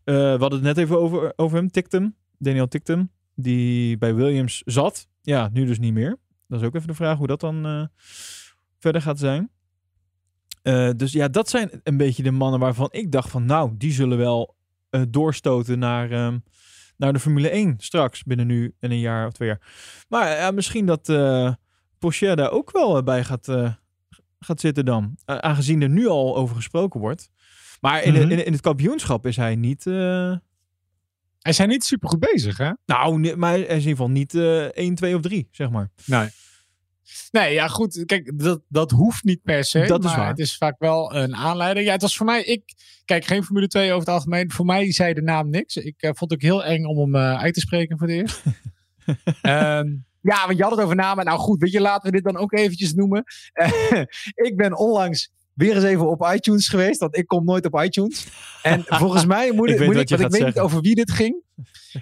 We 0.04 0.36
hadden 0.38 0.52
het 0.52 0.62
net 0.62 0.76
even 0.76 1.00
over, 1.00 1.32
over 1.36 1.56
hem, 1.56 1.70
Tictum. 1.70 2.14
Daniel 2.38 2.68
Tictum, 2.68 3.10
die 3.34 3.98
bij 3.98 4.14
Williams 4.14 4.62
zat. 4.64 5.08
Ja, 5.22 5.48
nu 5.52 5.64
dus 5.64 5.78
niet 5.78 5.92
meer. 5.92 6.16
Dat 6.46 6.60
is 6.60 6.66
ook 6.66 6.74
even 6.74 6.88
de 6.88 6.94
vraag 6.94 7.18
hoe 7.18 7.26
dat 7.26 7.40
dan 7.40 7.88
verder 8.78 9.02
gaat 9.02 9.18
zijn. 9.18 9.50
Eh, 10.68 10.90
dus 10.96 11.12
ja, 11.12 11.28
dat 11.28 11.48
zijn 11.48 11.70
een 11.82 11.96
beetje 11.96 12.22
de 12.22 12.30
mannen 12.30 12.60
waarvan 12.60 12.88
ik 12.90 13.12
dacht 13.12 13.30
van... 13.30 13.44
nou, 13.44 13.70
die 13.76 13.92
zullen 13.92 14.18
wel 14.18 14.54
eh, 14.90 15.02
doorstoten 15.08 15.78
naar, 15.78 16.10
ehm, 16.10 16.38
naar 16.96 17.12
de 17.12 17.18
Formule 17.20 17.48
1 17.50 17.74
straks. 17.78 18.22
Binnen 18.22 18.46
nu 18.46 18.74
en 18.78 18.90
een 18.90 18.98
jaar 19.00 19.26
of 19.26 19.32
twee 19.32 19.48
jaar. 19.48 19.60
Maar 20.08 20.36
ja, 20.36 20.50
misschien 20.50 20.86
dat 20.86 21.08
eh 21.08 21.52
Porsche 21.98 22.36
daar 22.36 22.50
ook 22.50 22.70
wel 22.72 22.96
eh, 22.96 23.02
bij 23.02 23.24
gaat, 23.24 23.48
eh, 23.48 23.72
gaat 24.38 24.60
zitten 24.60 24.84
dan. 24.84 25.16
Eh, 25.24 25.36
aangezien 25.36 25.82
er 25.82 25.88
nu 25.88 26.06
al 26.08 26.36
over 26.36 26.56
gesproken 26.56 27.00
wordt. 27.00 27.30
Maar 27.80 28.02
in, 28.02 28.12
de- 28.12 28.20
Mhm. 28.20 28.30
in, 28.30 28.44
in 28.46 28.52
het 28.52 28.60
kampioenschap 28.60 29.26
is 29.26 29.36
hij 29.36 29.56
niet... 29.56 29.86
eh, 29.86 30.32
Hij 31.38 31.52
zijn 31.52 31.68
niet 31.68 31.84
super 31.84 32.08
goed 32.08 32.20
bezig, 32.20 32.56
hè? 32.58 32.70
nou, 32.86 33.36
maar 33.36 33.50
hij 33.50 33.60
is 33.60 33.66
in 33.68 33.74
ieder 33.74 33.90
geval 33.90 34.10
niet 34.10 34.34
eh 34.34 34.64
1, 34.64 34.94
2 34.94 35.14
of 35.16 35.20
3, 35.22 35.48
zeg 35.50 35.70
maar. 35.70 35.90
Nee. 36.04 36.28
Nee, 37.30 37.52
ja, 37.52 37.68
goed. 37.68 38.02
Kijk, 38.06 38.38
dat, 38.38 38.60
dat 38.68 38.90
hoeft 38.90 39.24
niet 39.24 39.42
per 39.42 39.64
se. 39.64 39.86
Dat 39.86 40.04
is 40.04 40.06
maar 40.06 40.18
waar. 40.18 40.28
Het 40.28 40.38
is 40.38 40.56
vaak 40.56 40.78
wel 40.78 41.14
een 41.14 41.36
aanleiding. 41.36 41.86
Ja, 41.86 41.92
het 41.92 42.02
was 42.02 42.16
voor 42.16 42.26
mij. 42.26 42.44
Ik 42.44 42.74
kijk 43.04 43.24
geen 43.24 43.44
Formule 43.44 43.66
2 43.66 43.88
over 43.88 43.98
het 43.98 44.08
algemeen. 44.08 44.50
Voor 44.50 44.64
mij 44.64 44.92
zei 44.92 45.14
de 45.14 45.22
naam 45.22 45.50
niks. 45.50 45.76
Ik 45.76 45.94
eh, 45.98 46.10
vond 46.14 46.30
het 46.30 46.32
ook 46.32 46.48
heel 46.48 46.64
eng 46.64 46.84
om 46.84 46.98
hem 46.98 47.14
eh, 47.14 47.40
uit 47.42 47.54
te 47.54 47.60
spreken 47.60 47.98
voor 47.98 48.08
het 48.08 48.16
eerst. 48.16 48.42
Ehm, 49.42 49.86
ja, 50.20 50.46
want 50.46 50.56
je 50.56 50.62
had 50.62 50.72
het 50.72 50.80
over 50.80 50.96
namen. 50.96 51.24
Nou 51.24 51.38
goed, 51.38 51.60
weet 51.60 51.72
je, 51.72 51.80
laten 51.80 52.10
we 52.10 52.16
dit 52.16 52.24
dan 52.24 52.36
ook 52.36 52.52
eventjes 52.52 52.94
noemen. 52.94 53.24
Eh, 53.52 53.90
ik 54.48 54.52
ben 54.56 54.76
onlangs 54.76 55.30
weer 55.54 55.74
eens 55.74 55.84
even 55.84 56.08
op 56.08 56.30
iTunes 56.34 56.68
geweest. 56.68 57.00
Want 57.00 57.16
ik 57.16 57.26
kom 57.26 57.44
nooit 57.44 57.66
op 57.66 57.80
iTunes. 57.80 58.26
En 58.62 58.84
volgens 58.86 59.26
mij 59.26 59.52
moet 59.52 59.68
Ik 59.70 59.78
moet 59.78 59.94
wat 59.94 60.02
ik, 60.02 60.08
want 60.08 60.22
ik 60.22 60.30
weet 60.30 60.44
niet 60.44 60.58
over 60.58 60.80
wie 60.80 60.94
dit 60.94 61.10
ging. 61.10 61.42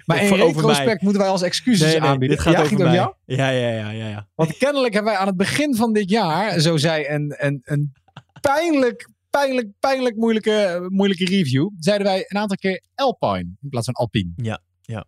Maar 0.05 0.23
in 0.23 0.33
retrospect 0.33 0.85
mij. 0.85 0.97
moeten 1.01 1.21
wij 1.21 1.31
als 1.31 1.41
excuses 1.41 1.91
Nee, 1.91 1.99
nee, 1.99 2.09
aanbieden. 2.09 2.37
dit 2.37 2.45
gaat 2.45 2.53
ja, 2.53 2.61
over 2.61 2.93
jou? 2.93 3.13
Ja, 3.25 3.49
ja, 3.49 3.69
ja, 3.69 3.89
ja, 3.89 4.07
ja. 4.07 4.27
Want 4.35 4.57
kennelijk 4.57 4.93
hebben 4.93 5.11
wij 5.11 5.21
aan 5.21 5.27
het 5.27 5.37
begin 5.37 5.75
van 5.75 5.93
dit 5.93 6.09
jaar, 6.09 6.59
zo 6.59 6.77
zei 6.77 7.07
een, 7.07 7.35
een, 7.37 7.61
een 7.63 7.93
pijnlijk, 8.41 9.09
pijnlijk, 9.29 9.67
pijnlijk 9.79 10.15
moeilijke, 10.15 10.85
moeilijke 10.87 11.25
review, 11.25 11.69
zeiden 11.79 12.07
wij 12.07 12.25
een 12.27 12.37
aantal 12.37 12.57
keer 12.57 12.81
Alpine 12.95 13.55
in 13.61 13.69
plaats 13.69 13.85
van 13.85 13.93
Alpine. 13.93 14.31
Ja, 14.35 14.59
ja. 14.81 15.05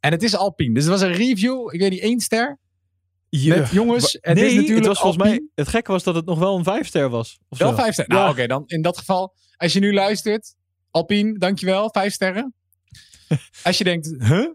En 0.00 0.12
het 0.12 0.22
is 0.22 0.36
Alpine. 0.36 0.74
Dus 0.74 0.82
het 0.84 0.92
was 0.92 1.02
een 1.02 1.12
review, 1.12 1.74
ik 1.74 1.80
weet 1.80 1.90
niet, 1.90 2.00
één 2.00 2.20
ster. 2.20 2.58
Met, 3.30 3.70
jongens, 3.70 4.18
het 4.20 4.34
nee, 4.34 4.44
is 4.46 4.52
natuurlijk 4.54 4.78
het 4.78 4.86
was 4.86 4.98
volgens 5.00 5.22
mij... 5.22 5.48
Het 5.54 5.68
gekke 5.68 5.92
was 5.92 6.02
dat 6.02 6.14
het 6.14 6.24
nog 6.26 6.38
wel 6.38 6.56
een 6.56 6.64
vijfster 6.64 7.08
was. 7.08 7.38
Of 7.48 7.58
Wel 7.58 7.68
zo. 7.68 7.74
vijf 7.74 7.92
sterren. 7.92 8.14
Nou, 8.14 8.26
Ja. 8.26 8.32
oké, 8.32 8.46
dan 8.46 8.62
in 8.66 8.82
dat 8.82 8.98
geval, 8.98 9.34
als 9.56 9.72
je 9.72 9.80
nu 9.80 9.92
luistert, 9.94 10.54
Alpine, 10.90 11.38
dankjewel, 11.38 11.90
vijf 11.92 12.12
sterren. 12.12 12.54
als 13.62 13.78
je 13.78 13.84
denkt, 13.84 14.14
huh? 14.18 14.46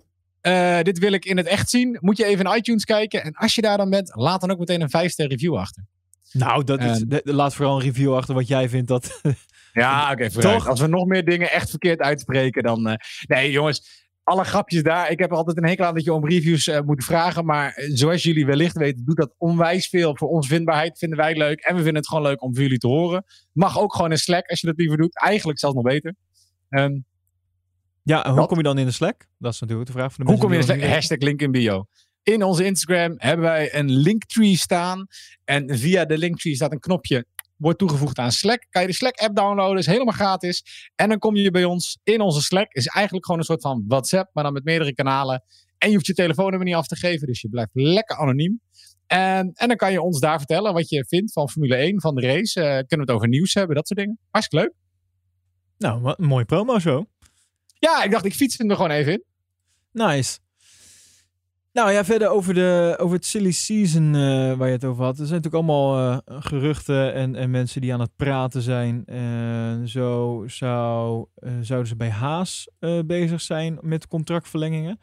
Eh, 0.41 0.83
dit 0.83 0.99
wil 0.99 1.11
ik 1.11 1.25
in 1.25 1.37
het 1.37 1.47
echt 1.47 1.69
zien, 1.69 1.97
moet 2.01 2.17
je 2.17 2.25
even 2.25 2.45
in 2.45 2.57
iTunes 2.57 2.85
kijken. 2.85 3.23
En 3.23 3.33
als 3.33 3.55
je 3.55 3.61
daar 3.61 3.77
dan 3.77 3.89
bent, 3.89 4.11
laat 4.15 4.41
dan 4.41 4.51
ook 4.51 4.59
meteen 4.59 4.81
een 4.81 4.89
vijf 4.89 5.11
ster 5.11 5.27
review 5.27 5.55
achter. 5.55 5.85
Nou, 6.31 6.63
dat 6.63 6.83
is, 6.83 7.03
laat 7.23 7.55
vooral 7.55 7.75
een 7.75 7.81
review 7.81 8.15
achter 8.15 8.35
wat 8.35 8.47
jij 8.47 8.69
vindt 8.69 8.87
dat... 8.87 9.21
Ja, 9.73 10.11
oké. 10.11 10.29
Toch? 10.29 10.67
Als 10.67 10.79
we 10.79 10.87
nog 10.87 11.05
meer 11.05 11.25
dingen 11.25 11.51
echt 11.51 11.69
verkeerd 11.69 11.99
uitspreken, 11.99 12.63
dan... 12.63 12.87
eh, 12.87 12.95
nee, 13.27 13.51
jongens. 13.51 14.05
alle 14.23 14.43
grapjes 14.43 14.83
daar. 14.83 15.11
Ik 15.11 15.19
heb 15.19 15.31
altijd 15.31 15.57
een 15.57 15.65
hekel 15.65 15.85
aan 15.85 15.93
dat 15.93 16.03
je 16.03 16.13
om 16.13 16.27
reviews 16.29 16.67
uh, 16.67 16.79
moet 16.79 17.03
vragen. 17.03 17.45
Maar 17.45 17.73
eh, 17.73 17.89
zoals 17.93 18.23
jullie 18.23 18.45
wellicht 18.45 18.77
weten, 18.77 19.05
doet 19.05 19.17
dat 19.17 19.35
onwijs 19.37 19.87
veel 19.87 20.17
voor 20.17 20.29
ons 20.29 20.47
vindbaarheid. 20.47 20.97
Vinden 20.97 21.17
wij 21.17 21.35
leuk. 21.35 21.59
En 21.59 21.75
we 21.75 21.81
vinden 21.81 22.01
het 22.01 22.07
gewoon 22.07 22.23
leuk 22.23 22.41
om 22.41 22.53
voor 22.53 22.63
jullie 22.63 22.77
te 22.77 22.87
horen. 22.87 23.25
Mag 23.51 23.79
ook 23.79 23.95
gewoon 23.95 24.11
in 24.11 24.17
Slack 24.17 24.49
als 24.49 24.61
je 24.61 24.67
dat 24.67 24.77
liever 24.77 24.97
doet. 24.97 25.19
Eigenlijk 25.19 25.59
zelfs 25.59 25.75
nog 25.75 25.83
beter. 25.83 26.15
Um, 26.69 27.05
ja, 28.03 28.25
en 28.25 28.33
hoe 28.33 28.45
kom 28.45 28.57
je 28.57 28.63
dan 28.63 28.77
in 28.77 28.85
de 28.85 28.91
Slack? 28.91 29.25
Dat 29.37 29.53
is 29.53 29.59
natuurlijk 29.59 29.87
de 29.87 29.93
vraag 29.93 30.13
van 30.13 30.25
de 30.25 30.31
Hoe 30.31 30.39
kom 30.39 30.49
je 30.49 30.59
in 30.59 30.65
de 30.65 30.73
Slack? 30.73 30.89
Hashtag 30.89 31.17
link 31.17 31.41
in 31.41 31.51
bio. 31.51 31.85
In 32.23 32.43
onze 32.43 32.65
Instagram 32.65 33.13
hebben 33.17 33.45
wij 33.45 33.75
een 33.75 33.91
linktree 33.91 34.57
staan. 34.57 35.07
En 35.45 35.77
via 35.77 36.05
de 36.05 36.17
linktree 36.17 36.55
staat 36.55 36.71
een 36.71 36.79
knopje 36.79 37.25
wordt 37.63 37.79
toegevoegd 37.79 38.17
aan 38.17 38.31
Slack. 38.31 38.65
Kan 38.69 38.81
je 38.81 38.87
de 38.87 38.93
Slack 38.93 39.17
app 39.19 39.35
downloaden, 39.35 39.77
is 39.77 39.85
helemaal 39.85 40.13
gratis. 40.13 40.63
En 40.95 41.09
dan 41.09 41.19
kom 41.19 41.35
je 41.35 41.51
bij 41.51 41.63
ons 41.63 41.99
in 42.03 42.21
onze 42.21 42.41
Slack. 42.41 42.73
Is 42.73 42.87
eigenlijk 42.87 43.25
gewoon 43.25 43.39
een 43.41 43.47
soort 43.47 43.61
van 43.61 43.83
WhatsApp, 43.87 44.29
maar 44.33 44.43
dan 44.43 44.53
met 44.53 44.63
meerdere 44.63 44.93
kanalen. 44.93 45.43
En 45.77 45.87
je 45.87 45.93
hoeft 45.93 46.07
je 46.07 46.13
telefoonnummer 46.13 46.67
niet 46.67 46.75
af 46.75 46.87
te 46.87 46.95
geven, 46.95 47.27
dus 47.27 47.41
je 47.41 47.49
blijft 47.49 47.71
lekker 47.73 48.17
anoniem. 48.17 48.61
En, 49.07 49.51
en 49.53 49.67
dan 49.67 49.77
kan 49.77 49.91
je 49.91 50.01
ons 50.01 50.19
daar 50.19 50.37
vertellen 50.37 50.73
wat 50.73 50.89
je 50.89 51.05
vindt 51.07 51.33
van 51.33 51.49
Formule 51.49 51.75
1, 51.75 52.01
van 52.01 52.15
de 52.15 52.21
race. 52.21 52.59
Uh, 52.59 52.65
kunnen 52.65 52.87
we 52.87 53.01
het 53.01 53.11
over 53.11 53.27
nieuws 53.27 53.53
hebben, 53.53 53.75
dat 53.75 53.87
soort 53.87 53.99
dingen. 53.99 54.19
Hartstikke 54.29 54.65
leuk. 54.65 54.75
Nou, 55.77 56.01
wat 56.01 56.19
een 56.19 56.25
mooie 56.25 56.45
promo 56.45 56.79
zo. 56.79 57.05
Ja, 57.83 58.03
ik 58.03 58.11
dacht, 58.11 58.25
ik 58.25 58.33
fiets 58.33 58.57
hem 58.57 58.69
er 58.69 58.75
gewoon 58.75 58.91
even 58.91 59.13
in. 59.13 59.23
Nice. 59.91 60.39
Nou 61.73 61.91
ja, 61.91 62.05
verder 62.05 62.27
over, 62.29 62.53
de, 62.53 62.95
over 62.99 63.15
het 63.15 63.25
silly 63.25 63.51
season 63.51 64.13
uh, 64.13 64.53
waar 64.53 64.67
je 64.67 64.73
het 64.73 64.85
over 64.85 65.03
had. 65.03 65.19
Er 65.19 65.25
zijn 65.25 65.41
natuurlijk 65.41 65.63
allemaal 65.63 65.99
uh, 65.99 66.17
geruchten 66.25 67.13
en, 67.13 67.35
en 67.35 67.51
mensen 67.51 67.81
die 67.81 67.93
aan 67.93 67.99
het 67.99 68.15
praten 68.15 68.61
zijn. 68.61 69.03
Uh, 69.05 69.87
zo 69.87 70.43
zou, 70.47 71.25
zouden 71.61 71.87
ze 71.87 71.95
bij 71.95 72.09
Haas 72.09 72.69
bezig 73.05 73.41
zijn 73.41 73.77
met 73.81 74.07
contractverlengingen. 74.07 74.99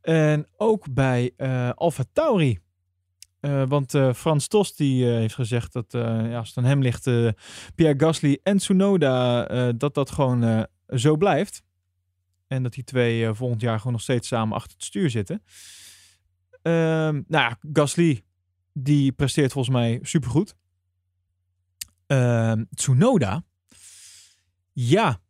En 0.00 0.46
ook 0.56 0.94
bij 0.94 1.32
Alfa 1.74 2.04
Tauri. 2.12 2.58
want 3.68 3.98
Frans 4.14 4.48
Tos 4.48 4.76
die, 4.76 5.04
heeft 5.04 5.34
gezegd 5.34 5.72
dat 5.72 5.86
ja, 5.88 6.38
als 6.38 6.48
het 6.48 6.56
aan 6.56 6.64
hem 6.64 6.82
ligt, 6.82 7.10
Pierre 7.74 7.98
Gasly 7.98 8.40
en 8.42 8.56
Tsunoda, 8.56 9.46
dat 9.72 9.94
dat 9.94 10.10
gewoon 10.10 10.66
zo 10.88 11.16
blijft. 11.16 11.62
En 12.50 12.62
dat 12.62 12.72
die 12.72 12.84
twee 12.84 13.32
volgend 13.34 13.60
jaar 13.60 13.78
gewoon 13.78 13.92
nog 13.92 14.02
steeds 14.02 14.28
samen 14.28 14.56
achter 14.56 14.72
het 14.72 14.84
stuur 14.84 15.10
zitten. 15.10 15.42
Um, 16.62 17.24
nou 17.26 17.26
ja, 17.28 17.58
Gasly, 17.72 18.24
die 18.72 19.12
presteert 19.12 19.52
volgens 19.52 19.74
mij 19.74 19.98
supergoed. 20.02 20.56
Um, 22.06 22.68
Tsunoda, 22.74 23.44
ja, 24.72 25.20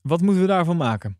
wat 0.00 0.20
moeten 0.20 0.42
we 0.42 0.48
daarvan 0.48 0.76
maken? 0.76 1.18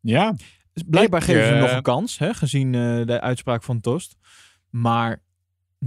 Ja. 0.00 0.34
Dus 0.72 0.82
blijkbaar 0.86 1.22
geven 1.22 1.46
ze 1.46 1.54
nog 1.54 1.70
een 1.70 1.82
kans, 1.82 2.18
hè, 2.18 2.34
gezien 2.34 2.72
uh, 2.72 3.06
de 3.06 3.20
uitspraak 3.20 3.62
van 3.62 3.80
Tost. 3.80 4.16
Maar 4.70 5.22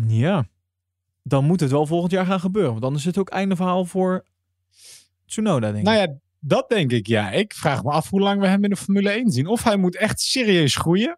ja, 0.07 0.47
dan 1.23 1.45
moet 1.45 1.59
het 1.59 1.71
wel 1.71 1.86
volgend 1.86 2.11
jaar 2.11 2.26
gaan 2.26 2.39
gebeuren. 2.39 2.71
Want 2.71 2.84
dan 2.84 2.95
is 2.95 3.05
het 3.05 3.17
ook 3.17 3.30
einde 3.30 3.55
verhaal 3.55 3.86
voor 3.86 4.26
Tsunoda, 5.26 5.71
denk 5.71 5.88
ik. 5.88 5.93
Nou 5.93 5.97
ja, 5.97 6.19
dat 6.47 6.69
denk 6.69 6.91
ik, 6.91 7.07
ja. 7.07 7.31
Ik 7.31 7.53
vraag 7.53 7.83
me 7.83 7.91
af 7.91 8.09
hoe 8.09 8.21
lang 8.21 8.41
we 8.41 8.47
hem 8.47 8.63
in 8.63 8.69
de 8.69 8.75
Formule 8.75 9.09
1 9.09 9.31
zien. 9.31 9.47
Of 9.47 9.63
hij 9.63 9.77
moet 9.77 9.95
echt 9.95 10.21
serieus 10.21 10.75
groeien. 10.75 11.17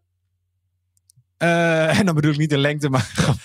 Uh, 1.37 1.97
en 1.99 2.05
dan 2.05 2.15
bedoel 2.15 2.31
ik 2.31 2.37
niet 2.37 2.49
de 2.49 2.57
lengte, 2.57 2.89
maar. 2.89 3.11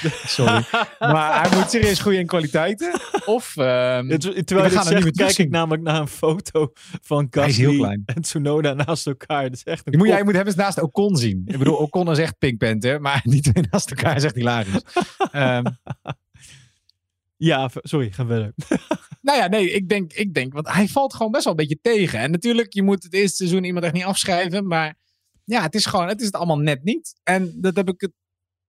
Sorry. 0.26 0.64
maar 0.98 1.40
hij 1.40 1.58
moet 1.58 1.70
serieus 1.70 2.00
groeien 2.00 2.20
in 2.20 2.26
kwaliteiten. 2.26 3.00
Of. 3.24 3.56
Uh, 3.56 3.64
terwijl 3.64 4.68
we 4.68 4.70
gaan 4.70 4.86
er 4.86 4.94
niet 4.94 5.04
meer 5.04 5.12
kijk 5.12 5.38
ik 5.38 5.50
namelijk 5.50 5.82
naar 5.82 6.00
een 6.00 6.08
foto 6.08 6.72
van 7.02 7.26
Gasly 7.30 7.82
en 8.04 8.22
Tsunoda 8.22 8.72
naast 8.72 9.06
elkaar. 9.06 9.42
Dat 9.42 9.52
is 9.52 9.62
echt 9.62 9.86
een 9.86 9.92
je, 9.92 9.98
moet, 9.98 10.06
jij 10.06 10.24
moet 10.24 10.34
hem 10.34 10.46
eens 10.46 10.54
naast 10.54 10.80
Ocon 10.80 11.16
zien. 11.16 11.42
Ik 11.46 11.58
bedoel, 11.58 11.76
Ocon 11.76 12.10
is 12.10 12.18
echt 12.18 12.38
Pink 12.38 12.58
Panther, 12.58 13.00
maar 13.00 13.20
niet 13.24 13.70
naast 13.70 13.90
elkaar 13.90 14.16
is 14.16 14.24
echt 14.24 14.34
hilarisch. 14.34 14.82
um, 15.32 15.78
ja, 17.36 17.70
sorry, 17.82 18.10
ga 18.10 18.26
verder. 18.26 18.54
Nou 19.20 19.38
ja, 19.38 19.46
nee, 19.46 19.70
ik 19.70 19.88
denk, 19.88 20.12
ik 20.12 20.34
denk, 20.34 20.52
want 20.52 20.68
hij 20.68 20.88
valt 20.88 21.14
gewoon 21.14 21.32
best 21.32 21.44
wel 21.44 21.52
een 21.52 21.58
beetje 21.58 21.80
tegen. 21.82 22.18
En 22.18 22.30
natuurlijk, 22.30 22.72
je 22.72 22.82
moet 22.82 23.02
het 23.02 23.14
eerste 23.14 23.36
seizoen 23.36 23.64
iemand 23.64 23.84
echt 23.84 23.94
niet 23.94 24.04
afschrijven, 24.04 24.66
maar 24.66 24.98
ja, 25.44 25.62
het 25.62 25.74
is 25.74 25.86
gewoon, 25.86 26.08
het 26.08 26.20
is 26.20 26.26
het 26.26 26.34
allemaal 26.34 26.58
net 26.58 26.84
niet. 26.84 27.20
En 27.22 27.60
dat 27.60 27.76
heb 27.76 27.88
ik 27.88 28.00
het 28.00 28.12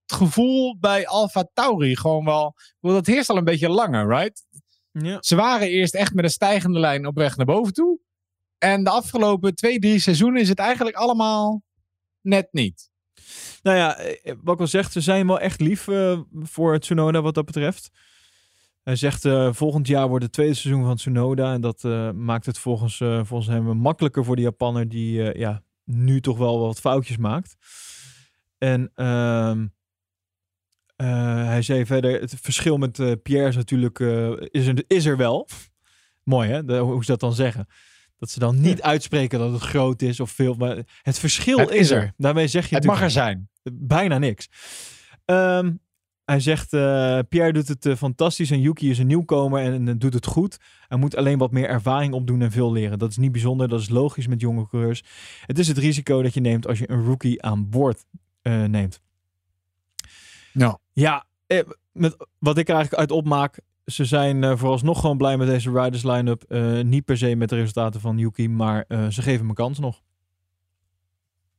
gevoel 0.06 0.78
bij 0.78 1.06
Alpha 1.06 1.48
Tauri 1.54 1.96
gewoon 1.96 2.24
wel. 2.24 2.54
Dat 2.80 3.06
heerst 3.06 3.28
al 3.28 3.36
een 3.36 3.44
beetje 3.44 3.68
langer, 3.68 4.08
right? 4.08 4.44
Ja. 4.90 5.18
Ze 5.20 5.36
waren 5.36 5.68
eerst 5.68 5.94
echt 5.94 6.14
met 6.14 6.24
een 6.24 6.30
stijgende 6.30 6.78
lijn 6.78 7.06
op 7.06 7.16
weg 7.16 7.36
naar 7.36 7.46
boven 7.46 7.72
toe. 7.72 7.98
En 8.58 8.84
de 8.84 8.90
afgelopen 8.90 9.54
twee, 9.54 9.78
drie 9.78 9.98
seizoenen 9.98 10.40
is 10.40 10.48
het 10.48 10.58
eigenlijk 10.58 10.96
allemaal 10.96 11.62
net 12.20 12.48
niet. 12.50 12.90
Nou 13.62 13.76
ja, 13.76 13.96
eh, 13.96 14.34
wat 14.42 14.54
ik 14.54 14.60
al 14.60 14.66
zeg, 14.66 14.92
ze 14.92 15.00
zijn 15.00 15.26
wel 15.26 15.40
echt 15.40 15.60
lief 15.60 15.86
uh, 15.86 16.20
voor 16.32 16.78
Tsunoda 16.78 17.22
wat 17.22 17.34
dat 17.34 17.44
betreft. 17.44 17.90
Hij 18.82 18.96
zegt 18.96 19.24
uh, 19.24 19.52
volgend 19.52 19.86
jaar 19.86 20.08
wordt 20.08 20.24
het 20.24 20.32
tweede 20.32 20.54
seizoen 20.54 20.84
van 20.84 20.96
Tsunoda. 20.96 21.52
En 21.52 21.60
dat 21.60 21.82
uh, 21.84 22.10
maakt 22.10 22.46
het 22.46 22.58
volgens, 22.58 22.96
volgens 22.96 23.46
hem 23.46 23.76
makkelijker 23.76 24.24
voor 24.24 24.36
de 24.36 24.42
Japanner 24.42 24.88
die 24.88 25.38
ja, 25.38 25.62
nu 25.84 26.20
toch 26.20 26.38
wel 26.38 26.58
wat 26.58 26.80
foutjes 26.80 27.16
maakt. 27.16 27.56
En 28.58 28.92
uh, 28.96 29.60
hij 31.46 31.62
zei 31.62 31.86
verder, 31.86 32.20
het 32.20 32.34
verschil 32.40 32.76
met 32.76 33.22
Pierre 33.22 33.48
is 33.48 33.56
natuurlijk, 33.56 33.98
is, 34.50 34.66
er, 34.66 34.84
is 34.86 35.04
er 35.04 35.16
wel. 35.16 35.48
Mooi 36.24 36.50
hè, 36.50 36.64
de, 36.64 36.78
hoe 36.78 37.04
ze 37.04 37.10
dat 37.10 37.20
dan 37.20 37.34
zeggen. 37.34 37.66
Dat 38.18 38.30
ze 38.30 38.38
dan 38.38 38.60
niet 38.60 38.82
uitspreken 38.82 39.38
dat 39.38 39.52
het 39.52 39.62
groot 39.62 40.02
is 40.02 40.20
of 40.20 40.30
veel. 40.30 40.54
Maar 40.54 40.76
het 41.02 41.18
verschil 41.18 41.58
het 41.58 41.70
is 41.70 41.90
er. 41.90 42.12
Daarmee 42.16 42.48
zeg 42.48 42.68
je 42.68 42.74
het 42.74 42.84
mag 42.84 43.02
er 43.02 43.10
zijn. 43.10 43.50
Bijna 43.72 44.18
niks. 44.18 44.48
Um, 45.24 45.80
hij 46.24 46.40
zegt, 46.40 46.72
uh, 46.72 47.18
Pierre 47.28 47.52
doet 47.52 47.68
het 47.68 47.86
uh, 47.86 47.96
fantastisch 47.96 48.50
en 48.50 48.60
Yuki 48.60 48.90
is 48.90 48.98
een 48.98 49.06
nieuwkomer 49.06 49.62
en, 49.62 49.88
en 49.88 49.98
doet 49.98 50.14
het 50.14 50.26
goed. 50.26 50.58
Hij 50.88 50.98
moet 50.98 51.16
alleen 51.16 51.38
wat 51.38 51.50
meer 51.50 51.68
ervaring 51.68 52.14
opdoen 52.14 52.42
en 52.42 52.50
veel 52.50 52.72
leren. 52.72 52.98
Dat 52.98 53.10
is 53.10 53.16
niet 53.16 53.32
bijzonder, 53.32 53.68
dat 53.68 53.80
is 53.80 53.88
logisch 53.88 54.26
met 54.26 54.40
jonge 54.40 54.68
coureurs. 54.68 55.04
Het 55.46 55.58
is 55.58 55.68
het 55.68 55.78
risico 55.78 56.22
dat 56.22 56.34
je 56.34 56.40
neemt 56.40 56.66
als 56.66 56.78
je 56.78 56.90
een 56.90 57.04
rookie 57.04 57.42
aan 57.42 57.68
boord 57.68 58.04
uh, 58.42 58.64
neemt. 58.64 59.00
Nou. 60.52 60.76
Ja, 60.92 61.24
met 61.92 62.16
wat 62.38 62.58
ik 62.58 62.68
er 62.68 62.74
eigenlijk 62.74 62.94
uit 62.94 63.10
opmaak, 63.10 63.60
ze 63.84 64.04
zijn 64.04 64.58
vooralsnog 64.58 65.00
gewoon 65.00 65.16
blij 65.16 65.36
met 65.36 65.46
deze 65.46 65.70
riders 65.70 66.02
line-up. 66.02 66.44
niet 66.84 67.04
per 67.04 67.16
se 67.16 67.34
met 67.34 67.48
de 67.48 67.56
resultaten 67.56 68.00
van 68.00 68.18
Yuki, 68.18 68.48
maar 68.48 68.84
ze 68.88 69.22
geven 69.22 69.38
hem 69.38 69.48
een 69.48 69.54
kans 69.54 69.78
nog. 69.78 70.02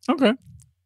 Oké. 0.05 0.35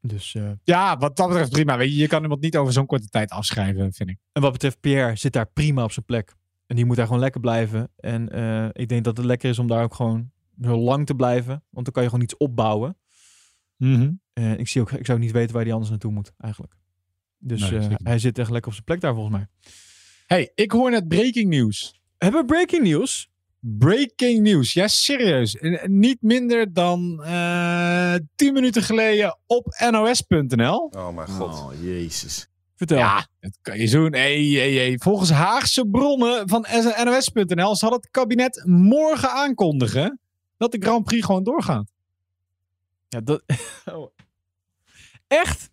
Dus, 0.07 0.33
uh, 0.33 0.51
ja, 0.63 0.97
wat 0.97 1.15
dat 1.15 1.27
betreft 1.27 1.51
prima. 1.51 1.77
Weet 1.77 1.89
je, 1.89 1.97
je 1.97 2.07
kan 2.07 2.21
iemand 2.21 2.41
niet 2.41 2.57
over 2.57 2.73
zo'n 2.73 2.85
korte 2.85 3.07
tijd 3.07 3.29
afschrijven, 3.29 3.93
vind 3.93 4.09
ik. 4.09 4.17
En 4.31 4.41
wat 4.41 4.51
betreft 4.51 4.79
Pierre 4.79 5.15
zit 5.15 5.33
daar 5.33 5.47
prima 5.47 5.83
op 5.83 5.91
zijn 5.91 6.05
plek. 6.05 6.35
En 6.67 6.75
die 6.75 6.85
moet 6.85 6.95
daar 6.95 7.05
gewoon 7.05 7.21
lekker 7.21 7.41
blijven. 7.41 7.91
En 7.95 8.35
uh, 8.37 8.69
ik 8.71 8.89
denk 8.89 9.03
dat 9.03 9.17
het 9.17 9.25
lekker 9.25 9.49
is 9.49 9.59
om 9.59 9.67
daar 9.67 9.83
ook 9.83 9.93
gewoon 9.93 10.31
zo 10.61 10.77
lang 10.77 11.05
te 11.05 11.15
blijven. 11.15 11.63
Want 11.69 11.85
dan 11.85 11.93
kan 11.93 12.03
je 12.03 12.09
gewoon 12.09 12.23
iets 12.23 12.37
opbouwen. 12.37 12.97
Mm 13.77 13.95
-hmm. 13.95 14.21
uh, 14.33 14.59
ik, 14.59 14.67
zie 14.67 14.81
ook, 14.81 14.91
ik 14.91 15.05
zou 15.05 15.19
niet 15.19 15.31
weten 15.31 15.53
waar 15.53 15.63
hij 15.63 15.71
anders 15.71 15.89
naartoe 15.89 16.11
moet, 16.11 16.31
eigenlijk. 16.37 16.73
Dus 17.37 17.69
nee, 17.69 17.89
hij 18.03 18.19
zit 18.19 18.39
echt 18.39 18.49
lekker 18.49 18.67
op 18.67 18.73
zijn 18.73 18.85
plek 18.85 19.01
daar, 19.01 19.13
volgens 19.13 19.35
mij. 19.35 19.47
hey, 20.25 20.51
ik 20.55 20.71
hoor 20.71 20.91
net 20.91 21.07
breaking 21.07 21.49
news. 21.49 22.01
Hebben 22.17 22.41
we 22.41 22.47
breaking 22.47 22.83
news? 22.83 23.29
Breaking 23.59 24.41
news. 24.41 24.73
Ja, 24.73 24.87
serieus. 24.87 25.57
Niet 25.85 26.21
minder 26.21 26.73
dan 26.73 27.21
uh, 27.23 28.13
eh, 28.13 28.21
10 28.35 28.53
minuten 28.53 28.83
geleden 28.83 29.37
op 29.45 29.75
nos.nl. 29.91 30.89
Oh 30.91 31.15
mijn 31.15 31.27
god. 31.27 31.53
Oh, 31.53 31.71
jezus. 31.81 32.47
Vertel. 32.75 32.97
Ja, 32.97 33.27
dat 33.39 33.57
kan 33.61 33.77
je 33.77 33.89
doen. 33.89 34.13
Hey, 34.13 34.43
hey, 34.43 34.71
hey. 34.71 34.97
Volgens 34.97 35.29
Haagse 35.29 35.87
bronnen 35.87 36.49
van 36.49 36.65
nos.nl 37.03 37.75
zal 37.75 37.91
het 37.91 38.09
kabinet 38.11 38.63
morgen 38.65 39.29
aankondigen 39.29 40.19
dat 40.57 40.71
de 40.71 40.77
Grand 40.79 41.03
Prix 41.03 41.25
gewoon 41.25 41.43
doorgaat. 41.43 41.91
Ja, 43.07 43.21
dat... 43.21 43.43
Oh. 43.93 44.11
Echt? 45.27 45.69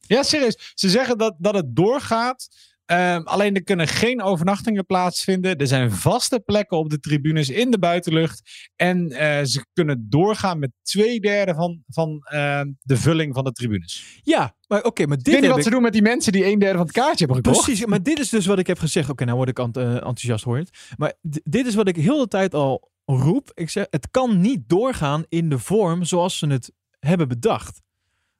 Ja, 0.00 0.22
serieus. 0.22 0.72
Ze 0.74 0.88
zeggen 0.88 1.18
dat, 1.18 1.34
dat 1.38 1.54
het 1.54 1.76
doorgaat 1.76 2.48
Um, 2.86 3.26
alleen 3.26 3.54
er 3.54 3.62
kunnen 3.62 3.88
geen 3.88 4.22
overnachtingen 4.22 4.86
plaatsvinden. 4.86 5.56
Er 5.56 5.66
zijn 5.66 5.90
vaste 5.90 6.40
plekken 6.40 6.78
op 6.78 6.90
de 6.90 7.00
tribunes 7.00 7.48
in 7.48 7.70
de 7.70 7.78
buitenlucht. 7.78 8.70
En 8.76 9.12
uh, 9.12 9.18
ze 9.42 9.66
kunnen 9.72 10.06
doorgaan 10.08 10.58
met 10.58 10.70
twee 10.82 11.20
derde 11.20 11.54
van, 11.54 11.82
van 11.88 12.28
uh, 12.32 12.60
de 12.80 12.96
vulling 12.96 13.34
van 13.34 13.44
de 13.44 13.52
tribunes. 13.52 14.20
Ja, 14.22 14.56
maar 14.66 14.78
oké, 14.78 14.88
okay, 14.88 15.06
maar 15.06 15.16
dit. 15.16 15.26
Ik 15.26 15.32
weet 15.32 15.42
niet 15.42 15.50
wat 15.50 15.58
ik... 15.58 15.64
ze 15.64 15.70
doen 15.70 15.82
met 15.82 15.92
die 15.92 16.02
mensen 16.02 16.32
die 16.32 16.46
een 16.46 16.58
derde 16.58 16.76
van 16.76 16.86
het 16.86 16.94
kaartje 16.94 17.24
hebben 17.24 17.44
gekocht. 17.44 17.64
Precies, 17.64 17.86
maar 17.86 18.02
dit 18.02 18.18
is 18.18 18.28
dus 18.28 18.46
wat 18.46 18.58
ik 18.58 18.66
heb 18.66 18.78
gezegd. 18.78 19.10
Oké, 19.10 19.12
okay, 19.12 19.26
nou 19.26 19.38
word 19.38 19.48
ik 19.48 19.58
ent 19.58 19.76
uh, 19.76 19.94
enthousiast 19.94 20.44
hoor. 20.44 20.62
Maar 20.96 21.12
dit 21.44 21.66
is 21.66 21.74
wat 21.74 21.88
ik 21.88 21.96
heel 21.96 22.18
de 22.18 22.28
tijd 22.28 22.54
al 22.54 22.90
roep. 23.04 23.50
Ik 23.54 23.70
zeg, 23.70 23.86
het 23.90 24.10
kan 24.10 24.40
niet 24.40 24.68
doorgaan 24.68 25.24
in 25.28 25.48
de 25.48 25.58
vorm 25.58 26.04
zoals 26.04 26.38
ze 26.38 26.46
het 26.46 26.72
hebben 26.98 27.28
bedacht. 27.28 27.80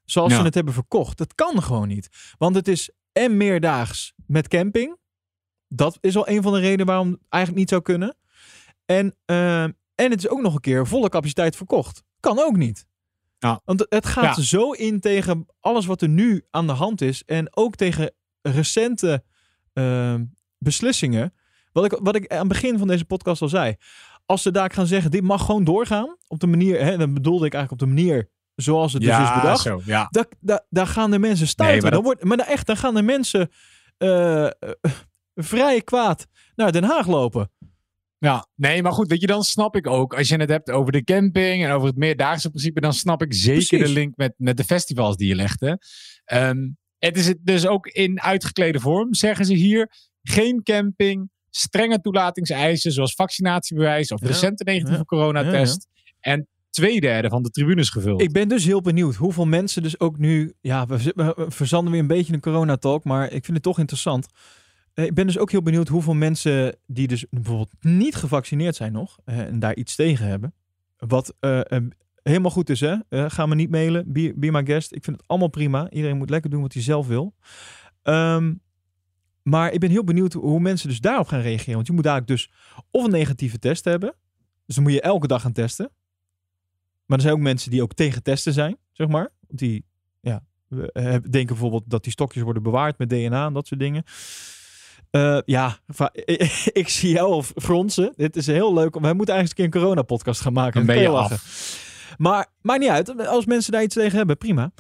Zoals 0.05 0.33
ja. 0.33 0.39
ze 0.39 0.45
het 0.45 0.55
hebben 0.55 0.75
verkocht. 0.75 1.19
Dat 1.19 1.35
kan 1.35 1.63
gewoon 1.63 1.89
niet. 1.89 2.09
Want 2.39 2.55
het 2.55 2.69
is 2.69 2.91
en 3.13 3.37
meerdaags 3.37 4.13
met 4.33 4.49
camping. 4.49 4.97
Dat 5.69 5.99
is 6.01 6.17
al 6.17 6.29
een 6.29 6.43
van 6.43 6.53
de 6.53 6.59
redenen 6.61 6.87
waarom 6.87 7.11
het 7.11 7.21
eigenlijk 7.29 7.61
niet 7.63 7.71
zou 7.71 7.83
kunnen. 7.83 8.17
En, 8.85 9.17
uh, 9.27 9.63
en 9.63 9.75
het 9.95 10.19
is 10.19 10.29
ook 10.29 10.41
nog 10.41 10.55
een 10.55 10.61
keer 10.61 10.87
volle 10.87 11.09
capaciteit 11.09 11.57
verkocht. 11.57 12.03
Kan 12.21 12.39
ook 12.39 12.57
niet. 12.57 12.87
Ja. 13.39 13.61
Want 13.65 13.87
het 13.89 14.07
gaat 14.07 14.37
Ja. 14.37 14.43
zo 14.43 14.71
in 14.71 15.01
tegen 15.01 15.47
alles 15.61 15.87
wat 15.87 16.03
er 16.03 16.09
nu 16.09 16.47
aan 16.51 16.67
de 16.67 16.73
hand 16.73 17.01
is. 17.01 17.25
En 17.25 17.57
ook 17.57 17.77
tegen 17.77 18.13
recente 18.43 19.25
ehm, 19.73 20.25
beslissingen. 20.59 21.35
Wat 21.73 21.85
ik, 21.85 21.99
wat 22.03 22.15
ik 22.15 22.33
aan 22.33 22.39
het 22.39 22.49
begin 22.49 22.79
van 22.79 22.87
deze 22.89 23.05
podcast 23.05 23.43
al 23.43 23.49
zei. 23.49 23.77
Als 24.27 24.43
ze 24.43 24.51
daar 24.51 24.71
gaan 24.71 24.87
zeggen, 24.87 25.11
dit 25.11 25.23
mag 25.23 25.45
gewoon 25.45 25.65
doorgaan. 25.65 26.17
Op 26.27 26.41
de 26.41 26.47
manier, 26.47 26.85
hè, 26.85 26.97
dan 26.97 27.15
bedoelde 27.15 27.47
ik 27.47 27.55
eigenlijk 27.55 27.83
op 27.83 27.89
de 27.89 27.95
manier 27.95 28.31
zoals 28.55 28.93
het 28.93 29.03
dus 29.03 29.19
is 29.19 29.35
bedacht. 29.35 29.61
zo. 29.63 29.81
Ja. 29.85 30.07
Daar, 30.11 30.27
daar, 30.41 30.67
daar 30.71 30.87
gaan 30.87 31.11
de 31.11 31.19
mensen 31.19 31.47
stuiten. 31.47 31.81
Nee, 31.83 31.91
maar 31.91 32.01
dan 32.01 32.03
wordt, 32.03 32.25
maar 32.25 32.37
dan 32.37 32.47
echt, 32.47 32.67
dan 32.67 32.77
gaan 32.77 32.95
de 32.95 33.03
mensen 33.03 33.51
eh, 34.03 34.47
eh, 34.47 34.93
vrij 35.35 35.83
kwaad 35.83 36.27
naar 36.55 36.73
Den 36.73 36.85
Haag 36.85 37.07
lopen. 37.07 37.51
Ja, 38.19 38.47
nee, 38.55 38.83
maar 38.83 38.93
goed, 38.93 39.09
weet 39.09 39.21
je, 39.21 39.27
dan 39.27 39.43
snap 39.43 39.77
ik 39.77 39.87
ook. 39.87 40.15
Als 40.15 40.29
je 40.29 40.37
het 40.37 40.49
hebt 40.49 40.71
over 40.71 40.93
de 40.93 41.05
camping 41.05 41.65
en 41.65 41.71
over 41.71 41.89
het 41.89 41.97
meerdaagse 41.97 42.49
principe, 42.49 42.81
dan 42.81 42.93
snap 42.93 43.23
ik 43.23 43.35
zeker 43.35 43.53
Precies. 43.53 43.87
de 43.87 43.89
link 43.89 44.17
met, 44.17 44.35
met 44.37 44.57
de 44.57 44.65
festivals 44.65 45.17
die 45.17 45.29
je 45.29 45.35
legde. 45.35 45.79
Ehm, 46.25 46.71
het 46.99 47.17
is 47.17 47.27
het 47.27 47.39
dus 47.41 47.67
ook 47.67 47.87
in 47.87 48.21
uitgeklede 48.21 48.81
vorm, 48.81 49.15
zeggen 49.15 49.45
ze 49.45 49.55
hier. 49.55 49.91
Geen 50.23 50.63
camping, 50.63 51.31
strenge 51.51 52.01
toelatingseisen 52.01 52.93
zoals 52.93 53.15
vaccinatiebewijs 53.15 54.13
of 54.13 54.21
Ja, 54.21 54.27
recente 54.27 54.65
negatieve 54.65 54.99
ja, 54.99 55.05
coronatest. 55.05 55.89
En 56.21 56.49
twee 56.73 57.01
derde 57.01 57.29
van 57.29 57.43
de 57.43 57.51
tribunes 57.51 57.91
gevuld. 57.91 58.23
Ik 58.23 58.33
ben 58.33 58.49
dus 58.49 58.65
heel 58.65 58.81
benieuwd 58.81 59.15
hoeveel 59.15 59.47
mensen 59.47 59.83
dus 59.83 60.01
ook 60.01 60.19
nu... 60.19 60.53
Ja, 60.61 60.87
we, 60.87 61.35
verzanden 61.49 61.93
weer 61.93 62.01
een 62.01 62.07
beetje 62.07 62.33
een 62.33 62.41
coronatalk, 62.41 63.05
maar 63.05 63.25
ik 63.25 63.45
vind 63.45 63.57
het 63.57 63.63
toch 63.63 63.79
interessant. 63.79 64.27
Eh, 64.95 65.05
Ik 65.05 65.15
ben 65.15 65.27
dus 65.27 65.39
ook 65.39 65.51
heel 65.51 65.63
benieuwd 65.63 65.89
hoeveel 65.89 66.15
mensen 66.15 66.77
die 66.87 67.07
dus 67.07 67.27
bijvoorbeeld 67.31 67.75
niet 67.81 68.15
gevaccineerd 68.15 68.77
zijn 68.77 68.93
nog 68.93 69.19
eh, 69.25 69.39
en 69.39 69.59
daar 69.59 69.77
iets 69.77 69.95
tegen 69.95 70.27
hebben. 70.27 70.55
Wat 70.97 71.35
eh, 71.41 71.61
helemaal 72.23 72.51
goed 72.51 72.71
is, 72.71 72.81
hè? 72.81 72.97
Ga 73.11 73.47
me 73.47 73.55
niet 73.55 73.71
mailen. 73.71 74.13
Be, 74.13 74.33
be 74.37 74.51
my 74.51 74.65
guest. 74.65 74.93
Ik 74.93 75.05
vind 75.05 75.17
het 75.17 75.29
allemaal 75.29 75.49
prima. 75.49 75.91
Iedereen 75.91 76.17
moet 76.17 76.31
lekker 76.31 76.51
doen 76.51 76.63
wat 76.63 76.73
hij 76.73 76.83
zelf 76.83 77.07
wil. 77.07 77.35
Ehm, 78.03 78.55
maar 79.43 79.73
ik 79.73 79.81
ben 79.81 79.91
heel 79.91 80.05
benieuwd 80.05 80.33
hoe 80.33 80.61
mensen 80.61 80.89
dus 80.89 81.01
daarop 81.01 81.27
gaan 81.27 81.41
reageren. 81.41 81.75
Want 81.75 81.87
je 81.87 81.93
moet 81.93 82.05
dadelijk 82.05 82.29
dus 82.29 82.51
of 82.91 83.05
een 83.05 83.11
negatieve 83.11 83.59
test 83.59 83.85
hebben. 83.85 84.15
Dus 84.67 84.75
dan 84.75 84.85
moet 84.85 84.93
je 84.93 85.01
elke 85.01 85.27
dag 85.27 85.43
gaan 85.43 85.53
testen. 85.53 85.91
Maar 87.07 87.17
er 87.19 87.25
zijn 87.25 87.35
ook 87.37 87.41
mensen 87.41 87.71
die 87.71 87.83
ook 87.83 87.95
tegen 87.95 88.23
testen 88.23 88.53
zijn, 88.53 88.77
zeg 88.93 89.09
maar. 89.09 89.31
Die 89.49 89.85
ja, 90.21 90.43
we, 90.69 90.93
eh, 90.93 91.05
denken 91.13 91.47
bijvoorbeeld 91.47 91.83
dat 91.87 92.03
die 92.03 92.13
stokjes 92.13 92.43
worden 92.43 92.63
bewaard 92.63 92.99
met 92.99 93.11
DNA 93.11 93.47
en 93.47 93.53
dat 93.53 93.67
soort 93.67 93.81
dingen. 93.81 94.05
Eh, 95.11 95.39
ja, 95.45 95.79
ik 96.73 96.89
zie 96.89 97.13
jou 97.13 97.33
al 97.33 97.43
fronsen. 97.43 98.13
Dit 98.17 98.37
is 98.37 98.47
heel 98.47 98.75
leuk. 98.75 98.99
Wij 99.01 99.13
moeten 99.15 99.35
eigenlijk 99.35 99.39
eens 99.39 99.51
een 99.51 99.55
keer 99.55 99.65
een 99.65 99.71
corona-podcast 99.87 100.41
gaan 100.41 100.53
maken. 100.53 100.87
Dan 100.87 100.95
ben 100.95 101.03
je 101.03 101.09
lachen. 101.09 101.39
Maar 102.19 102.47
maakt 102.61 102.81
niet 102.81 102.89
uit. 102.89 103.27
Als 103.27 103.47
mensen 103.47 103.73
daar 103.73 103.83
iets 103.83 103.95
tegen 103.95 104.17
hebben, 104.17 104.39
prima. 104.39 104.73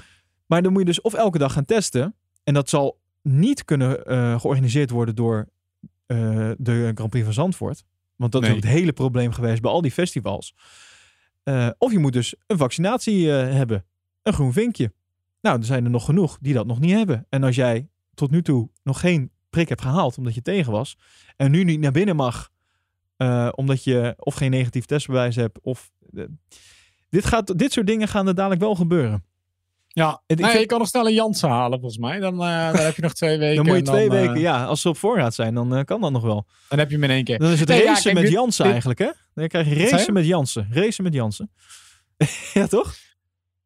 Maar 0.46 0.62
dan 0.62 0.72
moet 0.72 0.80
je 0.80 0.86
dus 0.86 1.00
of 1.00 1.14
elke 1.14 1.38
dag 1.38 1.52
gaan 1.52 1.64
testen. 1.64 2.14
En 2.44 2.54
dat 2.54 2.68
zal 2.68 3.00
niet 3.22 3.64
kunnen 3.64 4.04
eh, 4.06 4.40
georganiseerd 4.40 4.90
worden 4.90 5.14
door 5.14 5.48
de 6.56 6.90
Grand 6.94 7.10
Prix 7.10 7.24
van 7.24 7.34
Zandvoort. 7.34 7.84
Want 8.16 8.32
dat 8.32 8.40
Nee. 8.40 8.50
is 8.50 8.56
ook 8.56 8.62
het 8.62 8.72
hele 8.72 8.92
probleem 8.92 9.32
geweest 9.32 9.62
bij 9.62 9.70
al 9.70 9.82
die 9.82 9.90
festivals. 9.90 10.54
Eh, 11.42 11.68
of 11.78 11.92
je 11.92 11.98
moet 11.98 12.12
dus 12.12 12.34
een 12.46 12.58
vaccinatie 12.58 13.36
eh, 13.38 13.52
hebben. 13.54 13.84
Een 14.22 14.32
groen 14.32 14.52
vinkje. 14.52 14.92
Nou, 15.40 15.58
er 15.58 15.64
zijn 15.64 15.84
er 15.84 15.90
nog 15.90 16.04
genoeg 16.04 16.38
die 16.40 16.54
dat 16.54 16.66
nog 16.66 16.80
niet 16.80 16.92
hebben. 16.92 17.26
En 17.28 17.42
als 17.42 17.56
jij 17.56 17.88
tot 18.14 18.30
nu 18.30 18.42
toe 18.42 18.68
nog 18.82 19.00
geen 19.00 19.30
prik 19.50 19.68
hebt 19.68 19.80
gehaald 19.82 20.18
omdat 20.18 20.34
je 20.34 20.42
tegen 20.42 20.72
was. 20.72 20.96
En 21.36 21.50
nu 21.50 21.64
niet 21.64 21.80
naar 21.80 21.92
binnen 21.92 22.16
mag. 22.16 22.50
eh, 23.16 23.48
omdat 23.54 23.84
je 23.84 24.14
of 24.18 24.34
geen 24.34 24.50
negatief 24.50 24.84
testbewijs 24.84 25.36
hebt. 25.36 25.58
Of, 25.62 25.90
dit, 27.08 27.24
gaat, 27.24 27.58
dit 27.58 27.72
soort 27.72 27.86
dingen 27.86 28.08
gaan 28.08 28.26
er 28.28 28.34
dadelijk 28.34 28.60
wel 28.60 28.74
gebeuren. 28.74 29.24
Ja, 29.88 30.22
ik 30.26 30.38
nee, 30.38 30.48
vind- 30.50 30.60
je 30.60 30.66
kan 30.66 30.78
nog 30.78 30.88
snel 30.88 31.06
een 31.06 31.14
Jansen 31.14 31.48
halen 31.48 31.80
volgens 31.80 32.00
mij. 32.00 32.18
Dan, 32.18 32.36
dan 32.72 32.76
heb 32.76 32.96
je 32.96 33.02
nog 33.02 33.12
twee 33.12 33.38
weken. 33.38 33.56
Dan 33.56 33.66
moet 33.66 33.76
je 33.76 33.82
twee 33.82 34.08
dan, 34.08 34.18
weken, 34.18 34.40
ja, 34.40 34.64
als 34.64 34.80
ze 34.80 34.88
op 34.88 34.96
voorraad 34.96 35.34
zijn, 35.34 35.54
dan 35.54 35.84
kan 35.84 36.00
dat 36.00 36.12
nog 36.12 36.22
wel. 36.22 36.46
Dan 36.68 36.78
heb 36.78 36.88
je 36.88 36.94
hem 36.94 37.04
in 37.04 37.10
één 37.10 37.24
keer. 37.24 37.38
Dan 37.38 37.50
is 37.50 37.60
het 37.60 37.68
Nee, 37.68 37.82
ja, 37.82 37.84
racen 37.86 38.12
kijk, 38.12 38.24
met 38.24 38.32
Jansen 38.32 38.64
eigenlijk, 38.64 38.98
hè? 38.98 39.10
Dan 39.34 39.48
krijg 39.48 39.68
je 39.68 39.74
racen 39.74 40.12
met 40.12 40.26
Jansen. 40.26 40.66
Racen 40.70 41.04
met 41.04 41.14
Jansen. 41.14 41.50
ja, 42.54 42.66
toch? 42.66 42.94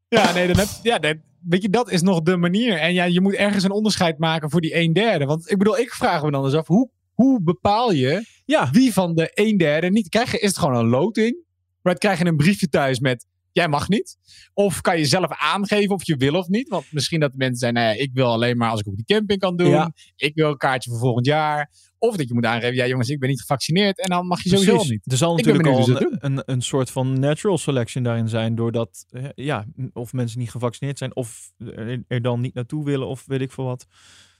Ja, 0.08 0.32
nee, 0.32 0.46
dan 0.46 0.56
heb 0.58 0.68
ja, 0.82 0.98
dat- 0.98 1.16
weet 1.40 1.62
je, 1.62 1.68
dat 1.70 1.90
is 1.90 2.02
nog 2.02 2.22
de 2.22 2.36
manier. 2.36 2.78
En 2.78 2.92
ja, 2.94 3.04
je 3.04 3.20
moet 3.20 3.34
ergens 3.34 3.64
een 3.64 3.70
onderscheid 3.70 4.18
maken 4.18 4.50
voor 4.50 4.60
die 4.60 4.76
een 4.76 4.92
derde. 4.92 5.24
Want 5.24 5.50
ik 5.50 5.58
bedoel, 5.58 5.78
ik 5.78 5.90
vraag 5.92 6.22
me 6.22 6.30
dan 6.30 6.44
eens 6.44 6.54
af, 6.54 6.66
hoe, 6.66 6.90
hoe 7.14 7.42
bepaal 7.42 7.92
je 7.92 8.24
Ja, 8.44 8.70
wie 8.70 8.92
van 8.92 9.14
de 9.14 9.30
een 9.34 9.56
derde 9.56 9.90
niet? 9.90 10.08
Krijg 10.08 10.30
je, 10.30 10.38
is 10.38 10.48
het 10.48 10.58
gewoon 10.58 10.76
een 10.76 10.88
loting? 10.88 11.44
Right, 11.82 12.00
krijg 12.00 12.18
je 12.18 12.24
een 12.26 12.36
briefje 12.36 12.68
thuis 12.68 12.98
met, 13.00 13.26
jij 13.52 13.68
mag 13.68 13.88
niet? 13.88 14.16
Of 14.54 14.80
kan 14.80 14.98
je 14.98 15.04
zelf 15.04 15.30
aangeven 15.30 15.94
of 15.94 16.06
je 16.06 16.16
wil 16.16 16.34
of 16.34 16.48
niet? 16.48 16.68
Want 16.68 16.84
misschien 16.92 17.20
dat 17.20 17.34
mensen 17.34 17.58
zijn, 17.58 17.74
nou 17.74 17.86
ja, 17.86 18.02
ik 18.02 18.10
wil 18.12 18.26
alleen 18.26 18.56
maar 18.56 18.70
als 18.70 18.80
ik 18.80 18.86
op 18.86 18.96
die 18.96 19.04
camping 19.04 19.40
kan 19.40 19.56
doen. 19.56 19.68
Ja. 19.68 19.92
Ik 20.16 20.34
wil 20.34 20.50
een 20.50 20.56
kaartje 20.56 20.90
voor 20.90 20.98
volgend 20.98 21.26
jaar. 21.26 21.70
Of 21.98 22.16
dat 22.16 22.28
je 22.28 22.34
moet 22.34 22.44
aangeven, 22.44 22.74
ja 22.74 22.86
jongens, 22.86 23.08
ik 23.08 23.18
ben 23.18 23.28
niet 23.28 23.40
gevaccineerd. 23.40 24.00
En 24.00 24.10
dan 24.10 24.26
mag 24.26 24.42
je 24.42 24.48
sowieso 24.48 24.72
precies. 24.72 24.90
niet. 24.90 25.12
Er 25.12 25.16
zal 25.16 25.36
natuurlijk 25.36 25.66
al 25.66 25.88
een, 25.88 26.16
een, 26.18 26.42
een 26.46 26.62
soort 26.62 26.90
van 26.90 27.20
natural 27.20 27.58
selection 27.58 28.04
daarin 28.04 28.28
zijn. 28.28 28.54
Doordat, 28.54 29.06
eh, 29.10 29.24
ja, 29.34 29.64
of 29.92 30.12
mensen 30.12 30.38
niet 30.38 30.50
gevaccineerd 30.50 30.98
zijn. 30.98 31.16
Of 31.16 31.52
er, 31.58 32.02
er 32.08 32.22
dan 32.22 32.40
niet 32.40 32.54
naartoe 32.54 32.84
willen. 32.84 33.06
Of 33.06 33.24
weet 33.26 33.40
ik 33.40 33.52
veel 33.52 33.64
wat. 33.64 33.86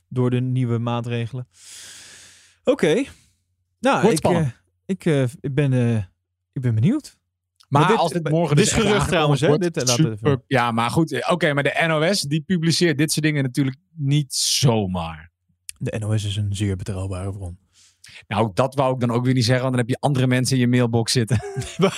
Door 0.09 0.31
de 0.31 0.41
nieuwe 0.41 0.79
maatregelen. 0.79 1.49
Oké. 2.65 3.05
Nou, 3.81 4.11
ik, 4.11 4.25
eh, 4.25 4.49
ik, 4.87 5.05
eh, 5.05 5.23
ik, 5.41 5.55
ben, 5.55 5.73
ik 6.53 6.63
ben 6.63 6.75
benieuwd. 6.75 7.19
Maar, 7.69 7.81
Maar 7.81 7.91
dit- 7.91 7.99
als 7.99 8.13
dit 8.13 8.29
morgen 8.29 8.57
dit 8.57 8.65
dus 8.65 8.75
is 8.75 8.79
echt 8.81 8.89
gerucht 8.89 9.09
trouwens, 9.09 9.41
hè? 9.41 9.59
Dit, 9.59 9.95
we 10.21 10.43
Ja, 10.47 10.71
maar 10.71 10.91
goed. 10.91 11.31
Oké, 11.31 11.53
maar 11.53 11.63
de 11.63 11.85
NOS 11.87 12.21
die 12.21 12.41
publiceert 12.41 12.99
dit 12.99 13.13
soort 13.13 13.25
dingen 13.25 13.43
natuurlijk 13.43 13.77
niet 13.95 14.35
zomaar. 14.35 15.33
De 15.79 15.99
NOS 15.99 16.25
is 16.25 16.37
een 16.37 16.55
zeer 16.55 16.77
betrouwbare 16.77 17.33
bron. 17.33 17.59
Nou, 18.29 18.51
dat 18.55 18.75
wou 18.75 18.95
ik 18.95 19.01
dan 19.01 19.11
ook 19.11 19.25
weer 19.25 19.35
niet 19.35 19.45
zeggen, 19.45 19.63
want 19.63 19.77
dan 19.77 19.87
heb 19.87 19.95
je 19.95 20.01
andere 20.01 20.27
mensen 20.27 20.55
in 20.57 20.63
je 20.63 20.69
mailbox 20.69 21.13
zitten. 21.13 21.41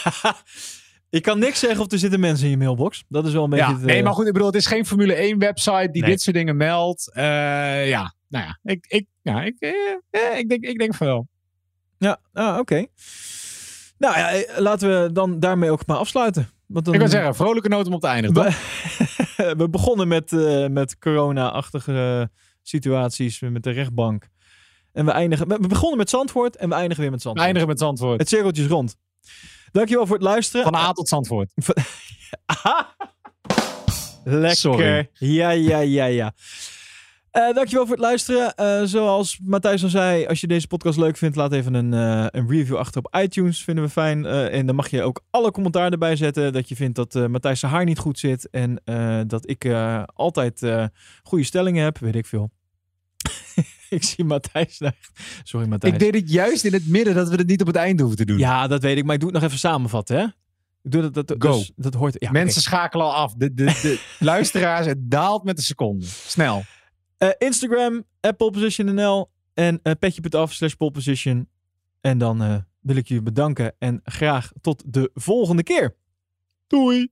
ik 1.11 1.23
kan 1.23 1.39
niks 1.39 1.59
zeggen 1.59 1.81
of 1.81 1.93
er 1.93 1.99
zitten 1.99 2.21
mensen 2.21 2.45
in 2.45 2.51
je 2.51 2.57
mailbox. 2.57 3.05
Dat 3.09 3.27
is 3.27 3.33
wel 3.33 3.45
een 3.45 3.51
beetje... 3.51 3.65
Ja, 3.65 3.73
het, 3.73 3.83
nee, 3.83 3.97
eh, 3.97 4.05
maar 4.05 4.13
goed, 4.13 4.27
ik 4.27 4.33
bedoel, 4.33 4.47
het 4.47 4.57
is 4.57 4.67
geen 4.67 4.87
Formule 4.87 5.15
1 5.15 5.39
website 5.39 5.89
die 5.93 6.03
Nee. 6.03 6.11
dit 6.11 6.23
soort 6.23 6.37
dingen 6.37 6.57
meldt. 6.57 7.13
Eh, 7.13 7.89
ja, 7.89 8.15
nou 8.29 8.45
ja, 8.45 8.59
ik, 8.63 8.87
ik, 8.89 9.07
ja, 9.23 9.43
ik, 9.43 9.57
eh, 9.59 9.71
eh, 10.11 10.39
ik, 10.39 10.49
denk, 10.49 10.65
ik 10.65 10.79
denk 10.79 10.95
van 10.95 11.07
wel. 11.07 11.29
Ja, 11.99 12.21
ah, 12.33 12.59
oké. 12.59 12.87
Nou 13.99 14.19
ja, 14.19 14.45
laten 14.61 15.03
we 15.03 15.13
dan 15.13 15.41
daarmee 15.41 15.71
ook 15.71 15.87
maar 15.87 15.97
afsluiten. 15.97 16.49
Want 16.67 16.85
dan, 16.85 16.95
Ik 16.95 17.01
wil 17.01 17.09
zeggen, 17.09 17.35
vrolijke 17.35 17.69
noot 17.69 17.87
om 17.87 17.93
op 17.93 18.01
te 18.01 18.07
eindigen, 18.07 18.35
toch? 18.35 18.57
we, 19.37 19.55
we 19.63 19.69
begonnen 19.69 20.09
met, 20.09 20.31
met 20.71 20.99
corona-achtige 20.99 22.31
situaties 22.69 23.41
met 23.41 23.63
de 23.63 23.71
rechtbank. 23.71 24.29
En 24.93 25.05
we 25.05 25.11
eindigen... 25.11 25.49
We 25.49 25.69
begonnen 25.69 25.99
met 25.99 26.11
Zandvoort 26.11 26.57
en 26.57 26.69
we 26.69 26.75
eindigen 26.75 27.03
weer 27.03 27.11
met 27.11 27.23
We 27.23 27.25
Zandvoort. 27.25 27.47
eindigen 27.47 27.69
met 27.69 27.79
Zandvoort. 27.79 28.19
Het 28.19 28.29
cirkeltje 28.29 28.63
is 28.63 28.69
rond. 28.69 28.97
Dankjewel 29.73 30.07
voor 30.07 30.17
het 30.17 30.25
luisteren. 30.25 30.65
Van 30.65 30.75
A 30.75 30.93
tot 30.93 31.09
Zandvoort. 31.09 31.51
Lekker. 34.25 34.57
Sorry. 34.57 35.11
Ja, 35.13 35.51
ja, 35.51 35.79
ja, 35.79 36.05
ja. 36.05 36.35
Eh, 37.31 37.55
dankjewel 37.55 37.87
voor 37.87 37.95
het 37.97 38.05
luisteren. 38.05 38.55
Eh, 38.55 38.83
zoals 38.85 39.39
Matthijs 39.43 39.83
al 39.83 39.89
zei, 39.89 40.27
als 40.27 40.41
je 40.41 40.47
deze 40.47 40.67
podcast 40.67 40.99
leuk 40.99 41.17
vindt, 41.17 41.37
laat 41.37 41.53
even 41.53 41.75
een, 41.75 41.93
eh, 41.93 42.27
een 42.41 42.49
review 42.49 42.77
achter 42.77 43.03
op 43.05 43.17
iTunes. 43.21 43.65
Vinden 43.65 43.85
we 43.85 43.91
fijn. 43.91 44.27
En 44.27 44.67
dan 44.67 44.75
mag 44.75 44.89
je 44.89 45.03
ook 45.03 45.21
alle 45.31 45.51
commentaar 45.51 45.93
erbij 45.93 46.17
zetten. 46.17 46.53
Dat 46.53 46.69
je 46.69 46.77
vindt 46.77 46.95
dat 46.95 47.29
Matthijs 47.29 47.61
zijn 47.61 47.73
haar 47.73 47.85
niet 47.85 47.99
goed 47.99 48.19
zit. 48.19 48.51
En 48.51 48.83
dat 49.27 49.51
ik 49.51 49.69
altijd 50.15 50.67
goede 51.23 51.45
stellingen 51.45 51.85
heb. 51.85 51.99
Weet 51.99 52.15
ik 52.15 52.27
veel. 52.27 52.51
ik 53.97 54.03
zie 54.03 54.25
Matthijs 54.25 54.79
daar. 54.79 54.97
Sorry, 55.43 55.69
Matthijs. 55.69 55.93
Ik 55.93 55.99
deed 55.99 56.15
het 56.15 56.31
juist 56.31 56.65
in 56.65 56.73
het 56.73 56.87
midden 56.89 57.15
dat 57.15 57.29
we 57.29 57.37
het 57.37 57.47
niet 57.47 57.61
op 57.61 57.67
het 57.67 57.77
einde 57.77 58.03
hoeven 58.03 58.19
te 58.19 58.25
doen. 58.25 58.39
Ja, 58.39 58.67
dat 58.67 58.83
weet 58.83 58.97
ik. 58.97 59.05
Maar 59.05 59.15
ik 59.15 59.21
doe 59.21 59.31
het 59.31 59.39
nog 59.39 59.49
even 59.49 59.61
samenvatten, 59.61 60.17
hè? 60.19 60.25
Ik 60.83 60.91
doe 60.91 61.11
dat, 61.11 61.29
dat, 61.29 61.35
Go. 61.39 61.53
dus 61.53 61.73
dat 61.77 61.95
hoort. 61.95 62.17
Ja, 62.19 62.31
Mensen 62.31 62.63
schakelen 62.63 63.07
al 63.07 63.15
af. 63.15 63.35
De, 63.35 63.55
de, 63.55 63.65
de 63.65 64.01
luisteraars, 64.19 64.87
het 64.87 65.11
daalt 65.11 65.45
met 65.45 65.59
een 65.59 65.65
seconde. 65.65 66.07
Snel. 66.07 66.63
Eh, 67.19 67.29
Instagram, 67.39 68.05
@polepositionnl 68.37 69.31
en 69.55 69.81
uh, 69.83 69.93
petje.af 69.99 70.53
slash 70.53 70.73
poleposition. 70.73 71.49
En 72.01 72.19
dan 72.19 72.43
eh, 72.43 72.57
wil 72.81 72.97
ik 72.97 73.09
jullie 73.09 73.23
bedanken 73.23 73.75
en 73.79 74.01
graag 74.05 74.53
tot 74.61 74.83
de 74.87 75.11
volgende 75.15 75.63
keer. 75.63 75.97
Doei! 76.67 77.11